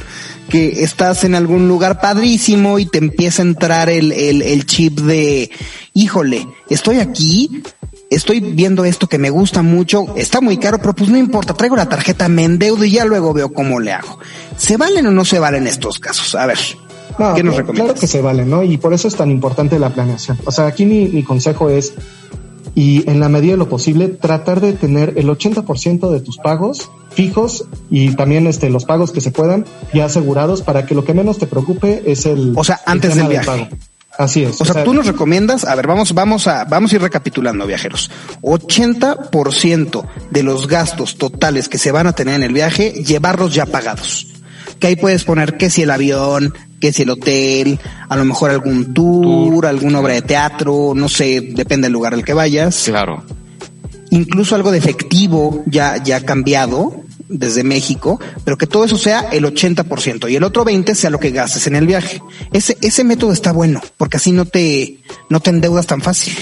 que 0.50 0.84
estás 0.84 1.24
en 1.24 1.36
algún 1.36 1.68
lugar 1.68 2.00
padrísimo 2.00 2.80
y 2.80 2.86
te 2.86 3.00
empieza 3.00 3.42
a 3.42 3.46
entrar 3.46 3.90
el, 3.90 4.12
el, 4.12 4.42
el 4.42 4.66
chip 4.66 5.00
de, 5.00 5.52
híjole, 5.94 6.48
estoy 6.70 7.00
aquí, 7.00 7.64
estoy 8.10 8.40
viendo 8.40 8.86
esto 8.86 9.08
que 9.08 9.18
me 9.18 9.30
gusta 9.30 9.62
mucho, 9.62 10.06
está 10.16 10.42
muy 10.42 10.58
caro, 10.58 10.78
pero 10.80 10.94
pues 10.94 11.10
no 11.10 11.18
importa, 11.18 11.54
traigo 11.54 11.76
la 11.76 11.90
tarjeta, 11.90 12.30
me 12.30 12.44
endeudo 12.44 12.86
y 12.86 12.92
ya 12.92 13.06
luego 13.06 13.34
veo 13.34 13.52
cómo 13.52 13.80
le 13.80 13.94
hago. 13.94 14.20
¿Se 14.58 14.78
valen 14.78 15.08
o 15.08 15.12
no 15.12 15.26
se 15.26 15.40
valen 15.40 15.68
estos 15.68 16.00
casos? 16.00 16.36
A 16.36 16.46
ver. 16.46 16.60
¿Qué 17.36 17.44
nos 17.44 17.56
recomiendas? 17.56 17.94
Claro 17.94 18.00
que 18.00 18.08
se 18.08 18.22
valen, 18.22 18.50
¿no? 18.50 18.64
Y 18.64 18.78
por 18.78 18.94
eso 18.94 19.08
es 19.08 19.16
tan 19.16 19.32
importante 19.32 19.80
la 19.80 19.90
planeación. 19.90 20.38
O 20.46 20.52
sea, 20.52 20.68
aquí 20.68 20.86
mi, 20.86 21.08
mi 21.08 21.24
consejo 21.24 21.70
es, 21.70 21.94
y 22.76 23.10
en 23.10 23.22
la 23.22 23.30
medida 23.30 23.54
de 23.54 23.58
lo 23.58 23.70
posible, 23.70 24.10
tratar 24.10 24.60
de 24.60 24.74
tener 24.74 25.14
el 25.16 25.30
80% 25.30 26.10
de 26.12 26.20
tus 26.20 26.38
pagos 26.38 26.90
fijos 27.16 27.66
y 27.90 28.14
también 28.16 28.46
este 28.46 28.70
los 28.70 28.86
pagos 28.86 29.12
que 29.12 29.22
se 29.22 29.32
puedan 29.32 29.66
ya 29.94 30.06
asegurados 30.06 30.62
para 30.62 30.86
que 30.86 30.94
lo 30.94 31.06
que 31.06 31.14
menos 31.14 31.38
te 31.38 31.48
preocupe 31.48 32.04
es 32.06 32.26
el 32.26 32.54
o 32.58 32.64
sea 32.64 32.82
antes 32.86 33.16
del 33.16 33.28
viaje 33.28 33.46
pago. 33.46 33.68
Así 34.18 34.44
es. 34.44 34.60
O, 34.62 34.66
sea, 34.66 34.84
tú 34.84 34.94
nos 34.94 35.08
recomiendas, 35.08 35.66
a 35.66 35.76
ver, 35.76 35.88
vamos, 35.88 36.14
vamos 36.14 36.48
a, 36.48 36.66
vamos 36.66 36.92
a 36.92 36.96
ir 36.96 37.02
recapitulando, 37.02 37.68
viajeros. 37.68 38.12
80% 38.42 40.08
de 40.30 40.44
los 40.44 40.68
gastos 40.68 41.18
totales 41.18 41.70
que 41.70 41.78
se 41.78 41.92
van 41.92 42.08
a 42.08 42.14
tener 42.14 42.36
en 42.36 42.44
el 42.44 42.54
viaje, 42.54 42.92
llevarlos 42.92 43.54
ya 43.54 43.66
pagados. 43.66 44.28
Que 44.80 44.88
ahí 44.88 44.96
puedes 44.96 45.24
poner 45.24 45.58
que 45.58 45.70
si 45.70 45.84
el 45.84 45.92
avión, 45.92 46.54
que 46.80 46.94
si 46.94 47.04
el 47.04 47.10
hotel, 47.10 47.80
a 48.08 48.16
lo 48.16 48.26
mejor 48.26 48.52
algún 48.52 48.94
tour, 48.94 49.66
alguna 49.66 50.00
obra 50.00 50.14
de 50.14 50.22
teatro, 50.22 50.94
no 50.96 51.10
sé, 51.10 51.42
depende 51.42 51.86
del 51.86 51.94
lugar 51.94 52.14
al 52.14 52.24
que 52.24 52.34
vayas. 52.34 52.84
Claro. 52.86 53.24
Incluso 54.12 54.56
algo 54.56 54.72
de 54.72 54.78
efectivo 54.78 55.64
ya, 55.66 55.98
ya 56.04 56.22
cambiado, 56.22 57.05
desde 57.28 57.64
México, 57.64 58.20
pero 58.44 58.58
que 58.58 58.68
todo 58.68 58.86
eso 58.86 58.98
sea 58.98 59.30
el 59.32 59.46
80% 59.46 60.30
y 60.30 60.36
el 60.36 60.44
otro 60.44 60.64
20 60.64 60.96
sea 60.96 61.10
lo 61.10 61.20
que 61.20 61.32
gastes 61.32 61.68
en 61.68 61.76
el 61.76 61.88
viaje. 61.88 62.22
Ese, 62.54 62.78
ese 62.82 63.04
método 63.04 63.32
está 63.32 63.52
bueno, 63.52 63.82
porque 63.98 64.18
así 64.18 64.32
no 64.32 64.46
te, 64.46 65.00
no 65.30 65.40
te 65.40 65.50
endeudas 65.50 65.88
tan 65.88 66.02
fácil. 66.02 66.34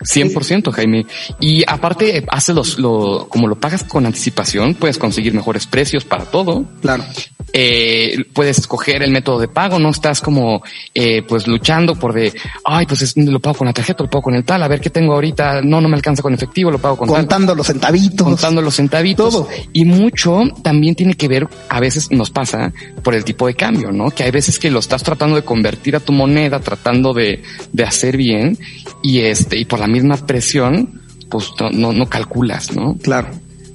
100% 0.00 0.70
Jaime. 0.72 1.06
Y 1.40 1.64
aparte, 1.66 2.24
hace 2.28 2.54
los, 2.54 2.78
lo, 2.78 3.26
como 3.28 3.48
lo 3.48 3.56
pagas 3.56 3.84
con 3.84 4.06
anticipación, 4.06 4.74
puedes 4.74 4.98
conseguir 4.98 5.34
mejores 5.34 5.66
precios 5.66 6.04
para 6.04 6.24
todo. 6.24 6.64
Claro 6.80 7.04
eh, 7.52 8.24
puedes 8.32 8.58
escoger 8.58 9.02
el 9.02 9.10
método 9.10 9.38
de 9.38 9.48
pago, 9.48 9.78
no 9.78 9.90
estás 9.90 10.20
como 10.20 10.62
eh, 10.94 11.22
pues 11.22 11.46
luchando 11.46 11.94
por 11.94 12.12
de, 12.12 12.32
ay, 12.64 12.86
pues 12.86 13.02
es, 13.02 13.16
lo 13.16 13.40
pago 13.40 13.58
con 13.58 13.66
la 13.66 13.72
tarjeta, 13.72 14.04
lo 14.04 14.10
pago 14.10 14.22
con 14.22 14.34
el 14.34 14.44
tal, 14.44 14.62
a 14.62 14.68
ver 14.68 14.80
qué 14.80 14.90
tengo 14.90 15.14
ahorita, 15.14 15.62
no, 15.62 15.80
no 15.80 15.88
me 15.88 15.96
alcanza 15.96 16.22
con 16.22 16.34
efectivo, 16.34 16.70
lo 16.70 16.78
pago 16.78 16.96
con 16.96 17.08
Contando 17.08 17.54
los 17.54 17.66
centavitos. 17.66 18.26
Contando 18.26 18.62
los 18.62 18.76
centavitos. 18.76 19.32
Todo. 19.32 19.48
Y 19.72 19.84
mucho 19.84 20.42
también 20.62 20.94
tiene 20.94 21.14
que 21.14 21.28
ver, 21.28 21.48
a 21.68 21.80
veces 21.80 22.10
nos 22.10 22.30
pasa 22.30 22.72
por 23.02 23.14
el 23.14 23.24
tipo 23.24 23.46
de 23.46 23.54
cambio, 23.54 23.90
¿no? 23.92 24.10
Que 24.10 24.24
hay 24.24 24.30
veces 24.30 24.58
que 24.58 24.70
lo 24.70 24.78
estás 24.78 25.02
tratando 25.02 25.36
de 25.36 25.42
convertir 25.42 25.96
a 25.96 26.00
tu 26.00 26.12
moneda, 26.12 26.60
tratando 26.60 27.14
de, 27.14 27.42
de 27.72 27.84
hacer 27.84 28.16
bien 28.16 28.58
y 29.02 29.20
este, 29.20 29.58
y 29.58 29.64
por 29.64 29.80
la 29.80 29.86
misma 29.88 30.16
presión, 30.16 31.00
pues 31.30 31.50
no, 31.72 31.92
no, 31.92 32.08
calculas, 32.08 32.74
¿no? 32.74 32.96
Claro. 32.98 33.28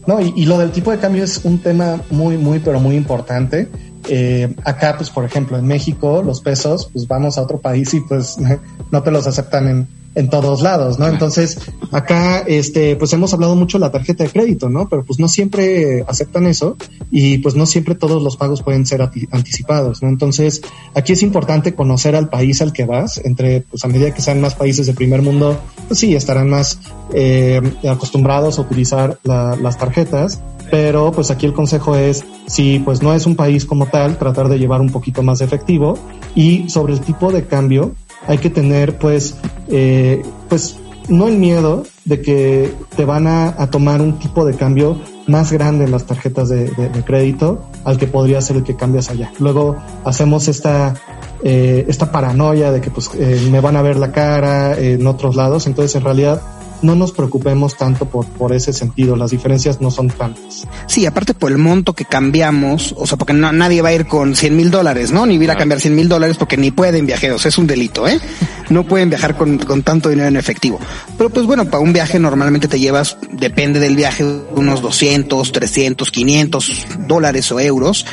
No, 0.07 0.21
y, 0.21 0.33
y, 0.35 0.45
lo 0.45 0.57
del 0.57 0.71
tipo 0.71 0.91
de 0.91 0.97
cambio 0.97 1.23
es 1.23 1.41
un 1.43 1.59
tema 1.59 2.01
muy, 2.09 2.37
muy, 2.37 2.59
pero 2.59 2.79
muy 2.79 2.95
importante. 2.95 3.69
Eh, 4.09 4.53
acá, 4.65 4.95
pues, 4.97 5.09
por 5.09 5.23
ejemplo, 5.23 5.57
en 5.57 5.65
México, 5.65 6.21
los 6.23 6.41
pesos, 6.41 6.89
pues 6.91 7.07
vamos 7.07 7.37
a 7.37 7.41
otro 7.41 7.59
país 7.59 7.93
y 7.93 8.01
pues 8.01 8.37
no 8.91 9.03
te 9.03 9.11
los 9.11 9.27
aceptan 9.27 9.67
en, 9.67 9.87
en 10.15 10.29
todos 10.29 10.61
lados, 10.61 10.99
¿no? 10.99 11.07
Entonces, 11.07 11.59
acá, 11.91 12.39
este, 12.39 12.95
pues 12.95 13.11
hemos 13.13 13.33
hablado 13.33 13.55
mucho 13.55 13.77
de 13.77 13.85
la 13.85 13.91
tarjeta 13.91 14.23
de 14.23 14.29
crédito, 14.29 14.69
¿no? 14.69 14.87
Pero 14.89 15.03
pues 15.03 15.19
no 15.19 15.27
siempre 15.27 16.03
aceptan 16.07 16.45
eso 16.45 16.77
y 17.11 17.39
pues 17.39 17.55
no 17.55 17.65
siempre 17.65 17.95
todos 17.95 18.21
los 18.21 18.37
pagos 18.37 18.61
pueden 18.61 18.85
ser 18.85 19.01
anticipados, 19.01 20.03
¿no? 20.03 20.09
Entonces, 20.09 20.61
aquí 20.93 21.13
es 21.13 21.23
importante 21.23 21.73
conocer 21.73 22.15
al 22.15 22.29
país 22.29 22.61
al 22.61 22.73
que 22.73 22.85
vas, 22.85 23.19
entre, 23.23 23.61
pues 23.61 23.83
a 23.83 23.87
medida 23.87 24.13
que 24.13 24.21
sean 24.21 24.41
más 24.41 24.55
países 24.55 24.87
de 24.87 24.93
primer 24.93 25.21
mundo, 25.21 25.57
pues 25.87 25.99
sí, 25.99 26.15
estarán 26.15 26.49
más 26.49 26.79
eh, 27.13 27.61
acostumbrados 27.89 28.59
a 28.59 28.61
utilizar 28.61 29.19
la, 29.23 29.55
las 29.55 29.77
tarjetas, 29.77 30.41
pero 30.73 31.11
pues 31.11 31.29
aquí 31.29 31.45
el 31.45 31.53
consejo 31.53 31.95
es, 31.95 32.25
si 32.47 32.79
pues 32.79 33.01
no 33.01 33.13
es 33.13 33.25
un 33.25 33.35
país 33.35 33.65
como 33.65 33.85
tal, 33.87 34.17
tratar 34.17 34.49
de 34.49 34.57
llevar 34.57 34.81
un 34.81 34.89
poquito 34.89 35.21
más 35.21 35.39
de 35.39 35.45
efectivo 35.45 35.99
y 36.35 36.69
sobre 36.69 36.93
el 36.93 37.01
tipo 37.01 37.31
de 37.31 37.45
cambio, 37.45 37.93
hay 38.27 38.37
que 38.37 38.49
tener 38.49 38.97
pues, 38.97 39.35
eh, 39.69 40.21
pues 40.49 40.77
no 41.09 41.27
el 41.27 41.37
miedo 41.37 41.83
de 42.05 42.21
que 42.21 42.73
te 42.95 43.05
van 43.05 43.27
a, 43.27 43.69
tomar 43.69 44.01
un 44.01 44.19
tipo 44.19 44.45
de 44.45 44.55
cambio 44.55 44.99
más 45.27 45.51
grande 45.51 45.85
en 45.85 45.91
las 45.91 46.05
tarjetas 46.05 46.49
de, 46.49 46.71
crédito 47.05 47.63
al 47.83 47.97
que 47.97 48.07
podría 48.07 48.41
ser 48.41 48.57
el 48.57 48.63
que 48.63 48.75
cambias 48.75 49.09
allá. 49.09 49.31
Luego 49.39 49.77
hacemos 50.03 50.47
esta, 50.47 50.95
eh, 51.43 51.85
esta 51.87 52.11
paranoia 52.11 52.71
de 52.71 52.81
que 52.81 52.89
pues 52.89 53.09
eh, 53.17 53.47
me 53.51 53.59
van 53.61 53.75
a 53.77 53.81
ver 53.81 53.97
la 53.97 54.11
cara 54.11 54.77
en 54.77 55.05
otros 55.07 55.35
lados, 55.35 55.67
entonces 55.67 55.95
en 55.95 56.03
realidad 56.03 56.41
no 56.83 56.95
nos 56.95 57.11
preocupemos 57.11 57.77
tanto 57.77 58.05
por, 58.05 58.25
por 58.27 58.53
ese 58.53 58.73
sentido, 58.73 59.15
las 59.15 59.31
diferencias 59.31 59.81
no 59.81 59.89
son 59.91 60.09
tantas. 60.09 60.67
Sí, 60.87 61.05
aparte 61.05 61.33
por 61.33 61.51
el 61.51 61.57
monto 61.57 61.93
que 61.93 62.05
cambiamos, 62.05 62.93
o 62.97 63.07
sea, 63.07 63.17
porque 63.17 63.33
no, 63.33 63.51
nadie 63.51 63.81
va 63.81 63.89
a 63.89 63.93
ir 63.93 64.05
con 64.05 64.35
100 64.35 64.55
mil 64.55 64.71
dólares, 64.71 65.11
¿no? 65.11 65.25
Ni 65.25 65.35
ir 65.35 65.51
a 65.51 65.55
cambiar 65.55 65.79
100 65.79 65.95
mil 65.95 66.09
dólares 66.09 66.37
porque 66.37 66.57
ni 66.57 66.71
pueden 66.71 67.05
viajeros, 67.05 67.45
es 67.45 67.57
un 67.57 67.67
delito, 67.67 68.07
¿eh? 68.07 68.19
No 68.69 68.83
pueden 68.83 69.09
viajar 69.09 69.35
con, 69.35 69.57
con 69.59 69.83
tanto 69.83 70.09
dinero 70.09 70.27
en 70.27 70.37
efectivo. 70.37 70.79
Pero 71.17 71.29
pues 71.29 71.45
bueno, 71.45 71.65
para 71.65 71.79
un 71.79 71.93
viaje 71.93 72.19
normalmente 72.19 72.67
te 72.67 72.79
llevas, 72.79 73.17
depende 73.31 73.79
del 73.79 73.95
viaje, 73.95 74.23
unos 74.23 74.81
200, 74.81 75.51
300, 75.51 76.11
500 76.11 76.85
dólares 77.07 77.51
o 77.51 77.59
euros 77.59 78.05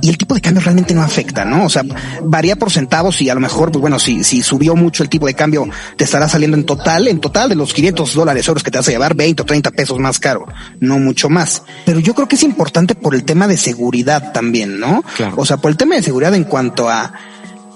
y 0.00 0.08
el 0.08 0.18
tipo 0.18 0.34
de 0.34 0.40
cambio 0.40 0.62
realmente 0.62 0.94
no 0.94 1.02
afecta, 1.02 1.44
¿no? 1.44 1.64
O 1.64 1.68
sea, 1.68 1.82
varía 2.22 2.56
por 2.56 2.70
centavos 2.70 3.20
y 3.20 3.28
a 3.28 3.34
lo 3.34 3.40
mejor, 3.40 3.70
pues 3.72 3.80
bueno, 3.80 3.98
si, 3.98 4.24
si 4.24 4.42
subió 4.42 4.76
mucho 4.76 5.02
el 5.02 5.08
tipo 5.08 5.26
de 5.26 5.34
cambio, 5.34 5.68
te 5.96 6.04
estará 6.04 6.28
saliendo 6.28 6.56
en 6.56 6.64
total, 6.64 7.08
en 7.08 7.20
total 7.20 7.48
de 7.48 7.56
los 7.56 7.72
500 7.74 8.14
dólares, 8.18 8.46
euros 8.48 8.62
que 8.62 8.70
te 8.70 8.78
vas 8.78 8.88
a 8.88 8.90
llevar 8.90 9.14
20 9.14 9.42
o 9.42 9.46
30 9.46 9.70
pesos 9.70 9.98
más 9.98 10.18
caro, 10.18 10.46
no 10.80 10.98
mucho 10.98 11.28
más. 11.28 11.62
Pero 11.86 12.00
yo 12.00 12.14
creo 12.14 12.28
que 12.28 12.36
es 12.36 12.42
importante 12.42 12.94
por 12.94 13.14
el 13.14 13.24
tema 13.24 13.48
de 13.48 13.56
seguridad 13.56 14.32
también, 14.32 14.78
¿no? 14.78 15.02
O 15.36 15.46
sea, 15.46 15.56
por 15.56 15.70
el 15.70 15.76
tema 15.76 15.94
de 15.94 16.02
seguridad 16.02 16.34
en 16.34 16.44
cuanto 16.44 16.88
a 16.88 17.12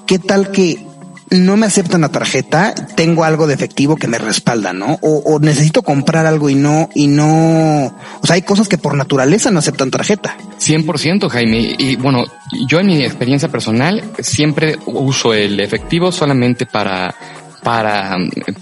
qué 0.06 0.18
tal 0.18 0.50
que 0.50 0.86
no 1.32 1.56
me 1.56 1.66
aceptan 1.66 2.02
la 2.02 2.10
tarjeta, 2.10 2.74
tengo 2.94 3.24
algo 3.24 3.46
de 3.46 3.54
efectivo 3.54 3.96
que 3.96 4.06
me 4.06 4.18
respalda, 4.18 4.72
¿no? 4.72 4.98
O, 5.00 5.38
necesito 5.40 5.82
comprar 5.82 6.26
algo 6.26 6.50
y 6.50 6.54
no, 6.54 6.90
y 6.94 7.06
no, 7.06 7.86
o 7.86 8.26
sea, 8.26 8.34
hay 8.34 8.42
cosas 8.42 8.68
que 8.68 8.78
por 8.78 8.94
naturaleza 8.94 9.50
no 9.50 9.58
aceptan 9.58 9.90
tarjeta. 9.90 10.36
100% 10.60 11.28
Jaime. 11.28 11.74
Y 11.78 11.96
bueno, 11.96 12.24
yo 12.68 12.80
en 12.80 12.86
mi 12.86 13.02
experiencia 13.02 13.48
personal 13.48 14.02
siempre 14.18 14.78
uso 14.86 15.32
el 15.32 15.58
efectivo 15.60 16.12
solamente 16.12 16.66
para 16.66 17.14
para, 17.62 18.16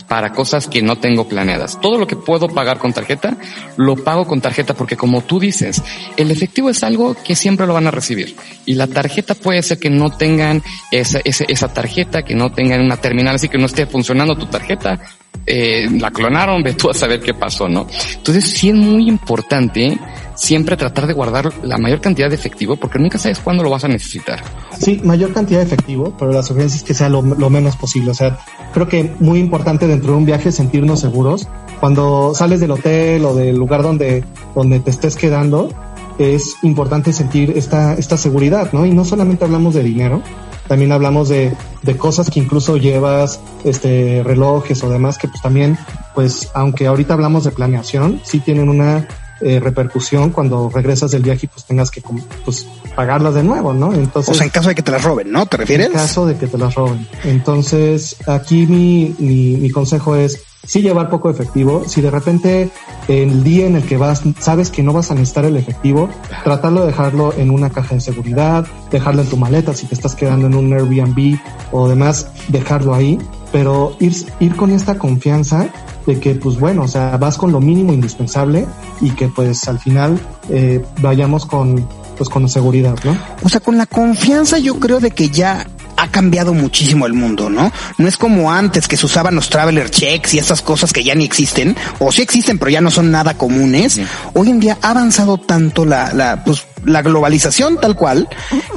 para 0.09 0.33
cosas 0.33 0.67
que 0.69 0.83
no 0.83 0.97
tengo 0.97 1.29
planeadas. 1.29 1.81
Todo 1.81 1.99
lo 1.99 2.07
que 2.07 2.17
puedo 2.17 2.49
pagar 2.49 2.79
con 2.79 2.93
tarjeta, 2.93 3.37
lo 3.77 3.97
pago 3.97 4.27
con 4.27 4.41
tarjeta 4.41 4.75
porque 4.75 4.97
como 4.97 5.23
tú 5.23 5.41
dices, 5.41 5.83
el 6.17 6.31
efectivo 6.31 6.71
es 6.71 6.83
algo 6.83 7.15
que 7.15 7.35
siempre 7.35 7.67
lo 7.67 7.75
van 7.75 7.87
a 7.87 7.91
recibir. 7.91 8.37
Y 8.67 8.75
la 8.75 8.87
tarjeta 8.87 9.35
puede 9.35 9.63
ser 9.63 9.79
que 9.79 9.91
no 9.91 10.11
tengan 10.11 10.63
esa, 10.91 11.21
esa, 11.25 11.45
esa 11.49 11.73
tarjeta, 11.73 12.23
que 12.23 12.35
no 12.35 12.53
tengan 12.53 12.81
una 12.81 12.99
terminal, 12.99 13.37
así 13.37 13.49
que 13.49 13.59
no 13.59 13.67
esté 13.67 13.87
funcionando 13.87 14.37
tu 14.37 14.47
tarjeta. 14.47 15.01
Eh, 15.47 15.89
la 15.99 16.11
clonaron, 16.11 16.63
ve 16.63 16.75
tú 16.75 16.91
a 16.91 16.95
saber 16.95 17.21
qué 17.21 17.35
pasó, 17.35 17.69
¿no? 17.69 17.87
Entonces 18.17 18.45
sí 18.45 18.69
es 18.69 18.75
muy 18.75 19.09
importante 19.09 19.99
siempre 20.35 20.77
tratar 20.77 21.07
de 21.07 21.13
guardar 21.13 21.53
la 21.63 21.77
mayor 21.77 22.01
cantidad 22.01 22.31
de 22.31 22.35
efectivo 22.35 22.77
porque 22.77 22.99
nunca 22.99 23.19
sabes 23.19 23.41
cuándo 23.41 23.63
lo 23.63 23.69
vas 23.69 23.85
a 23.85 23.89
necesitar. 23.89 24.43
Sí, 24.79 25.01
mayor 25.05 25.35
cantidad 25.35 25.59
de 25.59 25.67
efectivo, 25.67 26.15
pero 26.19 26.33
la 26.33 26.43
sugerencia 26.43 26.79
es 26.79 26.83
que 26.83 26.95
sea 26.95 27.09
lo, 27.11 27.23
menos 27.23 27.77
posible. 27.77 28.11
O 28.11 28.15
sea, 28.15 28.39
creo 28.73 28.89
que 28.89 29.13
muy 29.21 29.39
importante 29.39 29.87
dentro 29.87 30.13
de 30.13 30.19
un 30.19 30.25
viaje 30.25 30.51
sentirnos 30.51 31.01
seguros. 31.01 31.47
Cuando 31.81 32.33
sales 32.35 32.61
del 32.61 32.71
hotel 32.71 33.25
o 33.25 33.35
del 33.35 33.57
lugar 33.57 33.83
donde, 33.83 34.25
donde 34.55 34.81
te 34.81 34.91
estés 34.91 35.17
quedando, 35.17 35.71
es 36.19 36.57
importante 36.63 37.13
sentir 37.13 37.53
esta, 37.57 37.95
esta 37.95 38.17
seguridad, 38.17 38.73
¿no? 38.73 38.87
Y 38.87 38.93
no 38.93 39.05
solamente 39.05 39.45
hablamos 39.45 39.75
de 39.75 39.83
dinero, 39.83 40.23
también 40.71 40.93
hablamos 40.93 41.29
de, 41.29 41.53
de 41.83 41.97
cosas 41.97 42.31
que 42.31 42.39
incluso 42.39 42.77
llevas, 42.77 43.41
este, 43.65 44.23
relojes 44.23 44.85
o 44.85 44.89
demás 44.89 45.19
que 45.19 45.27
pues 45.27 45.43
también, 45.43 45.77
pues, 46.15 46.49
aunque 46.55 46.87
ahorita 46.87 47.13
hablamos 47.13 47.43
de 47.43 47.51
planeación, 47.51 48.21
sí 48.23 48.39
tienen 48.39 48.69
una 48.69 49.09
eh, 49.41 49.59
repercusión 49.59 50.31
cuando 50.31 50.71
regresas 50.73 51.11
del 51.11 51.23
viaje 51.23 51.47
y 51.47 51.49
pues 51.49 51.65
tengas 51.65 51.91
que 51.91 52.01
pues 52.45 52.69
pagarlas 52.95 53.35
de 53.35 53.43
nuevo, 53.43 53.73
¿no? 53.73 53.93
Entonces. 53.93 54.31
O 54.31 54.35
sea, 54.35 54.45
en 54.45 54.51
caso 54.51 54.69
de 54.69 54.77
que 54.77 54.83
te 54.83 54.93
las 54.93 55.03
roben, 55.03 55.33
¿no? 55.33 55.45
¿Te 55.47 55.57
refieres? 55.57 55.89
En 55.89 55.93
caso 55.93 56.25
de 56.25 56.37
que 56.37 56.47
te 56.47 56.57
las 56.57 56.73
roben. 56.77 57.05
Entonces, 57.25 58.15
aquí 58.29 58.65
mi, 58.69 59.17
mi, 59.19 59.57
mi 59.57 59.71
consejo 59.71 60.15
es 60.15 60.41
sí 60.65 60.83
llevar 60.83 61.11
poco 61.11 61.31
efectivo. 61.31 61.85
Si 61.87 62.01
de 62.01 62.11
repente 62.11 62.71
el 63.09 63.43
día 63.43 63.67
en 63.67 63.77
el 63.77 63.85
que 63.85 63.97
vas, 63.97 64.23
sabes 64.39 64.71
que 64.71 64.83
no 64.83 64.93
vas 64.93 65.11
a 65.11 65.15
necesitar 65.15 65.45
el 65.45 65.57
efectivo, 65.57 66.09
tratarlo 66.45 66.83
de 66.83 66.89
dejarlo 66.89 67.33
en 67.37 67.51
una 67.51 67.71
caja 67.71 67.95
de 67.95 68.01
seguridad, 68.01 68.67
dejarlo 68.91 69.23
en 69.23 69.29
tu 69.29 69.37
maleta 69.37 69.75
si 69.75 69.87
te 69.87 69.95
estás 69.95 70.15
quedando 70.15 70.47
en 70.47 70.55
un 70.55 70.73
Airbnb 70.73 71.39
o 71.73 71.89
demás, 71.89 72.29
dejarlo 72.49 72.95
ahí, 72.95 73.19
pero 73.53 73.97
ir, 74.01 74.15
ir 74.39 74.57
con 74.57 74.71
esta 74.71 74.97
confianza 74.99 75.69
de 76.07 76.19
que 76.19 76.35
pues 76.35 76.59
bueno, 76.59 76.83
o 76.83 76.89
sea, 76.89 77.17
vas 77.17 77.37
con 77.37 77.53
lo 77.53 77.61
mínimo 77.61 77.93
indispensable 77.93 78.67
y 79.01 79.11
que 79.11 79.29
pues 79.29 79.69
al 79.69 79.79
final 79.79 80.19
eh, 80.49 80.85
vayamos 81.01 81.47
con 81.47 81.87
pues 82.17 82.29
con 82.29 82.47
seguridad, 82.51 82.99
¿no? 83.03 83.17
O 83.43 83.49
sea, 83.49 83.61
con 83.61 83.79
la 83.79 83.87
confianza 83.87 84.59
yo 84.59 84.79
creo 84.79 85.01
de 85.01 85.11
que 85.11 85.31
ya 85.31 85.67
ha 86.01 86.09
cambiado 86.09 86.55
muchísimo 86.55 87.07
el 87.07 87.13
mundo, 87.13 87.51
¿no? 87.51 87.71
No 87.99 88.09
es 88.09 88.17
como 88.17 88.51
antes 88.51 88.89
que 88.89 88.97
se 88.97 89.05
usaban 89.05 89.35
los 89.35 89.51
traveler 89.51 89.91
checks 89.91 90.33
y 90.35 90.39
esas 90.39 90.63
cosas 90.63 90.93
que 90.93 91.05
ya 91.05 91.15
ni 91.15 91.25
existen, 91.25 91.77
o 91.99 92.11
sí 92.11 92.23
existen 92.23 92.59
pero 92.59 92.71
ya 92.71 92.81
no 92.81 92.91
son 92.91 93.11
nada 93.11 93.35
comunes. 93.35 94.01
Hoy 94.33 94.49
en 94.49 94.61
día 94.61 94.79
ha 94.81 94.91
avanzado 94.91 95.37
tanto 95.39 95.85
la, 95.85 96.13
la, 96.15 96.43
pues, 96.43 96.65
la 96.85 97.03
globalización 97.03 97.79
tal 97.79 97.97
cual 97.97 98.29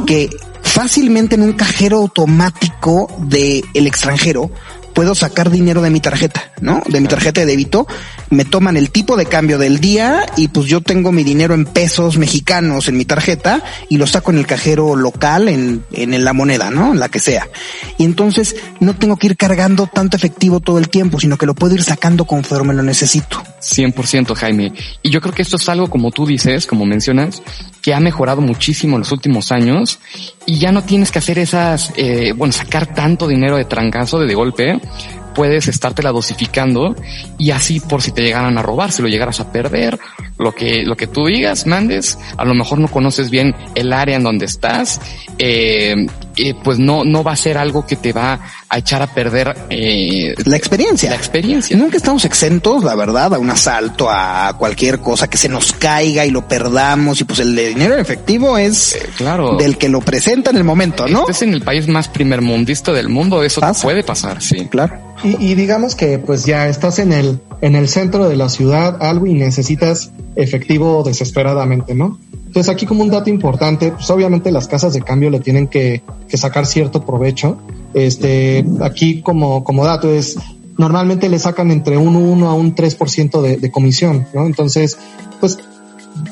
que 0.05 0.29
fácilmente 0.61 1.35
en 1.35 1.43
un 1.43 1.53
cajero 1.53 1.97
automático 1.97 3.07
de 3.19 3.63
el 3.73 3.87
extranjero 3.87 4.51
puedo 4.93 5.15
sacar 5.15 5.49
dinero 5.49 5.81
de 5.81 5.89
mi 5.89 5.99
tarjeta, 5.99 6.51
¿no? 6.61 6.81
De 6.87 6.99
mi 6.99 7.07
tarjeta 7.07 7.41
de 7.41 7.47
débito, 7.47 7.87
me 8.29 8.45
toman 8.45 8.77
el 8.77 8.89
tipo 8.89 9.17
de 9.17 9.25
cambio 9.25 9.57
del 9.57 9.79
día 9.79 10.25
y 10.37 10.47
pues 10.47 10.67
yo 10.67 10.81
tengo 10.81 11.11
mi 11.11 11.23
dinero 11.23 11.53
en 11.53 11.65
pesos 11.65 12.17
mexicanos 12.17 12.87
en 12.87 12.97
mi 12.97 13.05
tarjeta 13.05 13.63
y 13.89 13.97
lo 13.97 14.07
saco 14.07 14.31
en 14.31 14.37
el 14.37 14.45
cajero 14.45 14.95
local, 14.95 15.47
en, 15.47 15.83
en 15.91 16.23
la 16.23 16.33
moneda, 16.33 16.69
¿no? 16.69 16.93
En 16.93 16.99
la 16.99 17.09
que 17.09 17.19
sea. 17.19 17.47
Y 17.97 18.05
entonces 18.05 18.55
no 18.79 18.95
tengo 18.95 19.17
que 19.17 19.27
ir 19.27 19.37
cargando 19.37 19.87
tanto 19.87 20.17
efectivo 20.17 20.59
todo 20.59 20.77
el 20.77 20.89
tiempo, 20.89 21.19
sino 21.19 21.37
que 21.37 21.45
lo 21.45 21.55
puedo 21.55 21.75
ir 21.75 21.83
sacando 21.83 22.25
conforme 22.25 22.73
lo 22.73 22.83
necesito. 22.83 23.41
100% 23.61 24.35
Jaime. 24.35 24.73
Y 25.01 25.09
yo 25.09 25.21
creo 25.21 25.33
que 25.33 25.41
esto 25.41 25.55
es 25.55 25.69
algo 25.69 25.89
como 25.89 26.11
tú 26.11 26.25
dices, 26.25 26.67
como 26.67 26.85
mencionas, 26.85 27.41
que 27.81 27.93
ha 27.93 27.99
mejorado 27.99 28.41
muchísimo 28.41 28.95
en 28.95 29.01
los 29.01 29.11
últimos 29.11 29.51
años 29.51 29.99
y 30.45 30.59
ya 30.59 30.71
no 30.71 30.83
tienes 30.83 31.11
que 31.11 31.19
hacer 31.19 31.39
esas, 31.39 31.91
eh, 31.95 32.33
bueno, 32.35 32.51
sacar 32.51 32.93
tanto 32.93 33.27
dinero 33.27 33.57
de 33.57 33.65
trancazo, 33.65 34.19
de, 34.19 34.27
de 34.27 34.35
golpe, 34.35 34.79
puedes 35.33 35.67
estártela 35.67 36.11
dosificando 36.11 36.95
y 37.37 37.51
así 37.51 37.79
por 37.79 38.01
si 38.01 38.11
te 38.11 38.21
llegaran 38.21 38.57
a 38.57 38.61
robar, 38.61 38.91
si 38.91 39.01
lo 39.01 39.07
llegaras 39.07 39.39
a 39.39 39.51
perder, 39.51 39.99
lo 40.37 40.53
que, 40.53 40.83
lo 40.83 40.95
que 40.95 41.07
tú 41.07 41.25
digas, 41.25 41.65
mandes, 41.65 42.17
a 42.37 42.45
lo 42.45 42.53
mejor 42.53 42.79
no 42.79 42.87
conoces 42.87 43.29
bien 43.29 43.55
el 43.75 43.93
área 43.93 44.15
en 44.15 44.23
donde 44.23 44.45
estás, 44.45 44.99
eh, 45.37 45.95
eh, 46.35 46.55
pues 46.63 46.79
no, 46.79 47.03
no 47.03 47.23
va 47.23 47.33
a 47.33 47.35
ser 47.35 47.57
algo 47.57 47.85
que 47.85 47.95
te 47.95 48.11
va 48.11 48.39
a 48.67 48.77
echar 48.79 49.03
a 49.03 49.07
perder 49.07 49.55
eh, 49.69 50.33
la 50.45 50.57
experiencia. 50.57 51.11
La 51.11 51.15
experiencia. 51.15 51.77
Nunca 51.77 51.97
estamos 51.97 52.25
exentos, 52.25 52.83
la 52.83 52.95
verdad, 52.95 53.35
a 53.35 53.39
un 53.39 53.51
asalto, 53.51 54.09
a 54.09 54.55
cualquier 54.57 54.99
cosa 54.99 55.29
que 55.29 55.37
se 55.37 55.47
nos 55.47 55.73
caiga 55.73 56.25
y 56.25 56.31
lo 56.31 56.47
perdamos 56.47 57.21
y 57.21 57.23
pues 57.23 57.39
el 57.39 57.55
dinero 57.55 57.93
en 57.93 57.99
efectivo 57.99 58.57
es 58.57 58.95
eh, 58.95 59.09
claro. 59.15 59.57
del 59.57 59.77
que 59.77 59.89
lo 59.89 60.01
presenta 60.01 60.49
en 60.49 60.57
el 60.57 60.63
momento, 60.63 61.07
¿no? 61.07 61.27
es 61.27 61.41
en 61.43 61.53
el 61.53 61.61
país 61.61 61.87
más 61.87 62.07
primermundista 62.07 62.91
del 62.91 63.09
mundo, 63.09 63.43
eso 63.43 63.61
puede 63.81 64.03
pasar, 64.03 64.41
sí. 64.41 64.67
Claro. 64.67 65.13
Y, 65.23 65.55
digamos 65.55 65.95
que 65.95 66.17
pues 66.17 66.45
ya 66.45 66.67
estás 66.67 66.99
en 66.99 67.13
el, 67.13 67.39
en 67.61 67.75
el 67.75 67.87
centro 67.87 68.27
de 68.27 68.35
la 68.35 68.49
ciudad, 68.49 68.97
algo 69.01 69.25
y 69.25 69.35
necesitas 69.35 70.11
efectivo 70.35 71.03
desesperadamente, 71.03 71.95
¿no? 71.95 72.19
Entonces 72.47 72.69
aquí 72.69 72.85
como 72.85 73.03
un 73.03 73.09
dato 73.09 73.29
importante, 73.29 73.91
pues 73.91 74.09
obviamente 74.09 74.51
las 74.51 74.67
casas 74.67 74.93
de 74.93 75.01
cambio 75.01 75.29
le 75.29 75.39
tienen 75.39 75.67
que, 75.67 76.03
que 76.27 76.37
sacar 76.37 76.65
cierto 76.65 77.03
provecho. 77.03 77.57
Este, 77.93 78.65
aquí 78.81 79.21
como, 79.21 79.63
como 79.63 79.85
dato 79.85 80.11
es, 80.11 80.37
normalmente 80.77 81.29
le 81.29 81.39
sacan 81.39 81.71
entre 81.71 81.97
un 81.97 82.15
1 82.15 82.47
a 82.47 82.53
un 82.53 82.75
3% 82.75 83.41
de, 83.41 83.57
de 83.57 83.71
comisión, 83.71 84.27
¿no? 84.33 84.45
Entonces, 84.45 84.97
pues 85.39 85.57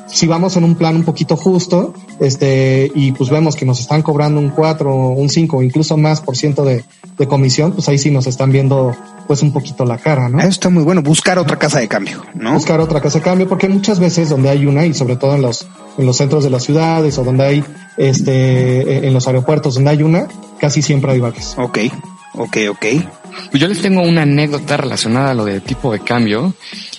si 0.08 0.28
vamos 0.28 0.58
en 0.58 0.64
un 0.64 0.76
plan 0.76 0.96
un 0.96 1.04
poquito 1.04 1.36
justo, 1.36 1.94
este, 2.20 2.92
y 2.94 3.12
pues 3.12 3.30
vemos 3.30 3.56
que 3.56 3.66
nos 3.66 3.80
están 3.80 4.02
cobrando 4.02 4.40
un 4.40 4.50
4, 4.50 4.94
un 4.94 5.30
5 5.30 5.58
o 5.58 5.64
incluso 5.64 5.98
más 5.98 6.22
por 6.22 6.36
ciento 6.36 6.64
de, 6.66 6.84
de 7.18 7.28
comisión, 7.28 7.72
pues 7.72 7.88
ahí 7.90 7.98
sí 7.98 8.12
nos 8.12 8.28
están 8.28 8.52
viendo 8.52 8.96
pues 9.28 9.42
un 9.44 9.54
poquito 9.54 9.86
la 9.86 9.98
cara, 9.98 10.28
¿no? 10.28 10.40
Eso 10.40 10.50
está 10.50 10.70
muy 10.70 10.84
bueno, 10.84 11.02
buscar 11.02 11.40
otra 11.40 11.58
casa 11.58 11.80
de 11.80 11.88
cambio, 11.88 12.22
¿no? 12.34 12.54
Buscar 12.54 12.80
otra 12.80 13.00
casa 13.00 13.20
de 13.20 13.24
cambio, 13.24 13.48
porque 13.48 13.70
muchas 13.70 14.00
veces 14.00 14.30
donde 14.30 14.50
hay 14.50 14.66
una, 14.66 14.86
y 14.86 14.94
sobre 14.94 15.16
todo 15.16 15.36
en 15.36 15.42
los, 15.42 15.68
en 15.98 16.06
los 16.06 16.18
centros 16.18 16.44
de 16.44 16.50
las 16.50 16.64
ciudades 16.64 17.18
o 17.18 17.24
donde 17.24 17.44
hay, 17.46 17.64
este, 17.98 19.08
en 19.08 19.14
los 19.14 19.28
aeropuertos 19.28 19.76
donde 19.76 19.92
hay 19.92 20.04
una, 20.04 20.28
casi 20.60 20.82
siempre 20.82 21.12
hay 21.12 21.20
varias. 21.20 21.56
Ok, 21.58 21.80
ok, 22.34 22.58
ok. 22.72 22.86
Pues 23.50 23.62
yo 23.62 23.68
les 23.68 23.82
tengo 23.82 24.02
una 24.02 24.24
anécdota 24.24 24.78
relacionada 24.78 25.32
a 25.32 25.34
lo 25.34 25.46
de 25.46 25.60
tipo 25.62 25.92
de 25.92 26.00
cambio. 26.00 26.54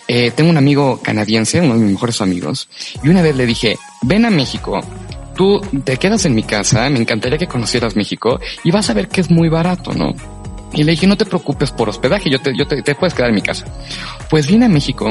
Eh, 0.09 0.33
tengo 0.35 0.51
un 0.51 0.57
amigo 0.57 1.01
canadiense, 1.03 1.61
uno 1.61 1.75
de 1.75 1.81
mis 1.81 1.93
mejores 1.93 2.21
amigos, 2.21 2.69
y 3.03 3.09
una 3.09 3.23
vez 3.23 3.37
le 3.37 3.47
dije, 3.47 3.79
ven 4.03 4.25
a 4.25 4.31
México, 4.31 4.81
tú 5.35 5.61
te 5.85 5.97
quedas 5.97 6.25
en 6.27 6.35
mi 6.35 6.43
casa, 6.43 6.89
me 6.91 6.99
encantaría 6.99 7.39
que 7.39 7.47
conocieras 7.47 7.97
México 7.97 8.41
y 8.65 8.71
vas 8.71 8.91
a 8.91 8.95
ver 8.95 9.09
que 9.09 9.21
es 9.21 9.31
muy 9.31 9.49
barato, 9.49 9.93
¿no? 9.93 10.13
Y 10.75 10.85
le 10.85 10.93
dije, 10.93 11.07
no 11.07 11.17
te 11.17 11.25
preocupes 11.25 11.71
por 11.71 11.89
hospedaje, 11.89 12.31
yo 12.31 12.41
te, 12.41 12.57
yo 12.57 12.67
te, 12.67 12.83
te 12.83 12.95
puedes 12.95 13.15
quedar 13.15 13.29
en 13.29 13.37
mi 13.37 13.43
casa. 13.43 13.65
Pues 14.29 14.47
vine 14.47 14.67
a 14.67 14.69
México 14.69 15.11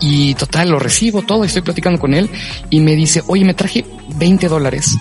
y 0.00 0.34
total, 0.34 0.70
lo 0.70 0.78
recibo 0.78 1.22
todo, 1.22 1.44
estoy 1.44 1.62
platicando 1.62 2.00
con 2.00 2.14
él 2.14 2.28
y 2.70 2.80
me 2.80 2.94
dice, 2.94 3.22
oye, 3.26 3.44
me 3.44 3.54
traje 3.54 3.84
20 4.16 4.48
dólares 4.48 4.96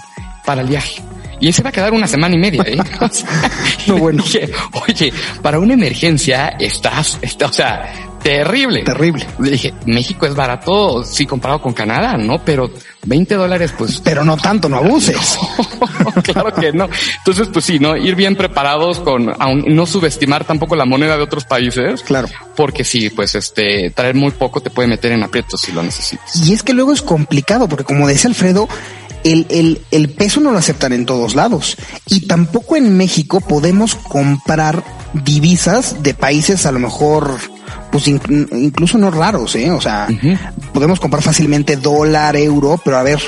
para 0.46 0.62
el 0.62 0.68
viaje. 0.68 1.02
Y 1.44 1.48
él 1.48 1.54
se 1.54 1.62
va 1.62 1.72
a 1.72 1.74
quedar 1.74 1.91
una 1.91 2.08
semana 2.08 2.36
y 2.36 2.38
media, 2.38 2.64
¿eh? 2.66 2.78
O 3.02 3.10
sea, 3.10 3.28
No, 3.88 3.98
bueno. 3.98 4.24
dije, 4.24 4.50
oye, 4.88 5.12
para 5.41 5.60
una 5.60 5.74
emergencia 5.74 6.48
estás, 6.58 7.20
está, 7.22 7.48
o 7.48 7.52
sea, 7.52 7.91
terrible. 8.24 8.84
Terrible. 8.84 9.28
Le 9.39 9.52
dije, 9.52 9.74
México 9.86 10.26
es 10.26 10.36
barato, 10.36 11.04
sí, 11.04 11.26
comparado 11.26 11.62
con 11.62 11.74
Canadá, 11.74 12.16
¿no? 12.16 12.39
Pero 12.46 12.72
20 13.06 13.36
dólares, 13.36 13.74
pues 13.78 14.00
Pero 14.00 14.24
no 14.24 14.38
tanto, 14.38 14.70
no 14.70 14.78
abuses. 14.78 15.38
claro 16.24 16.54
que 16.54 16.72
no. 16.72 16.88
Entonces, 17.18 17.50
pues 17.52 17.66
sí, 17.66 17.78
¿no? 17.78 17.98
Ir 17.98 18.16
bien 18.16 18.38
preparados 18.38 19.00
con, 19.00 19.28
aun- 19.28 19.66
no 19.68 19.86
subestimar 19.86 20.46
tampoco 20.46 20.78
la 20.78 20.86
moneda 20.86 21.18
de 21.18 21.24
otros 21.24 21.44
países. 21.44 22.02
Claro. 22.04 22.30
Porque 22.56 22.86
sí, 22.86 23.10
pues 23.10 23.36
este, 23.36 23.89
traer 23.89 24.16
muy 24.16 24.32
poco 24.32 24.62
te 24.62 24.70
puede 24.70 24.88
meter 24.88 25.12
en 25.12 25.24
aprietos 25.24 25.60
si 25.60 25.74
lo 25.74 25.84
necesitas. 25.84 26.48
Y 26.48 26.54
es 26.54 26.64
que 26.64 26.72
luego 26.72 26.94
es 26.94 27.02
complicado, 27.02 27.68
porque 27.68 27.84
como 27.84 28.08
decía 28.08 28.30
Alfredo, 28.30 28.70
el, 29.24 29.45
el, 29.49 29.82
el 29.91 30.09
peso 30.09 30.39
no 30.41 30.51
lo 30.51 30.57
aceptan 30.57 30.93
en 30.93 31.05
todos 31.05 31.36
lados. 31.36 31.78
Y 32.07 32.28
tampoco 32.28 32.76
en 32.76 32.95
México 32.97 33.41
podemos 33.41 33.95
comprar 33.95 34.84
divisas 35.13 36.01
de 36.03 36.13
países 36.13 36.65
a 36.65 36.71
lo 36.71 36.80
mejor, 36.80 37.38
pues 37.91 38.07
in- 38.07 38.47
incluso 38.51 38.97
no 38.97 39.11
raros, 39.11 39.55
¿eh? 39.55 39.71
O 39.71 39.80
sea, 39.82 40.07
podemos 40.74 40.99
comprar 40.99 41.24
fácilmente 41.24 41.76
dólar, 41.78 42.36
euro, 42.36 42.80
pero 42.84 42.97
a 42.97 43.03
ver, 43.03 43.19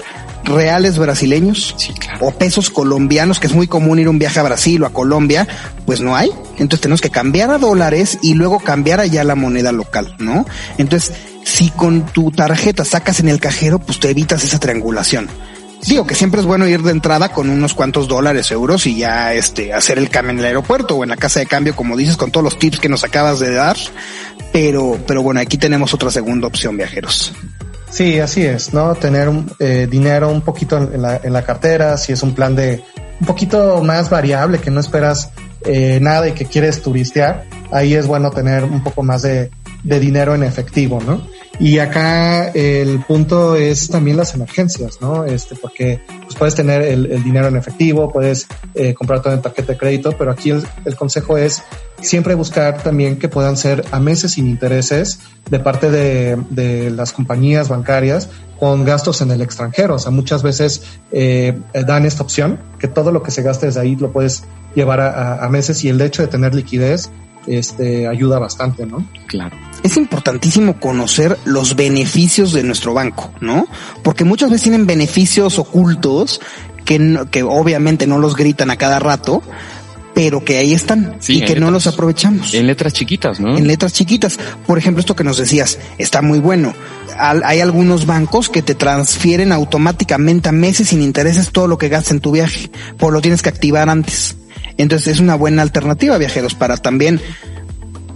reales 0.43 0.97
brasileños 0.99 1.73
Sí, 1.77 1.91
claro. 1.93 2.27
o 2.27 2.31
pesos 2.31 2.69
colombianos, 2.69 3.39
que 3.39 3.47
es 3.47 3.53
muy 3.53 3.67
común 3.67 3.97
ir 3.99 4.07
un 4.09 4.19
viaje 4.19 4.39
a 4.39 4.43
Brasil 4.43 4.83
o 4.83 4.85
a 4.85 4.93
Colombia, 4.93 5.47
pues 5.85 6.01
no 6.01 6.15
hay. 6.15 6.29
Entonces 6.57 6.81
tenemos 6.81 7.01
que 7.01 7.09
cambiar 7.09 7.49
a 7.51 7.57
dólares 7.57 8.19
y 8.21 8.33
luego 8.35 8.59
cambiar 8.59 8.99
allá 8.99 9.23
la 9.23 9.35
moneda 9.35 9.71
local, 9.71 10.15
¿no? 10.19 10.45
Entonces, 10.77 11.13
si 11.43 11.69
con 11.69 12.05
tu 12.07 12.31
tarjeta 12.31 12.85
sacas 12.85 13.19
en 13.19 13.29
el 13.29 13.39
cajero, 13.39 13.79
pues 13.79 13.99
te 13.99 14.09
evitas 14.09 14.43
esa 14.43 14.59
triangulación. 14.59 15.27
Digo 15.87 16.07
que 16.07 16.15
siempre 16.15 16.39
es 16.41 16.47
bueno 16.47 16.67
ir 16.67 16.81
de 16.81 16.91
entrada 16.91 17.29
con 17.29 17.47
unos 17.49 17.75
cuantos 17.75 18.07
dólares, 18.07 18.49
euros 18.51 18.87
y 18.87 18.97
ya 18.97 19.33
este 19.33 19.71
hacer 19.71 19.99
el 19.99 20.09
cambio 20.09 20.31
en 20.31 20.39
el 20.39 20.45
aeropuerto 20.45 20.95
o 20.95 21.03
en 21.03 21.09
la 21.09 21.15
casa 21.15 21.39
de 21.39 21.45
cambio, 21.45 21.75
como 21.75 21.95
dices, 21.95 22.17
con 22.17 22.31
todos 22.31 22.43
los 22.43 22.57
tips 22.57 22.79
que 22.79 22.89
nos 22.89 23.03
acabas 23.03 23.39
de 23.39 23.53
dar. 23.53 23.77
Pero, 24.51 24.97
pero 25.05 25.21
bueno, 25.21 25.39
aquí 25.39 25.57
tenemos 25.57 25.93
otra 25.93 26.09
segunda 26.09 26.47
opción, 26.47 26.75
viajeros. 26.75 27.33
Sí, 27.91 28.19
así 28.19 28.43
es, 28.43 28.73
¿no? 28.73 28.95
Tener 28.95 29.29
eh, 29.59 29.87
dinero 29.89 30.29
un 30.29 30.41
poquito 30.41 30.77
en 30.77 31.01
la, 31.01 31.21
en 31.23 31.31
la 31.31 31.43
cartera, 31.43 31.97
si 31.97 32.13
es 32.13 32.23
un 32.23 32.33
plan 32.33 32.55
de 32.55 32.83
un 33.19 33.27
poquito 33.27 33.81
más 33.83 34.09
variable, 34.09 34.59
que 34.59 34.71
no 34.71 34.79
esperas 34.79 35.29
eh, 35.65 35.99
nada 36.01 36.27
y 36.27 36.31
que 36.31 36.45
quieres 36.45 36.81
turistear, 36.81 37.45
ahí 37.71 37.93
es 37.93 38.07
bueno 38.07 38.31
tener 38.31 38.63
un 38.63 38.83
poco 38.83 39.03
más 39.03 39.21
de 39.21 39.51
dinero 39.83 40.33
en 40.33 40.43
efectivo, 40.43 40.99
¿no? 41.05 41.34
Y 41.59 41.79
acá 41.79 42.49
el 42.49 42.99
punto 43.07 43.55
es 43.55 43.89
también 43.89 44.17
las 44.17 44.33
emergencias, 44.35 44.99
¿no? 44.99 45.23
Este, 45.23 45.55
porque 45.55 46.01
pues, 46.23 46.35
puedes 46.35 46.53
tener 46.53 46.81
el, 46.81 47.05
el 47.11 47.23
dinero 47.23 47.47
en 47.47 47.55
efectivo, 47.55 48.11
puedes 48.11 48.45
eh, 48.73 48.93
comprar 48.93 49.21
todo 49.21 49.33
en 49.33 49.41
tarjeta 49.41 49.71
de 49.73 49.77
crédito, 49.77 50.11
pero 50.17 50.31
aquí 50.31 50.49
el, 50.51 50.95
consejo 50.97 51.37
es 51.37 51.63
siempre 52.01 52.35
buscar 52.35 52.83
también 52.83 53.17
que 53.17 53.29
puedan 53.29 53.55
ser 53.55 53.85
a 53.91 53.99
meses 54.01 54.33
sin 54.33 54.47
intereses 54.47 55.19
de 55.49 55.59
parte 55.59 55.89
de, 55.89 56.37
de 56.49 56.89
las 56.91 57.13
compañías 57.13 57.69
bancarias 57.69 58.29
con 58.59 58.83
gastos 58.83 59.21
en 59.21 59.31
el 59.31 59.41
extranjero. 59.41 59.95
O 59.95 59.99
sea, 59.99 60.11
muchas 60.11 60.43
veces 60.43 60.83
eh, 61.11 61.57
dan 61.85 62.05
esta 62.05 62.23
opción, 62.23 62.59
que 62.79 62.87
todo 62.89 63.11
lo 63.13 63.23
que 63.23 63.31
se 63.31 63.41
gaste 63.43 63.67
desde 63.67 63.79
ahí 63.79 63.95
lo 63.95 64.11
puedes 64.11 64.43
llevar 64.75 64.99
a- 64.99 65.43
a 65.45 65.49
meses 65.49 65.83
y 65.85 65.89
el 65.89 66.01
hecho 66.01 66.21
de 66.21 66.27
tener 66.27 66.53
liquidez 66.53 67.09
este, 67.47 68.07
ayuda 68.07 68.39
bastante, 68.39 68.85
¿no? 68.85 69.05
Claro. 69.27 69.57
es 69.83 69.97
importantísimo 69.97 70.79
conocer 70.79 71.37
los 71.45 71.75
beneficios 71.75 72.53
de 72.53 72.63
nuestro 72.63 72.93
banco, 72.93 73.31
¿no? 73.41 73.67
Porque 74.03 74.23
muchas 74.23 74.49
veces 74.49 74.63
tienen 74.63 74.87
beneficios 74.87 75.59
ocultos 75.59 76.41
que, 76.85 76.97
no- 76.99 77.29
que 77.29 77.43
obviamente 77.43 78.07
no 78.07 78.17
los 78.17 78.35
gritan 78.35 78.71
a 78.71 78.77
cada 78.77 78.97
rato, 78.99 79.43
pero 80.15 80.43
que 80.45 80.57
ahí 80.57 80.73
están 80.73 81.17
Sí, 81.19 81.37
y 81.37 81.41
que 81.45 81.59
no 81.59 81.69
los 81.71 81.87
aprovechamos. 81.87 82.53
En 82.53 82.65
letras 82.67 82.93
chiquitas, 82.93 83.39
¿no? 83.39 83.57
en 83.57 83.67
letras 83.67 83.93
chiquitas. 83.93 84.39
Por 84.65 84.77
ejemplo, 84.77 85.01
esto 85.01 85.15
que 85.15 85.23
nos 85.25 85.37
decías, 85.37 85.77
está 85.97 86.21
muy 86.21 86.39
bueno. 86.39 86.73
Al- 87.19 87.43
Hay 87.43 87.59
algunos 87.59 88.05
bancos 88.05 88.49
que 88.49 88.61
te 88.61 88.75
transfieren 88.75 89.51
automáticamente 89.51 90.49
a 90.49 90.51
meses 90.51 90.89
sin 90.89 91.01
intereses 91.01 91.51
todo 91.51 91.67
lo 91.67 91.77
que 91.77 91.89
gastas 91.89 92.11
en 92.13 92.19
tu 92.21 92.31
viaje, 92.31 92.71
por 92.97 93.13
lo 93.13 93.21
tienes 93.21 93.41
que 93.41 93.49
activar 93.49 93.89
antes. 93.89 94.35
Entonces 94.77 95.07
es 95.07 95.19
una 95.19 95.35
buena 95.35 95.61
alternativa, 95.61 96.17
viajeros, 96.17 96.55
para 96.55 96.77
también 96.77 97.21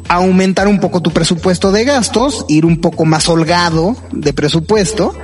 aumentar 0.10 0.68
un 0.68 0.80
poco 0.80 1.02
tu 1.02 1.12
presupuesto 1.12 1.72
de 1.72 1.86
gastos, 1.86 2.46
ir 2.50 2.66
un 2.66 2.82
poco 2.82 3.06
más 3.06 3.30
holgado 3.30 3.96
de 4.12 4.34
presupuesto 4.34 5.16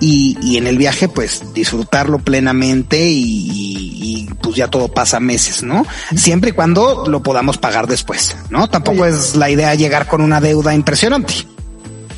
y, 0.00 0.38
y 0.42 0.56
en 0.56 0.66
el 0.66 0.78
viaje 0.78 1.08
pues 1.08 1.52
disfrutarlo 1.54 2.18
plenamente 2.18 2.98
y, 3.08 4.28
pues 4.42 4.56
ya 4.56 4.68
todo 4.68 4.88
pasa 4.88 5.20
meses, 5.20 5.62
¿no? 5.62 5.86
Siempre 6.16 6.50
y 6.50 6.52
cuando 6.54 7.04
lo 7.06 7.22
podamos 7.22 7.58
pagar 7.58 7.86
después, 7.86 8.36
¿no? 8.48 8.68
Tampoco 8.68 9.04
es 9.04 9.36
la 9.36 9.50
idea 9.50 9.74
llegar 9.74 10.06
con 10.06 10.22
una 10.22 10.40
deuda 10.40 10.74
impresionante. 10.74 11.34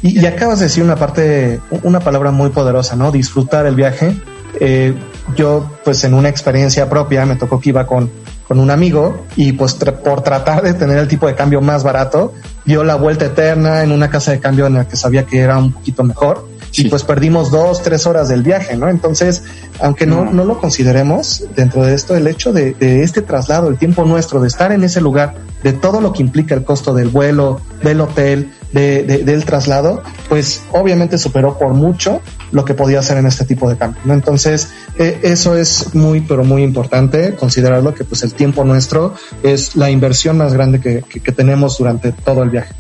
Y, 0.03 0.21
y 0.21 0.27
acabas 0.27 0.61
de 0.61 0.67
decir 0.67 0.85
una 0.85 0.97
parte, 0.97 1.61
una 1.83 2.01
palabra 2.01 2.31
muy 2.31 2.51
poderosa, 2.51 2.95
¿no? 2.95 3.11
Disfrutar 3.11 3.67
el 3.67 3.75
viaje. 3.75 4.17
Eh, 4.61 4.95
yo, 5.37 5.69
pues 5.85 6.05
en 6.05 6.15
una 6.15 6.29
experiencia 6.29 6.89
propia, 6.89 7.27
me 7.27 7.37
tocó 7.37 7.61
que 7.61 7.71
iba 7.71 7.87
con, 7.87 8.11
con 8.53 8.61
un 8.61 8.71
amigo 8.71 9.25
y 9.35 9.53
pues 9.53 9.81
tra- 9.81 9.95
por 9.95 10.21
tratar 10.21 10.63
de 10.63 10.75
tener 10.75 10.99
el 10.99 11.09
tipo 11.09 11.27
de 11.27 11.35
cambio 11.35 11.63
más 11.63 11.83
barato, 11.85 12.35
dio 12.67 12.85
la 12.85 12.97
vuelta 12.97 13.25
eterna 13.25 13.83
en 13.83 13.93
una 13.93 14.11
casa 14.11 14.31
de 14.31 14.41
cambio 14.41 14.67
en 14.67 14.75
la 14.75 14.87
que 14.87 14.95
sabía 14.95 15.25
que 15.25 15.41
era 15.41 15.57
un 15.57 15.73
poquito 15.73 16.05
mejor. 16.05 16.47
Sí. 16.71 16.87
Y 16.87 16.91
pues 16.91 17.03
perdimos 17.03 17.51
dos, 17.51 17.83
tres 17.83 18.07
horas 18.07 18.29
del 18.29 18.43
viaje, 18.43 18.77
¿no? 18.77 18.91
Entonces, 18.91 19.43
aunque 19.81 20.05
no, 20.05 20.27
no 20.27 20.45
lo 20.45 20.59
consideremos 20.59 21.45
dentro 21.57 21.83
de 21.83 21.95
esto, 21.95 22.15
el 22.15 22.27
hecho 22.27 22.53
de, 22.53 22.75
de 22.75 23.03
este 23.03 23.23
traslado, 23.23 23.69
el 23.69 23.79
tiempo 23.79 24.05
nuestro, 24.05 24.39
de 24.39 24.49
estar 24.49 24.71
en 24.71 24.85
ese 24.85 25.01
lugar, 25.01 25.35
de 25.63 25.73
todo 25.73 26.03
lo 26.03 26.13
que 26.13 26.21
implica 26.21 26.55
el 26.55 26.63
costo 26.63 26.93
del 26.93 27.09
vuelo, 27.09 27.63
del 27.83 28.03
hotel, 28.03 28.53
de, 28.73 29.03
de- 29.05 29.19
del 29.25 29.45
traslado, 29.45 30.03
pues 30.29 30.63
obviamente 30.73 31.19
superó 31.19 31.59
por 31.59 31.75
mucho 31.75 32.21
lo 32.53 32.65
que 32.65 32.75
podía 32.75 32.99
hacer 33.01 33.17
en 33.19 33.27
este 33.27 33.45
tipo 33.45 33.69
de 33.71 33.77
cambio, 33.77 34.01
¿no? 34.05 34.13
Entonces, 34.15 34.69
eh, 34.99 35.19
eso 35.23 35.57
es 35.57 35.95
muy, 35.95 36.21
pero 36.21 36.45
muy 36.45 36.63
importante, 36.63 37.35
considerarlo 37.35 37.95
que 37.95 38.05
pues 38.05 38.23
el 38.23 38.35
tiempo 38.35 38.65
nuestro 38.65 39.15
es 39.43 39.75
la 39.77 39.91
inversión 39.91 40.37
más 40.39 40.53
grande 40.53 40.81
que, 40.81 41.03
que- 41.09 41.21
que 41.21 41.33
tenemos 41.33 41.79
durante 41.79 42.13
todo 42.13 42.43
el 42.43 42.51
viaje. 42.51 42.75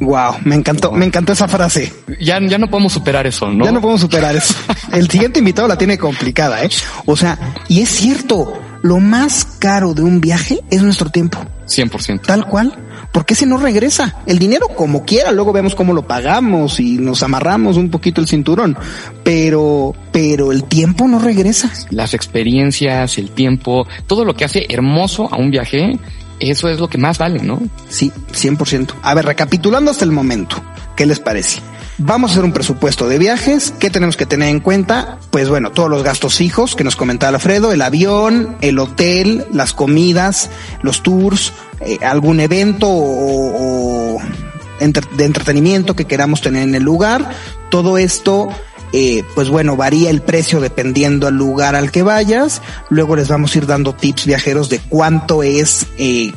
Wow, 0.00 0.34
me 0.44 0.54
encantó, 0.54 0.92
me 0.92 1.04
encantó 1.06 1.32
esa 1.32 1.48
frase. 1.48 1.92
Ya, 2.20 2.38
ya 2.40 2.56
no 2.56 2.70
podemos 2.70 2.92
superar 2.92 3.26
eso, 3.26 3.50
¿no? 3.50 3.64
Ya 3.64 3.72
no 3.72 3.80
podemos 3.80 4.00
superar 4.00 4.36
eso. 4.36 4.54
El 4.92 5.10
siguiente 5.10 5.40
invitado 5.40 5.66
la 5.66 5.76
tiene 5.76 5.98
complicada, 5.98 6.62
¿eh? 6.62 6.68
O 7.04 7.16
sea, 7.16 7.36
y 7.66 7.82
es 7.82 7.88
cierto, 7.88 8.60
lo 8.82 8.98
más 8.98 9.44
caro 9.58 9.94
de 9.94 10.02
un 10.02 10.20
viaje 10.20 10.60
es 10.70 10.82
nuestro 10.82 11.10
tiempo. 11.10 11.40
100%. 11.66 12.20
Tal 12.24 12.46
cual. 12.46 12.72
Porque 13.12 13.34
ese 13.34 13.46
no 13.46 13.56
regresa. 13.56 14.16
El 14.26 14.38
dinero 14.38 14.68
como 14.68 15.04
quiera, 15.04 15.32
luego 15.32 15.52
vemos 15.52 15.74
cómo 15.74 15.92
lo 15.92 16.06
pagamos 16.06 16.78
y 16.78 16.98
nos 16.98 17.22
amarramos 17.22 17.76
un 17.76 17.90
poquito 17.90 18.20
el 18.20 18.28
cinturón. 18.28 18.76
Pero, 19.24 19.94
pero 20.12 20.52
el 20.52 20.64
tiempo 20.64 21.08
no 21.08 21.18
regresa. 21.18 21.72
Las 21.90 22.14
experiencias, 22.14 23.18
el 23.18 23.30
tiempo, 23.30 23.86
todo 24.06 24.24
lo 24.24 24.34
que 24.34 24.44
hace 24.44 24.66
hermoso 24.68 25.28
a 25.32 25.36
un 25.36 25.50
viaje, 25.50 25.98
eso 26.40 26.68
es 26.68 26.78
lo 26.78 26.88
que 26.88 26.98
más 26.98 27.18
vale, 27.18 27.42
¿no? 27.42 27.60
Sí, 27.88 28.12
100%. 28.32 28.94
A 29.02 29.14
ver, 29.14 29.24
recapitulando 29.24 29.90
hasta 29.90 30.04
el 30.04 30.12
momento, 30.12 30.62
¿qué 30.96 31.06
les 31.06 31.18
parece? 31.18 31.60
Vamos 32.00 32.30
a 32.30 32.34
hacer 32.34 32.44
un 32.44 32.52
presupuesto 32.52 33.08
de 33.08 33.18
viajes. 33.18 33.74
¿Qué 33.76 33.90
tenemos 33.90 34.16
que 34.16 34.24
tener 34.24 34.50
en 34.50 34.60
cuenta? 34.60 35.18
Pues 35.30 35.48
bueno, 35.48 35.72
todos 35.72 35.90
los 35.90 36.04
gastos 36.04 36.36
fijos 36.36 36.76
que 36.76 36.84
nos 36.84 36.94
comentaba 36.94 37.34
Alfredo, 37.34 37.72
el 37.72 37.82
avión, 37.82 38.56
el 38.60 38.78
hotel, 38.78 39.46
las 39.52 39.72
comidas, 39.72 40.48
los 40.82 41.02
tours, 41.02 41.52
eh, 41.80 41.98
algún 42.02 42.38
evento 42.38 42.88
o, 42.88 44.16
o 44.16 44.22
de 44.78 45.24
entretenimiento 45.24 45.96
que 45.96 46.04
queramos 46.04 46.40
tener 46.40 46.62
en 46.62 46.76
el 46.76 46.84
lugar. 46.84 47.30
Todo 47.68 47.98
esto, 47.98 48.48
eh, 48.92 49.24
pues 49.34 49.48
bueno, 49.48 49.74
varía 49.76 50.10
el 50.10 50.22
precio 50.22 50.60
dependiendo 50.60 51.26
al 51.26 51.34
lugar 51.34 51.74
al 51.74 51.90
que 51.90 52.04
vayas. 52.04 52.62
Luego 52.90 53.16
les 53.16 53.26
vamos 53.26 53.54
a 53.54 53.58
ir 53.58 53.66
dando 53.66 53.92
tips 53.92 54.24
viajeros 54.24 54.68
de 54.68 54.78
cuánto 54.78 55.42
es, 55.42 55.86
eh, 55.98 56.32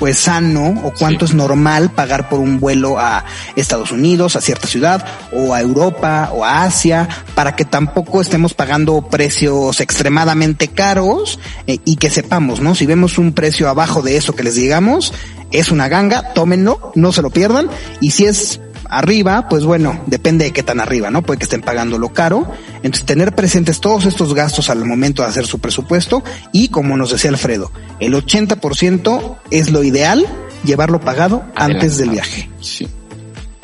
pues 0.00 0.18
sano 0.18 0.80
o 0.82 0.92
cuánto 0.98 1.26
Sí. 1.26 1.32
es 1.32 1.34
normal 1.36 1.90
pagar 1.90 2.28
por 2.28 2.40
un 2.40 2.58
vuelo 2.58 2.98
a 2.98 3.24
Estados 3.54 3.92
Unidos, 3.92 4.34
a 4.34 4.40
cierta 4.40 4.66
ciudad, 4.66 5.04
o 5.30 5.54
a 5.54 5.60
Europa 5.60 6.30
o 6.32 6.44
a 6.44 6.64
Asia, 6.64 7.08
para 7.34 7.54
que 7.54 7.66
tampoco 7.66 8.20
estemos 8.20 8.54
pagando 8.54 9.02
precios 9.02 9.80
extremadamente 9.80 10.68
caros 10.68 11.38
eh, 11.66 11.78
y 11.84 11.96
que 11.96 12.10
sepamos, 12.10 12.60
¿no? 12.60 12.74
Si 12.74 12.86
vemos 12.86 13.18
un 13.18 13.32
precio 13.32 13.68
abajo 13.68 14.00
de 14.00 14.16
eso 14.16 14.34
que 14.34 14.42
les 14.42 14.54
digamos, 14.54 15.12
es 15.52 15.70
una 15.70 15.88
ganga, 15.88 16.32
tómenlo, 16.32 16.92
no 16.94 17.12
se 17.12 17.22
lo 17.22 17.30
pierdan, 17.30 17.68
y 18.00 18.12
si 18.12 18.24
es 18.24 18.60
arriba, 18.90 19.48
pues 19.48 19.64
bueno, 19.64 20.00
depende 20.06 20.46
de 20.46 20.52
qué 20.52 20.62
tan 20.62 20.80
arriba, 20.80 21.10
¿no? 21.10 21.22
Puede 21.22 21.38
que 21.38 21.44
estén 21.44 21.62
pagando 21.62 21.98
lo 21.98 22.12
caro. 22.12 22.50
Entonces, 22.82 23.06
tener 23.06 23.34
presentes 23.34 23.80
todos 23.80 24.04
estos 24.04 24.34
gastos 24.34 24.68
al 24.68 24.84
momento 24.84 25.22
de 25.22 25.28
hacer 25.28 25.46
su 25.46 25.58
presupuesto 25.60 26.22
y, 26.52 26.68
como 26.68 26.96
nos 26.96 27.10
decía 27.10 27.30
Alfredo, 27.30 27.72
El 28.00 28.14
80% 28.14 29.36
es 29.50 29.70
lo 29.70 29.82
ideal 29.82 30.26
llevarlo 30.64 31.00
pagado 31.00 31.44
antes 31.54 31.98
del 31.98 32.10
viaje. 32.10 32.50
Sí. 32.60 32.88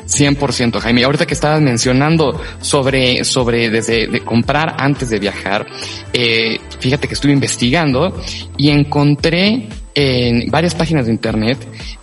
100% 0.07 0.79
Jaime. 0.79 1.03
Ahorita 1.03 1.25
que 1.25 1.33
estabas 1.33 1.61
mencionando 1.61 2.41
sobre, 2.61 3.23
sobre 3.23 3.69
desde 3.69 4.07
de 4.07 4.19
comprar 4.21 4.75
antes 4.79 5.09
de 5.09 5.19
viajar, 5.19 5.67
eh, 6.13 6.59
fíjate 6.79 7.07
que 7.07 7.13
estuve 7.13 7.33
investigando 7.33 8.15
y 8.57 8.69
encontré 8.69 9.67
en 9.93 10.51
varias 10.51 10.75
páginas 10.75 11.07
de 11.07 11.11
internet 11.11 11.57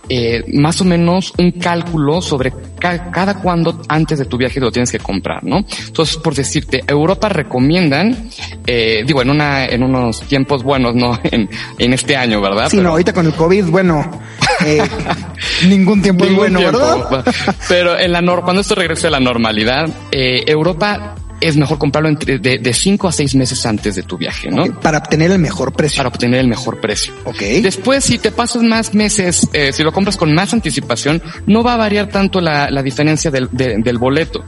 eh, 0.09 0.43
más 0.53 0.81
o 0.81 0.85
menos 0.85 1.33
un 1.37 1.51
cálculo 1.51 2.21
sobre 2.21 2.53
cada 2.77 3.35
cuándo 3.41 3.81
antes 3.87 4.19
de 4.19 4.25
tu 4.25 4.37
viaje 4.37 4.59
lo 4.59 4.71
tienes 4.71 4.91
que 4.91 4.99
comprar, 4.99 5.43
¿no? 5.43 5.65
Entonces, 5.87 6.17
por 6.17 6.35
decirte, 6.35 6.83
Europa 6.85 7.29
recomiendan, 7.29 8.29
eh, 8.67 9.03
digo, 9.07 9.23
en 9.23 9.31
una, 9.31 9.65
en 9.65 9.81
unos 9.81 10.21
tiempos 10.21 10.61
buenos, 10.61 10.93
no 10.93 11.17
en, 11.23 11.49
en 11.79 11.93
este 11.93 12.15
año, 12.15 12.39
¿verdad? 12.41 12.69
Sí, 12.69 12.77
no, 12.77 12.89
ahorita 12.89 13.13
con 13.13 13.25
el 13.25 13.33
COVID, 13.33 13.65
bueno, 13.65 14.21
eh, 14.65 14.81
ningún 15.67 16.01
tiempo 16.01 16.25
es 16.25 16.33
bueno, 16.33 16.59
¿verdad? 16.59 17.23
Pero 17.69 17.97
en 17.97 18.11
la 18.11 18.21
nor 18.21 18.43
cuando 18.43 18.61
esto 18.61 18.75
regrese 18.75 19.07
a 19.07 19.11
la 19.11 19.19
normalidad, 19.19 19.87
eh, 20.11 20.43
Europa 20.47 21.15
es 21.41 21.57
mejor 21.57 21.77
comprarlo 21.77 22.09
entre 22.09 22.39
de, 22.39 22.73
5 22.73 23.07
a 23.07 23.11
6 23.11 23.35
meses 23.35 23.65
antes 23.65 23.95
de 23.95 24.03
tu 24.03 24.17
viaje, 24.17 24.49
¿no? 24.49 24.65
Para 24.79 24.99
obtener 24.99 25.31
el 25.31 25.39
mejor 25.39 25.73
precio. 25.73 25.97
Para 25.97 26.09
obtener 26.09 26.39
el 26.39 26.47
mejor 26.47 26.79
precio. 26.79 27.13
Ok. 27.25 27.39
Después, 27.61 28.03
si 28.03 28.17
te 28.17 28.31
pasas 28.31 28.63
más 28.63 28.93
meses, 28.93 29.47
eh, 29.53 29.71
si 29.73 29.83
lo 29.83 29.91
compras 29.91 30.17
con 30.17 30.33
más 30.33 30.53
anticipación, 30.53 31.21
no 31.45 31.63
va 31.63 31.73
a 31.73 31.77
variar 31.77 32.07
tanto 32.07 32.41
la, 32.41 32.69
la 32.71 32.81
diferencia 32.81 33.31
del, 33.31 33.49
del 33.51 33.97
boleto. 33.97 34.43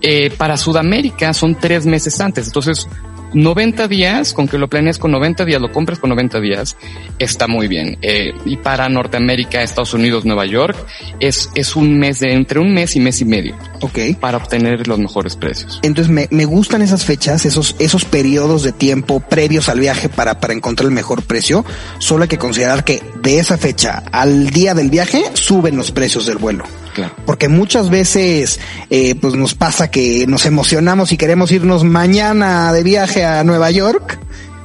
Eh, 0.00 0.30
para 0.36 0.56
Sudamérica 0.56 1.32
son 1.34 1.54
tres 1.56 1.86
meses 1.86 2.20
antes. 2.20 2.46
Entonces, 2.46 2.88
90 3.32 3.88
días, 3.88 4.32
con 4.32 4.48
que 4.48 4.58
lo 4.58 4.68
planees 4.68 4.98
con 4.98 5.10
90 5.12 5.44
días, 5.44 5.60
lo 5.60 5.72
compres 5.72 5.98
con 5.98 6.10
90 6.10 6.40
días, 6.40 6.76
está 7.18 7.46
muy 7.46 7.68
bien. 7.68 7.98
Eh, 8.02 8.32
y 8.44 8.56
para 8.56 8.88
Norteamérica, 8.88 9.62
Estados 9.62 9.94
Unidos, 9.94 10.24
Nueva 10.24 10.46
York, 10.46 10.76
es, 11.20 11.50
es 11.54 11.76
un 11.76 11.98
mes 11.98 12.20
de 12.20 12.32
entre 12.32 12.58
un 12.58 12.72
mes 12.72 12.96
y 12.96 13.00
mes 13.00 13.20
y 13.20 13.24
medio. 13.24 13.56
Ok. 13.80 13.98
Para 14.20 14.38
obtener 14.38 14.86
los 14.86 14.98
mejores 14.98 15.36
precios. 15.36 15.80
Entonces 15.82 16.12
me, 16.12 16.28
me 16.30 16.44
gustan 16.44 16.82
esas 16.82 17.04
fechas, 17.04 17.44
esos, 17.46 17.76
esos 17.78 18.04
periodos 18.04 18.62
de 18.62 18.72
tiempo 18.72 19.20
previos 19.20 19.68
al 19.68 19.80
viaje 19.80 20.08
para, 20.08 20.40
para 20.40 20.54
encontrar 20.54 20.88
el 20.88 20.94
mejor 20.94 21.22
precio. 21.22 21.64
Solo 21.98 22.24
hay 22.24 22.28
que 22.28 22.38
considerar 22.38 22.84
que 22.84 23.02
de 23.22 23.38
esa 23.38 23.58
fecha 23.58 24.02
al 24.12 24.50
día 24.50 24.74
del 24.74 24.90
viaje 24.90 25.24
suben 25.34 25.76
los 25.76 25.90
precios 25.90 26.26
del 26.26 26.38
vuelo. 26.38 26.64
Claro. 26.94 27.14
Porque 27.24 27.48
muchas 27.48 27.88
veces, 27.88 28.58
eh, 28.90 29.14
pues 29.14 29.34
nos 29.34 29.54
pasa 29.54 29.90
que 29.90 30.26
nos 30.26 30.46
emocionamos 30.46 31.12
y 31.12 31.16
queremos 31.16 31.52
irnos 31.52 31.84
mañana 31.84 32.72
de 32.72 32.82
viaje 32.82 33.24
a 33.24 33.44
Nueva 33.44 33.70
York 33.70 34.18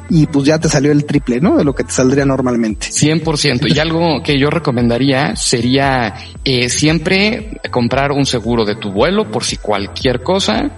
y 0.10 0.28
pues 0.28 0.45
ya 0.45 0.60
te 0.60 0.70
salió 0.70 0.91
el 0.91 1.06
triple, 1.06 1.39
¿no? 1.39 1.58
De 1.58 1.64
lo 1.64 1.74
que 1.74 1.84
te 1.84 1.91
saldría 1.91 2.26
normalmente. 2.26 2.88
100%. 2.88 3.74
Y 3.74 3.80
algo 3.80 4.22
que 4.24 4.39
yo 4.39 4.49
recomendaría 4.49 5.36
sería 5.36 6.14
eh, 6.43 6.70
siempre 6.70 7.60
comprar 7.72 8.12
un 8.12 8.26
seguro 8.26 8.66
de 8.66 8.76
tu 8.76 8.91
vuelo 8.91 9.30
por 9.30 9.43
si 9.43 9.58
cualquier 9.58 10.22
cosa. 10.22 10.72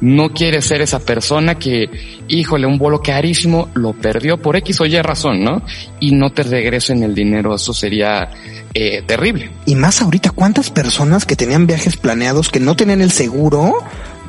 No 0.00 0.30
quieres 0.32 0.66
ser 0.66 0.82
esa 0.82 0.98
persona 1.00 1.54
que, 1.56 1.88
híjole, 2.28 2.66
un 2.66 2.78
vuelo 2.78 3.00
carísimo 3.00 3.68
lo 3.74 3.92
perdió 3.92 4.36
por 4.36 4.56
X 4.56 4.80
o 4.80 4.86
Y 4.86 5.00
razón, 5.00 5.42
¿no? 5.42 5.62
Y 6.00 6.12
no 6.12 6.30
te 6.30 6.42
regresen 6.42 7.02
el 7.02 7.14
dinero. 7.14 7.54
Eso 7.54 7.72
sería 7.72 8.28
eh, 8.74 9.02
terrible. 9.06 9.50
Y 9.66 9.76
más 9.76 10.02
ahorita, 10.02 10.30
¿cuántas 10.30 10.70
personas 10.70 11.24
que 11.24 11.36
tenían 11.36 11.66
viajes 11.66 11.96
planeados 11.96 12.50
que 12.50 12.60
no 12.60 12.76
tenían 12.76 13.00
el 13.00 13.12
seguro? 13.12 13.78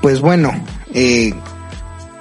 Pues 0.01 0.21
bueno, 0.21 0.51
eh, 0.93 1.33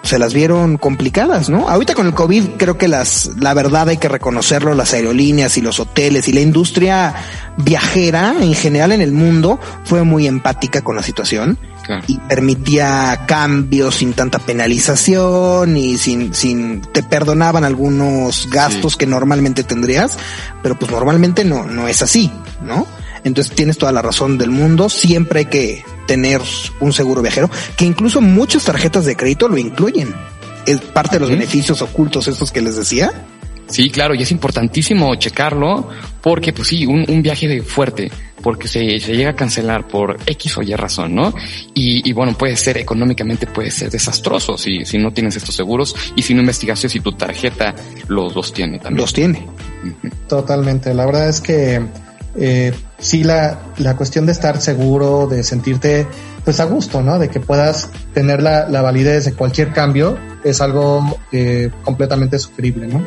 se 0.04 0.18
las 0.18 0.34
vieron 0.34 0.76
complicadas, 0.76 1.48
¿no? 1.48 1.68
Ahorita 1.68 1.94
con 1.94 2.06
el 2.06 2.14
COVID 2.14 2.50
creo 2.56 2.76
que 2.76 2.88
las, 2.88 3.30
la 3.38 3.54
verdad 3.54 3.88
hay 3.88 3.96
que 3.96 4.08
reconocerlo, 4.08 4.74
las 4.74 4.92
aerolíneas 4.92 5.56
y 5.56 5.62
los 5.62 5.80
hoteles 5.80 6.28
y 6.28 6.32
la 6.32 6.40
industria 6.40 7.14
viajera 7.56 8.34
en 8.40 8.54
general 8.54 8.92
en 8.92 9.00
el 9.00 9.12
mundo 9.12 9.58
fue 9.84 10.02
muy 10.02 10.26
empática 10.26 10.82
con 10.82 10.96
la 10.96 11.02
situación 11.02 11.58
Claro. 11.84 12.02
y 12.06 12.18
permitía 12.18 13.24
cambios 13.26 13.96
sin 13.96 14.14
tanta 14.14 14.38
penalización 14.38 15.76
y 15.76 15.98
sin, 15.98 16.34
sin, 16.34 16.80
te 16.80 17.02
perdonaban 17.02 17.64
algunos 17.64 18.48
gastos 18.50 18.92
Sí. 18.92 18.98
que 18.98 19.06
normalmente 19.06 19.64
tendrías, 19.64 20.16
pero 20.62 20.78
pues 20.78 20.90
normalmente 20.90 21.44
no, 21.44 21.64
no 21.64 21.86
es 21.88 22.00
así, 22.02 22.30
¿no? 22.62 22.86
Entonces 23.24 23.54
tienes 23.54 23.78
toda 23.78 23.92
la 23.92 24.02
razón 24.02 24.36
del 24.38 24.50
mundo, 24.50 24.88
siempre 24.88 25.40
hay 25.40 25.46
que 25.46 25.84
tener 26.06 26.40
un 26.80 26.92
seguro 26.92 27.22
viajero, 27.22 27.50
que 27.76 27.84
incluso 27.86 28.20
muchas 28.20 28.64
tarjetas 28.64 29.04
de 29.06 29.16
crédito 29.16 29.48
lo 29.48 29.56
incluyen. 29.58 30.14
Es 30.66 30.80
parte 30.80 31.16
de 31.16 31.20
los 31.20 31.30
beneficios 31.30 31.82
ocultos 31.82 32.28
estos 32.28 32.50
que 32.50 32.62
les 32.62 32.76
decía. 32.76 33.12
Sí, 33.68 33.90
claro, 33.90 34.14
y 34.14 34.22
es 34.22 34.30
importantísimo 34.30 35.14
checarlo 35.16 35.88
porque, 36.20 36.52
pues 36.52 36.68
sí, 36.68 36.86
un, 36.86 37.04
un 37.08 37.22
viaje 37.22 37.48
de 37.48 37.62
fuerte, 37.62 38.10
porque 38.42 38.68
se, 38.68 38.98
se 38.98 39.16
llega 39.16 39.30
a 39.30 39.34
cancelar 39.34 39.88
por 39.88 40.18
X 40.26 40.58
o 40.58 40.62
Y 40.62 40.74
razón, 40.74 41.14
¿no? 41.14 41.34
Y, 41.74 42.08
y 42.08 42.12
bueno, 42.12 42.36
puede 42.36 42.56
ser 42.56 42.76
económicamente, 42.76 43.46
puede 43.46 43.70
ser 43.70 43.90
desastroso 43.90 44.58
si, 44.58 44.84
si 44.84 44.98
no 44.98 45.12
tienes 45.12 45.36
estos 45.36 45.54
seguros 45.54 45.94
y 46.14 46.22
si 46.22 46.34
no 46.34 46.40
investigaste 46.40 46.88
si 46.88 47.00
tu 47.00 47.12
tarjeta 47.12 47.74
los, 48.08 48.34
los 48.34 48.52
tiene 48.52 48.78
también. 48.78 49.00
Los 49.00 49.12
tiene. 49.12 49.46
Totalmente. 50.28 50.92
La 50.92 51.06
verdad 51.06 51.28
es 51.28 51.40
que 51.40 51.80
eh, 52.36 52.72
sí 52.98 53.24
la, 53.24 53.60
la 53.78 53.96
cuestión 53.96 54.26
de 54.26 54.32
estar 54.32 54.60
seguro, 54.60 55.26
de 55.26 55.42
sentirte 55.42 56.06
pues 56.44 56.60
a 56.60 56.64
gusto, 56.64 57.02
¿no? 57.02 57.18
De 57.18 57.28
que 57.30 57.40
puedas 57.40 57.88
tener 58.12 58.42
la, 58.42 58.68
la 58.68 58.82
validez 58.82 59.24
de 59.24 59.32
cualquier 59.32 59.72
cambio 59.72 60.18
es 60.44 60.60
algo 60.60 61.18
eh, 61.32 61.70
completamente 61.82 62.38
sufrible, 62.38 62.86
¿no? 62.86 63.06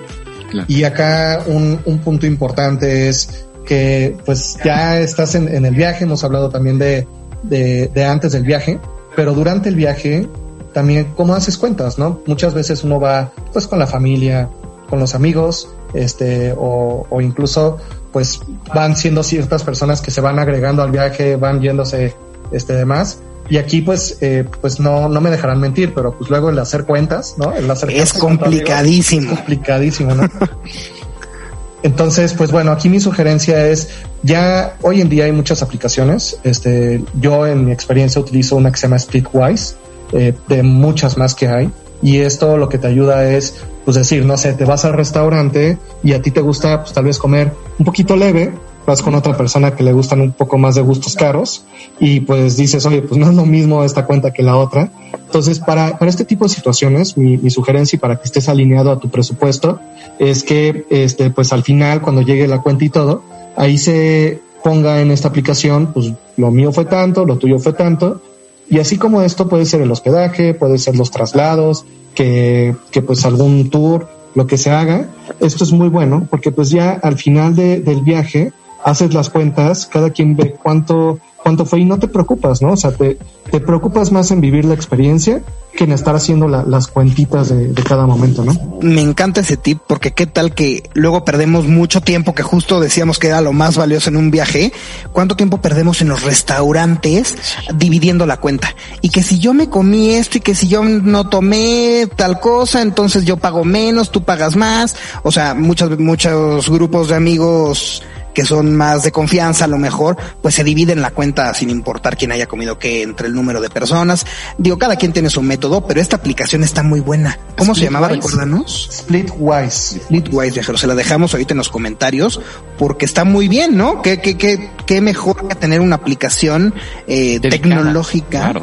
Y 0.68 0.84
acá 0.84 1.44
un, 1.48 1.80
un 1.86 2.00
punto 2.00 2.26
importante 2.26 3.10
es 3.10 3.46
que 3.66 4.18
pues 4.26 4.58
ya 4.64 5.00
estás 5.00 5.36
en, 5.36 5.66
el 5.66 5.76
viaje, 5.76 6.06
hemos 6.06 6.24
hablado 6.24 6.50
también 6.50 6.80
de, 6.80 7.08
de, 7.44 7.90
de 7.94 8.06
antes 8.06 8.32
del 8.32 8.44
viaje, 8.44 8.80
pero 9.16 9.34
durante 9.34 9.70
el 9.70 9.76
viaje 9.76 10.28
también 10.74 11.14
cómo 11.16 11.34
haces 11.34 11.58
cuentas, 11.58 11.98
¿no? 11.98 12.22
Muchas 12.26 12.54
veces 12.54 12.84
uno 12.84 13.00
va 13.00 13.32
pues 13.52 13.68
con 13.68 13.80
la 13.80 13.88
familia, 13.88 14.50
con 14.90 15.00
los 15.00 15.16
amigos, 15.16 15.70
este, 15.94 16.54
o, 16.58 17.06
o 17.10 17.22
incluso 17.22 17.78
pues 18.12 18.40
van 18.74 18.96
siendo 18.96 19.24
ciertas 19.24 19.64
personas 19.64 20.02
que 20.02 20.12
se 20.12 20.22
van 20.22 20.40
agregando 20.40 20.82
al 20.82 20.92
viaje, 20.92 21.36
van 21.36 21.62
yéndose 21.62 22.16
este 22.52 22.74
demás. 22.74 23.20
Y 23.50 23.58
aquí 23.58 23.82
pues, 23.82 24.18
eh, 24.22 24.46
pues 24.62 24.80
no, 24.80 25.08
no 25.10 25.22
me 25.22 25.30
dejarán 25.30 25.60
mentir, 25.60 25.94
pero 25.94 26.18
pues 26.18 26.30
luego 26.30 26.50
el 26.50 26.60
hacer 26.60 26.86
cuentas, 26.86 27.36
¿no? 27.38 27.54
El 27.54 27.70
hacer 27.70 27.92
Es 27.92 28.14
complicadísimo. 28.14 29.32
es 29.32 29.38
complicadísimo, 29.38 30.16
¿no? 30.16 30.24
Entonces, 31.84 32.34
pues 32.34 32.52
bueno, 32.52 32.72
aquí 32.72 32.90
mi 32.90 33.00
sugerencia 33.00 33.68
es, 33.68 33.90
ya 34.24 34.76
hoy 34.82 35.00
en 35.00 35.10
día 35.10 35.26
hay 35.26 35.32
muchas 35.32 35.62
aplicaciones. 35.62 36.38
Este, 36.44 37.04
yo 37.20 37.46
en 37.46 37.66
mi 37.66 37.72
experiencia 37.72 38.20
utilizo 38.20 38.56
una 38.56 38.72
que 38.72 38.78
se 38.78 38.88
llama 38.88 39.00
Splitwise, 39.00 39.76
eh, 40.12 40.34
de 40.48 40.64
muchas 40.64 41.18
más 41.18 41.36
que 41.36 41.48
hay. 41.48 41.72
Y 42.02 42.20
esto 42.20 42.58
lo 42.58 42.68
que 42.68 42.78
te 42.78 42.88
ayuda 42.88 43.30
es, 43.30 43.56
pues 43.86 43.96
decir, 43.96 44.26
no 44.26 44.38
sé, 44.38 44.54
te 44.54 44.66
vas 44.66 44.86
al 44.86 44.94
restaurante 44.94 45.78
y 46.04 46.14
a 46.14 46.22
ti 46.22 46.32
te 46.32 46.42
gusta, 46.42 46.82
pues 46.82 46.94
tal 46.94 47.06
vez 47.06 47.18
comer 47.18 47.52
un 47.80 47.86
poquito 47.86 48.16
leve, 48.16 48.52
vas 48.88 49.02
con 49.02 49.14
otra 49.16 49.36
persona 49.36 49.76
que 49.76 49.84
le 49.84 49.92
gustan 49.92 50.22
un 50.22 50.32
poco 50.32 50.58
más 50.58 50.76
de 50.76 50.82
gustos 50.82 51.16
caros 51.16 51.66
y 52.00 52.22
pues 52.22 52.56
dices, 52.56 52.86
oye, 52.86 53.02
pues 53.02 53.20
no 53.20 53.30
es 53.30 53.36
lo 53.36 53.46
mismo 53.46 53.84
esta 53.84 54.06
cuenta 54.06 54.32
que 54.32 54.44
la 54.44 54.56
otra. 54.56 54.90
Entonces, 55.14 55.60
para, 55.60 55.98
para 56.00 56.10
este 56.10 56.24
tipo 56.24 56.46
de 56.46 56.50
situaciones, 56.50 57.18
mi, 57.18 57.50
sugerencia 57.50 57.98
y 57.98 58.00
para 58.00 58.16
que 58.16 58.24
estés 58.24 58.48
alineado 58.48 58.90
a 58.90 58.98
tu 58.98 59.10
presupuesto 59.10 59.82
es 60.20 60.42
que, 60.42 60.86
este, 60.90 61.30
pues 61.32 61.52
al 61.52 61.64
final, 61.64 62.02
cuando 62.02 62.22
llegue 62.22 62.48
la 62.48 62.62
cuenta 62.62 62.86
y 62.86 62.90
todo, 62.90 63.24
ahí 63.58 63.78
se 63.78 64.40
ponga 64.64 65.02
en 65.02 65.12
esta 65.12 65.28
aplicación, 65.28 65.92
pues 65.94 66.14
lo 66.38 66.50
mío 66.52 66.72
fue 66.72 66.86
tanto, 66.86 67.26
lo 67.26 67.38
tuyo 67.38 67.60
fue 67.60 67.74
tanto, 67.74 68.22
y 68.70 68.80
así 68.80 68.98
como 68.98 69.22
esto 69.22 69.50
puede 69.50 69.66
ser 69.66 69.82
el 69.82 69.92
hospedaje, 69.92 70.54
puede 70.54 70.78
ser 70.78 70.96
los 70.96 71.12
traslados, 71.12 71.86
que, 72.16 72.74
que 72.92 73.02
pues 73.02 73.26
algún 73.26 73.70
tour, 73.70 74.08
lo 74.34 74.48
que 74.48 74.58
se 74.58 74.72
haga, 74.72 75.10
esto 75.42 75.64
es 75.64 75.72
muy 75.72 75.90
bueno 75.90 76.28
porque 76.30 76.52
pues 76.52 76.70
ya 76.70 76.92
al 76.92 77.18
final 77.18 77.56
de, 77.56 77.80
del 77.82 78.02
viaje 78.02 78.54
haces 78.88 79.14
las 79.14 79.30
cuentas, 79.30 79.86
cada 79.86 80.10
quien 80.12 80.36
ve 80.36 80.56
cuánto, 80.64 81.20
cuánto 81.44 81.66
fue 81.66 81.80
y 81.82 81.86
no 81.86 82.00
te 82.00 82.08
preocupas, 82.08 82.62
¿no? 82.62 82.72
O 82.72 82.78
sea, 82.78 82.92
te, 82.92 83.18
te 83.52 83.60
preocupas 83.60 84.12
más 84.12 84.32
en 84.32 84.40
vivir 84.42 84.64
la 84.66 84.74
experiencia 84.74 85.42
que 85.76 85.84
en 85.84 85.92
estar 85.92 86.16
haciendo 86.16 86.48
la- 86.48 86.64
las 86.64 86.88
cuentitas 86.88 87.50
de, 87.50 87.68
de 87.68 87.84
cada 87.84 88.08
momento, 88.08 88.44
¿no? 88.44 88.54
Me 88.82 89.02
encanta 89.02 89.42
ese 89.42 89.58
tip 89.58 89.80
porque 89.88 90.12
qué 90.12 90.26
tal 90.26 90.56
que 90.56 90.82
luego 90.94 91.24
perdemos 91.26 91.68
mucho 91.68 92.02
tiempo 92.02 92.34
que 92.34 92.42
justo 92.44 92.80
decíamos 92.80 93.20
que 93.20 93.28
era 93.28 93.42
lo 93.42 93.54
más 93.54 93.76
valioso 93.78 94.10
en 94.10 94.16
un 94.18 94.32
viaje. 94.32 94.72
¿Cuánto 95.12 95.36
tiempo 95.36 95.60
perdemos 95.62 96.02
en 96.02 96.08
los 96.10 96.24
restaurantes 96.24 97.36
dividiendo 97.76 98.26
la 98.26 98.38
cuenta? 98.38 98.74
Y 99.02 99.10
que 99.10 99.22
si 99.22 99.38
yo 99.38 99.54
me 99.54 99.70
comí 99.70 100.12
esto 100.12 100.38
y 100.38 100.42
que 100.42 100.56
si 100.56 100.68
yo 100.68 100.84
no 100.84 101.30
tomé 101.30 102.08
tal 102.16 102.40
cosa, 102.40 102.82
entonces 102.82 103.26
yo 103.26 103.38
pago 103.38 103.64
menos, 103.64 104.12
tú 104.12 104.24
pagas 104.24 104.56
más. 104.56 104.96
O 105.24 105.32
sea, 105.32 105.54
muchos, 105.54 106.00
muchos 106.00 106.70
grupos 106.70 107.10
de 107.10 107.16
amigos 107.16 108.02
que 108.38 108.46
son 108.46 108.76
más 108.76 109.02
de 109.02 109.12
confianza 109.12 109.66
a 109.66 109.68
lo 109.68 109.80
mejor, 109.80 110.16
pues 110.44 110.54
se 110.54 110.64
dividen 110.64 111.02
la 111.02 111.10
cuenta 111.10 111.52
sin 111.56 111.72
importar 111.72 112.16
quién 112.16 112.32
haya 112.32 112.46
comido 112.46 112.78
qué 112.78 113.02
entre 113.02 113.30
el 113.30 113.34
número 113.34 113.62
de 113.62 113.72
personas. 113.72 114.28
Digo, 114.60 114.78
cada 114.78 114.96
quien 114.96 115.12
tiene 115.12 115.32
su 115.32 115.42
método, 115.42 115.88
pero 115.88 116.00
esta 116.00 116.18
aplicación 116.18 116.64
está 116.64 116.84
muy 116.84 117.00
buena. 117.00 117.40
¿Cómo 117.58 117.74
se 117.74 117.86
llamaba? 117.86 118.10
Recuérdanos. 118.10 118.90
Splitwise. 118.92 120.02
Splitwise, 120.04 120.54
viajeros. 120.54 120.80
Se 120.80 120.86
la 120.86 120.94
dejamos 120.94 121.34
ahorita 121.34 121.56
en 121.56 121.58
los 121.58 121.70
comentarios 121.70 122.40
porque 122.78 123.06
está 123.06 123.24
muy 123.26 123.48
bien, 123.48 123.76
¿no? 123.76 124.04
Qué, 124.04 124.22
qué, 124.22 124.38
qué, 124.38 124.70
qué 124.86 125.02
mejor 125.02 125.48
que 125.48 125.56
tener 125.56 125.82
una 125.82 125.96
aplicación 125.96 126.76
eh, 127.08 127.40
tecnológica 127.40 128.54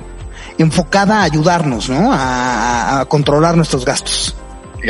enfocada 0.56 1.22
a 1.22 1.24
ayudarnos, 1.24 1.88
¿no? 1.88 2.12
A, 2.12 3.00
a 3.00 3.04
controlar 3.06 3.56
nuestros 3.56 3.84
gastos. 3.84 4.36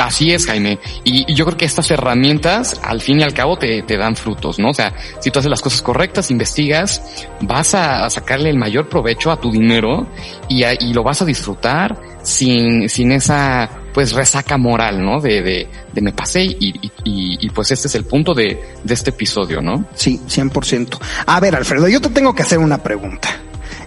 Así 0.01 0.33
es, 0.33 0.47
Jaime. 0.47 0.79
Y, 1.05 1.33
yo 1.35 1.45
creo 1.45 1.57
que 1.57 1.65
estas 1.65 1.91
herramientas, 1.91 2.81
al 2.83 3.01
fin 3.01 3.21
y 3.21 3.23
al 3.23 3.33
cabo, 3.33 3.57
te, 3.57 3.83
te, 3.83 3.97
dan 3.97 4.17
frutos, 4.17 4.59
¿no? 4.59 4.71
O 4.71 4.75
sea, 4.75 4.95
si 5.21 5.31
tú 5.31 5.39
haces 5.39 5.51
las 5.51 5.61
cosas 5.63 5.83
correctas, 5.83 6.31
investigas, 6.31 7.27
vas 7.41 7.75
a, 7.75 8.09
sacarle 8.11 8.51
el 8.51 8.59
mayor 8.59 8.89
provecho 8.89 9.31
a 9.31 9.41
tu 9.41 9.51
dinero 9.51 10.07
y, 10.49 10.65
y, 10.65 10.93
lo 10.93 11.03
vas 11.03 11.23
a 11.23 11.25
disfrutar 11.25 11.97
sin, 12.23 12.89
sin 12.89 13.13
esa, 13.13 13.69
pues, 13.93 14.13
resaca 14.13 14.57
moral, 14.57 15.05
¿no? 15.05 15.21
De, 15.21 15.43
de, 15.43 15.69
de 15.93 16.01
me 16.01 16.13
pasé 16.13 16.45
y, 16.45 16.73
y, 17.05 17.47
y, 17.47 17.51
pues 17.51 17.71
este 17.71 17.89
es 17.89 17.95
el 17.95 18.05
punto 18.05 18.35
de, 18.35 18.61
de 18.83 18.95
este 18.95 19.11
episodio, 19.11 19.61
¿no? 19.61 19.85
Sí, 19.95 20.21
100%. 20.29 20.99
A 21.27 21.41
ver, 21.41 21.55
Alfredo, 21.55 21.89
yo 21.89 22.01
te 22.01 22.11
tengo 22.11 22.35
que 22.35 22.43
hacer 22.43 22.59
una 22.59 22.83
pregunta. 22.83 23.29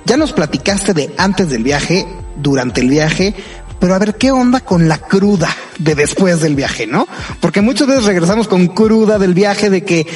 Ya 0.06 0.16
nos 0.16 0.32
platicaste 0.32 0.94
de 0.94 1.14
antes 1.18 1.50
del 1.50 1.64
viaje, 1.64 2.08
durante 2.38 2.80
el 2.80 2.90
viaje, 2.90 3.34
pero 3.80 3.96
a 3.96 4.00
ver 4.00 4.16
qué 4.16 4.32
onda 4.32 4.60
con 4.60 4.88
la 4.88 4.98
cruda 4.98 5.50
de 5.80 5.96
después 5.96 6.42
del 6.42 6.56
viaje, 6.56 6.88
¿no? 6.88 7.08
Porque 7.40 7.62
muchas 7.62 7.88
veces 7.88 8.06
regresamos 8.06 8.48
con 8.48 8.68
cruda 8.68 9.20
del 9.20 9.34
viaje 9.34 9.70
de 9.70 9.84
que 9.84 10.08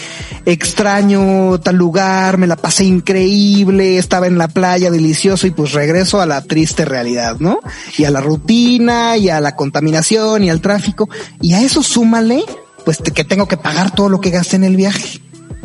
extraño 0.46 1.60
tal 1.60 1.76
lugar, 1.76 2.38
me 2.38 2.48
la 2.48 2.56
pasé 2.56 2.86
increíble, 2.86 3.98
estaba 3.98 4.28
en 4.28 4.38
la 4.38 4.48
playa 4.48 4.90
delicioso 4.90 5.48
y 5.48 5.52
pues 5.52 5.74
regreso 5.74 6.22
a 6.22 6.26
la 6.26 6.42
triste 6.42 6.86
realidad, 6.86 7.38
¿no? 7.40 7.60
Y 7.98 8.06
a 8.06 8.12
la 8.12 8.22
rutina 8.22 9.18
y 9.18 9.30
a 9.30 9.40
la 9.40 9.56
contaminación 9.56 10.44
y 10.44 10.50
al 10.50 10.62
tráfico 10.62 11.10
y 11.40 11.54
a 11.54 11.62
eso 11.62 11.84
súmale 11.84 12.44
pues 12.84 12.98
que 12.98 13.24
tengo 13.24 13.48
que 13.48 13.58
pagar 13.58 13.94
todo 13.94 14.10
lo 14.10 14.20
que 14.20 14.32
gasté 14.32 14.56
en 14.56 14.64
el 14.64 14.76
viaje. 14.76 15.22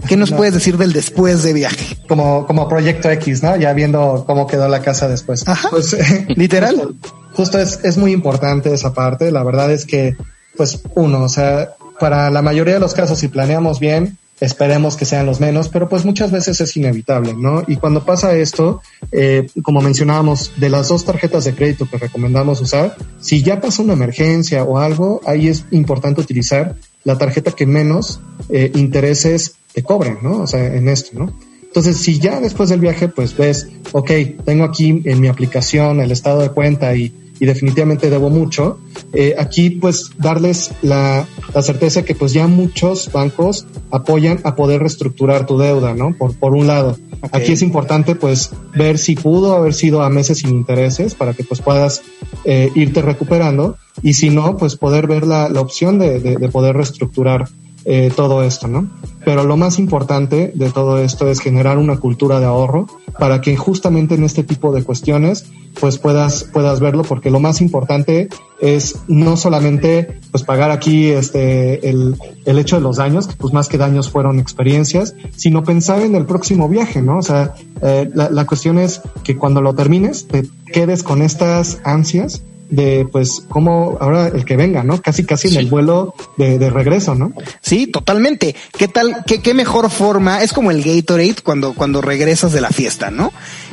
¿Qué 0.08 0.16
nos 0.16 0.30
no. 0.30 0.36
puedes 0.36 0.54
decir 0.54 0.76
del 0.76 0.92
después 0.92 1.42
de 1.42 1.52
viaje? 1.52 1.96
Como, 2.08 2.46
como 2.46 2.68
proyecto 2.68 3.10
X, 3.10 3.42
¿no? 3.42 3.56
Ya 3.56 3.72
viendo 3.72 4.24
cómo 4.26 4.46
quedó 4.46 4.68
la 4.68 4.82
casa 4.82 5.08
después. 5.08 5.46
Ajá. 5.48 5.68
Pues, 5.70 5.96
literal. 6.36 6.76
Justo, 6.76 7.16
justo 7.32 7.58
es, 7.58 7.80
es 7.82 7.98
muy 7.98 8.12
importante 8.12 8.72
esa 8.72 8.92
parte. 8.92 9.30
La 9.30 9.42
verdad 9.42 9.72
es 9.72 9.86
que, 9.86 10.16
pues, 10.56 10.82
uno, 10.94 11.24
o 11.24 11.28
sea, 11.28 11.70
para 11.98 12.30
la 12.30 12.42
mayoría 12.42 12.74
de 12.74 12.80
los 12.80 12.94
casos, 12.94 13.18
si 13.18 13.28
planeamos 13.28 13.80
bien, 13.80 14.18
esperemos 14.40 14.96
que 14.96 15.04
sean 15.04 15.26
los 15.26 15.40
menos, 15.40 15.68
pero 15.68 15.88
pues 15.88 16.04
muchas 16.04 16.30
veces 16.30 16.60
es 16.60 16.76
inevitable, 16.76 17.34
¿no? 17.34 17.64
Y 17.66 17.76
cuando 17.76 18.04
pasa 18.04 18.34
esto, 18.36 18.82
eh, 19.12 19.46
como 19.62 19.80
mencionábamos, 19.80 20.52
de 20.56 20.68
las 20.68 20.88
dos 20.88 21.04
tarjetas 21.04 21.44
de 21.44 21.54
crédito 21.54 21.88
que 21.88 21.96
recomendamos 21.96 22.60
usar, 22.60 22.96
si 23.20 23.42
ya 23.42 23.60
pasa 23.60 23.82
una 23.82 23.94
emergencia 23.94 24.64
o 24.64 24.78
algo, 24.78 25.20
ahí 25.26 25.48
es 25.48 25.64
importante 25.70 26.20
utilizar 26.20 26.76
la 27.06 27.16
tarjeta 27.16 27.52
que 27.52 27.66
menos 27.66 28.20
eh, 28.48 28.72
intereses 28.74 29.54
te 29.72 29.84
cobren, 29.84 30.18
¿no? 30.22 30.42
O 30.42 30.46
sea, 30.48 30.74
en 30.74 30.88
esto, 30.88 31.16
¿no? 31.16 31.32
Entonces, 31.62 31.98
si 31.98 32.18
ya 32.18 32.40
después 32.40 32.68
del 32.68 32.80
viaje, 32.80 33.06
pues 33.06 33.36
ves, 33.36 33.68
ok, 33.92 34.10
tengo 34.44 34.64
aquí 34.64 35.02
en 35.04 35.20
mi 35.20 35.28
aplicación 35.28 36.00
el 36.00 36.10
estado 36.10 36.40
de 36.40 36.50
cuenta 36.50 36.96
y, 36.96 37.14
y 37.40 37.46
definitivamente 37.46 38.10
debo 38.10 38.30
mucho, 38.30 38.78
eh, 39.12 39.34
aquí 39.38 39.70
pues 39.70 40.10
darles 40.18 40.70
la, 40.82 41.26
la, 41.54 41.62
certeza 41.62 42.04
que 42.04 42.14
pues 42.14 42.32
ya 42.32 42.46
muchos 42.46 43.10
bancos 43.12 43.66
apoyan 43.90 44.40
a 44.44 44.56
poder 44.56 44.80
reestructurar 44.80 45.46
tu 45.46 45.58
deuda, 45.58 45.94
¿no? 45.94 46.14
Por, 46.16 46.34
por 46.36 46.54
un 46.54 46.66
lado. 46.66 46.96
Okay. 47.20 47.42
Aquí 47.42 47.52
es 47.52 47.62
importante 47.62 48.14
pues 48.14 48.50
ver 48.74 48.98
si 48.98 49.14
pudo 49.16 49.54
haber 49.54 49.74
sido 49.74 50.02
a 50.02 50.10
meses 50.10 50.38
sin 50.38 50.50
intereses 50.50 51.14
para 51.14 51.34
que 51.34 51.44
pues 51.44 51.60
puedas 51.60 52.02
eh, 52.44 52.70
irte 52.74 53.02
recuperando 53.02 53.76
y 54.02 54.14
si 54.14 54.30
no, 54.30 54.56
pues 54.56 54.76
poder 54.76 55.06
ver 55.06 55.26
la, 55.26 55.48
la 55.48 55.60
opción 55.60 55.98
de, 55.98 56.20
de, 56.20 56.36
de 56.36 56.48
poder 56.48 56.76
reestructurar 56.76 57.48
eh, 57.88 58.10
todo 58.14 58.42
esto, 58.42 58.66
¿no? 58.66 58.90
Pero 59.24 59.44
lo 59.44 59.56
más 59.56 59.78
importante 59.78 60.50
de 60.52 60.70
todo 60.70 60.98
esto 60.98 61.28
es 61.28 61.38
generar 61.38 61.78
una 61.78 61.98
cultura 61.98 62.40
de 62.40 62.46
ahorro 62.46 62.88
para 63.16 63.40
que 63.40 63.56
justamente 63.56 64.16
en 64.16 64.24
este 64.24 64.42
tipo 64.42 64.72
de 64.72 64.82
cuestiones 64.82 65.46
pues 65.78 65.96
puedas, 65.98 66.42
puedas 66.44 66.80
verlo 66.80 67.04
porque 67.04 67.30
lo 67.30 67.38
más 67.38 67.60
importante 67.60 68.28
es 68.60 68.96
no 69.06 69.36
solamente 69.36 70.18
pues 70.32 70.42
pagar 70.42 70.72
aquí 70.72 71.10
este, 71.10 71.88
el, 71.88 72.16
el 72.44 72.58
hecho 72.58 72.74
de 72.74 72.82
los 72.82 72.96
daños, 72.96 73.28
que 73.28 73.36
pues 73.36 73.54
más 73.54 73.68
que 73.68 73.78
daños 73.78 74.10
fueron 74.10 74.40
experiencias, 74.40 75.14
sino 75.36 75.62
pensar 75.62 76.00
en 76.00 76.16
el 76.16 76.26
próximo 76.26 76.68
viaje, 76.68 77.02
¿no? 77.02 77.18
O 77.18 77.22
sea, 77.22 77.54
eh, 77.82 78.10
la, 78.14 78.30
la 78.30 78.46
cuestión 78.46 78.78
es 78.78 79.00
que 79.22 79.36
cuando 79.36 79.60
lo 79.60 79.74
termines 79.74 80.26
te 80.26 80.44
quedes 80.72 81.04
con 81.04 81.22
estas 81.22 81.78
ansias 81.84 82.42
de 82.68 83.06
pues 83.10 83.42
cómo 83.48 83.96
ahora 84.00 84.28
el 84.28 84.44
que 84.44 84.56
venga, 84.56 84.82
¿no? 84.82 85.00
Casi 85.00 85.24
casi 85.24 85.48
sí. 85.48 85.54
en 85.54 85.60
el 85.60 85.66
vuelo 85.66 86.14
de, 86.36 86.58
de, 86.58 86.70
regreso, 86.70 87.14
¿no? 87.14 87.32
Sí, 87.60 87.86
totalmente. 87.86 88.54
¿Qué 88.76 88.88
tal, 88.88 89.24
qué, 89.26 89.40
qué 89.40 89.54
mejor 89.54 89.90
forma? 89.90 90.42
Es 90.42 90.52
como 90.52 90.70
el 90.70 90.82
Gatorade 90.82 91.36
cuando, 91.42 91.74
cuando 91.74 92.00
regresas 92.00 92.52
de 92.52 92.60
la 92.60 92.70
fiesta, 92.70 93.10
¿no? 93.10 93.32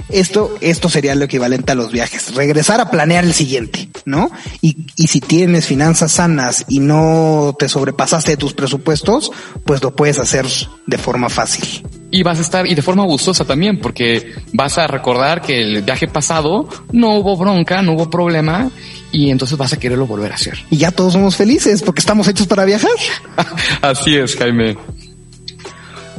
Esto, 0.10 0.56
esto 0.62 0.90
sería 0.90 1.16
lo 1.16 1.26
equivalente 1.26 1.72
a 1.72 1.76
los 1.76 1.92
viajes. 1.92 2.36
Regresar 2.36 2.82
a 2.82 2.90
planear 2.92 3.24
el 3.24 3.34
siguiente, 3.34 3.90
¿no? 4.06 4.30
Y, 4.62 4.86
y 4.96 5.08
si 5.08 5.22
tienes 5.22 5.66
finanzas 5.66 6.14
sanas 6.14 6.66
y 6.68 6.80
no 6.80 7.56
te 7.58 7.70
sobrepasaste 7.70 8.32
de 8.32 8.38
tus 8.38 8.54
presupuestos, 8.54 9.32
pues 9.66 9.82
lo 9.82 9.96
puedes 9.96 10.20
hacer 10.20 10.46
de 10.86 10.98
forma 10.98 11.30
fácil 11.30 11.84
y 12.14 12.22
vas 12.22 12.38
a 12.38 12.42
estar 12.44 12.68
y 12.68 12.76
de 12.76 12.84
forma 12.84 13.04
gustosa 13.04 13.44
también 13.44 13.80
porque 13.80 14.36
vas 14.54 14.78
a 14.78 14.86
recordar 14.86 15.42
que 15.42 15.60
el 15.60 15.82
viaje 15.82 16.08
pasado 16.08 16.70
no 16.92 17.16
hubo 17.16 17.36
bronca, 17.36 17.82
no 17.82 17.94
hubo 17.94 18.08
problema 18.08 18.70
y 19.12 19.32
entonces 19.32 19.58
vas 19.58 19.74
a 19.74 19.80
quererlo 19.80 20.06
volver 20.06 20.32
a 20.32 20.36
hacer. 20.36 20.60
Y 20.70 20.78
ya 20.78 20.92
todos 20.92 21.14
somos 21.14 21.36
felices 21.36 21.82
porque 21.82 22.02
estamos 22.02 22.28
hechos 22.28 22.46
para 22.46 22.66
viajar. 22.66 22.92
Así 23.82 24.16
es, 24.16 24.36
Jaime. 24.36 24.78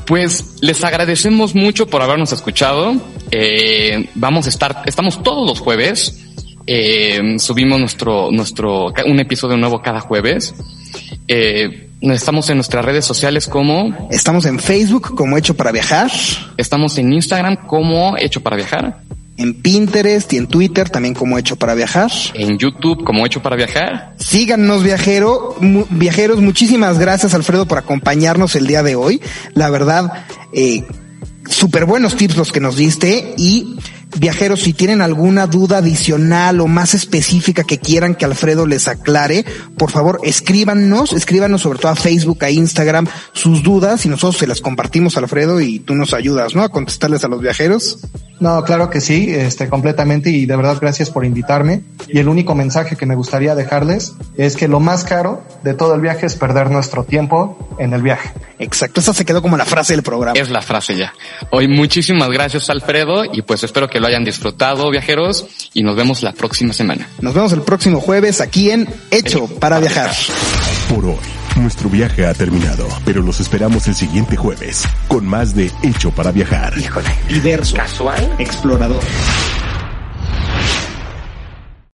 Pues 0.05 0.57
les 0.63 0.83
agradecemos 0.83 1.55
mucho 1.55 1.87
por 1.87 2.03
habernos 2.03 2.33
escuchado. 2.33 3.01
Eh, 3.31 4.11
vamos 4.17 4.47
a 4.47 4.49
estar, 4.49 4.83
estamos 4.87 5.23
todos 5.23 5.47
los 5.47 5.61
jueves. 5.61 6.25
Eh, 6.67 7.37
subimos 7.39 7.79
nuestro, 7.79 8.33
nuestro, 8.33 8.93
un 9.07 9.21
episodio 9.21 9.57
nuevo 9.57 9.81
cada 9.81 10.01
jueves. 10.01 10.57
Eh, 11.29 11.85
Estamos 12.13 12.51
en 12.51 12.57
nuestras 12.57 12.85
redes 12.85 13.05
sociales 13.05 13.47
como... 13.47 14.09
Estamos 14.11 14.45
en 14.45 14.59
Facebook 14.59 15.15
como 15.15 15.39
Hecho 15.39 15.55
para 15.55 15.73
Viajar. 15.73 16.11
Estamos 16.59 16.99
en 16.99 17.13
Instagram 17.13 17.67
como 17.67 18.17
Hecho 18.19 18.43
para 18.43 18.57
Viajar. 18.57 19.01
En 19.39 19.55
Pinterest 19.55 20.31
y 20.35 20.37
en 20.37 20.47
Twitter 20.47 20.91
también 20.91 21.15
como 21.15 21.39
Hecho 21.39 21.57
para 21.57 21.75
Viajar. 21.75 22.11
En 22.35 22.59
YouTube 22.59 23.05
como 23.05 23.25
Hecho 23.25 23.43
para 23.43 23.57
Viajar. 23.57 24.15
Síganos 24.19 24.83
viajero, 24.83 25.57
mu 25.61 25.87
viajeros. 25.89 26.41
Muchísimas 26.41 26.99
gracias 26.99 27.33
Alfredo 27.33 27.67
por 27.67 27.79
acompañarnos 27.79 28.55
el 28.55 28.67
día 28.67 28.83
de 28.83 28.97
hoy. 28.97 29.23
La 29.55 29.71
verdad, 29.71 30.27
eh, 30.53 30.85
súper 31.49 31.87
buenos 31.87 32.17
tips 32.17 32.37
los 32.37 32.53
que 32.53 32.61
nos 32.61 32.77
diste 32.77 33.35
y 33.39 33.77
viajeros, 34.19 34.61
si 34.61 34.73
tienen 34.73 35.01
alguna 35.01 35.47
duda 35.47 35.79
adicional 35.79 36.61
o 36.61 36.67
más 36.67 36.95
específica 36.95 37.65
que 37.65 37.79
quieran 37.79 38.15
que 38.15 38.25
Alfredo 38.25 38.67
les 38.67 38.89
aclare, 38.89 39.45
por 39.77 39.91
favor 39.91 40.21
escríbanos, 40.23 41.13
escríbanos 41.13 41.63
sobre 41.63 41.79
todo 41.79 41.93
a 41.93 41.97
Facebook, 41.97 42.45
a 42.45 42.51
Instagram, 42.51 43.07
sus 43.33 43.63
dudas 43.63 44.05
y 44.07 44.09
nosotros 44.09 44.39
se 44.39 44.47
las 44.47 44.61
compartimos 44.61 45.17
Alfredo 45.17 45.61
y 45.61 45.79
tú 45.81 45.95
nos 45.95 46.15
ayudas, 46.15 46.55
¿no? 46.55 46.63
A 46.63 46.69
contestarles 46.69 47.25
a 47.25 47.29
los 47.29 47.41
viajeros. 47.41 47.99
No, 48.45 48.63
claro 48.63 48.91
que 48.91 49.01
sí, 49.01 49.31
este, 49.31 49.71
completamente 49.71 50.29
y 50.29 50.45
de 50.45 50.55
verdad 50.55 50.77
gracias 50.79 51.09
por 51.09 51.25
invitarme. 51.25 51.81
Y 52.09 52.19
el 52.19 52.29
único 52.29 52.55
mensaje 52.55 52.95
que 52.95 53.07
me 53.07 53.15
gustaría 53.15 53.55
dejarles 53.55 54.17
es 54.37 54.55
que 54.55 54.69
lo 54.69 54.81
más 54.81 55.05
caro 55.05 55.43
de 55.63 55.73
todo 55.73 55.95
el 55.95 56.03
viaje 56.03 56.27
es 56.27 56.37
perder 56.37 56.71
nuestro 56.71 57.05
tiempo 57.05 57.57
en 57.79 57.95
el 57.95 58.03
viaje. 58.03 58.29
Exacto, 58.59 59.01
esa 59.01 59.15
se 59.15 59.25
quedó 59.25 59.41
como 59.41 59.57
la 59.57 59.65
frase 59.65 59.95
del 59.95 60.03
programa. 60.03 60.39
Es 60.39 60.51
la 60.51 60.61
frase 60.61 60.95
ya. 60.95 61.15
Hoy 61.53 61.69
muchísimas 61.69 62.29
gracias 62.29 62.69
Alfredo 62.69 63.25
y 63.25 63.41
pues 63.41 63.65
espero 63.65 63.89
que 63.89 63.99
lo 63.99 64.09
hayan 64.09 64.27
disfrutado 64.27 64.91
viajeros 64.91 65.71
y 65.73 65.83
nos 65.83 65.97
vemos 65.97 66.23
la 66.23 66.35
próxima 66.35 66.75
semana. 66.75 67.09
Nos 67.23 67.33
vemos 67.33 67.51
el 67.55 67.63
próximo 67.63 67.99
jueves 67.99 68.43
aquí 68.43 68.71
en 68.71 68.87
Hecho 69.11 69.47
para 69.47 69.81
Viajar. 69.81 70.11
Por 70.91 71.07
hoy. 71.07 71.44
Nuestro 71.57 71.89
viaje 71.89 72.27
ha 72.27 72.35
terminado, 72.35 72.89
pero 73.05 73.23
los 73.23 73.39
esperamos 73.39 73.87
el 73.87 73.95
siguiente 73.95 74.37
jueves 74.37 74.85
con 75.07 75.25
más 75.25 75.55
de 75.55 75.71
Hecho 75.83 76.11
para 76.11 76.33
Viajar. 76.33 76.77
Híjole, 76.77 77.09
diverso, 77.29 77.77
casual, 77.77 78.35
explorador. 78.39 79.03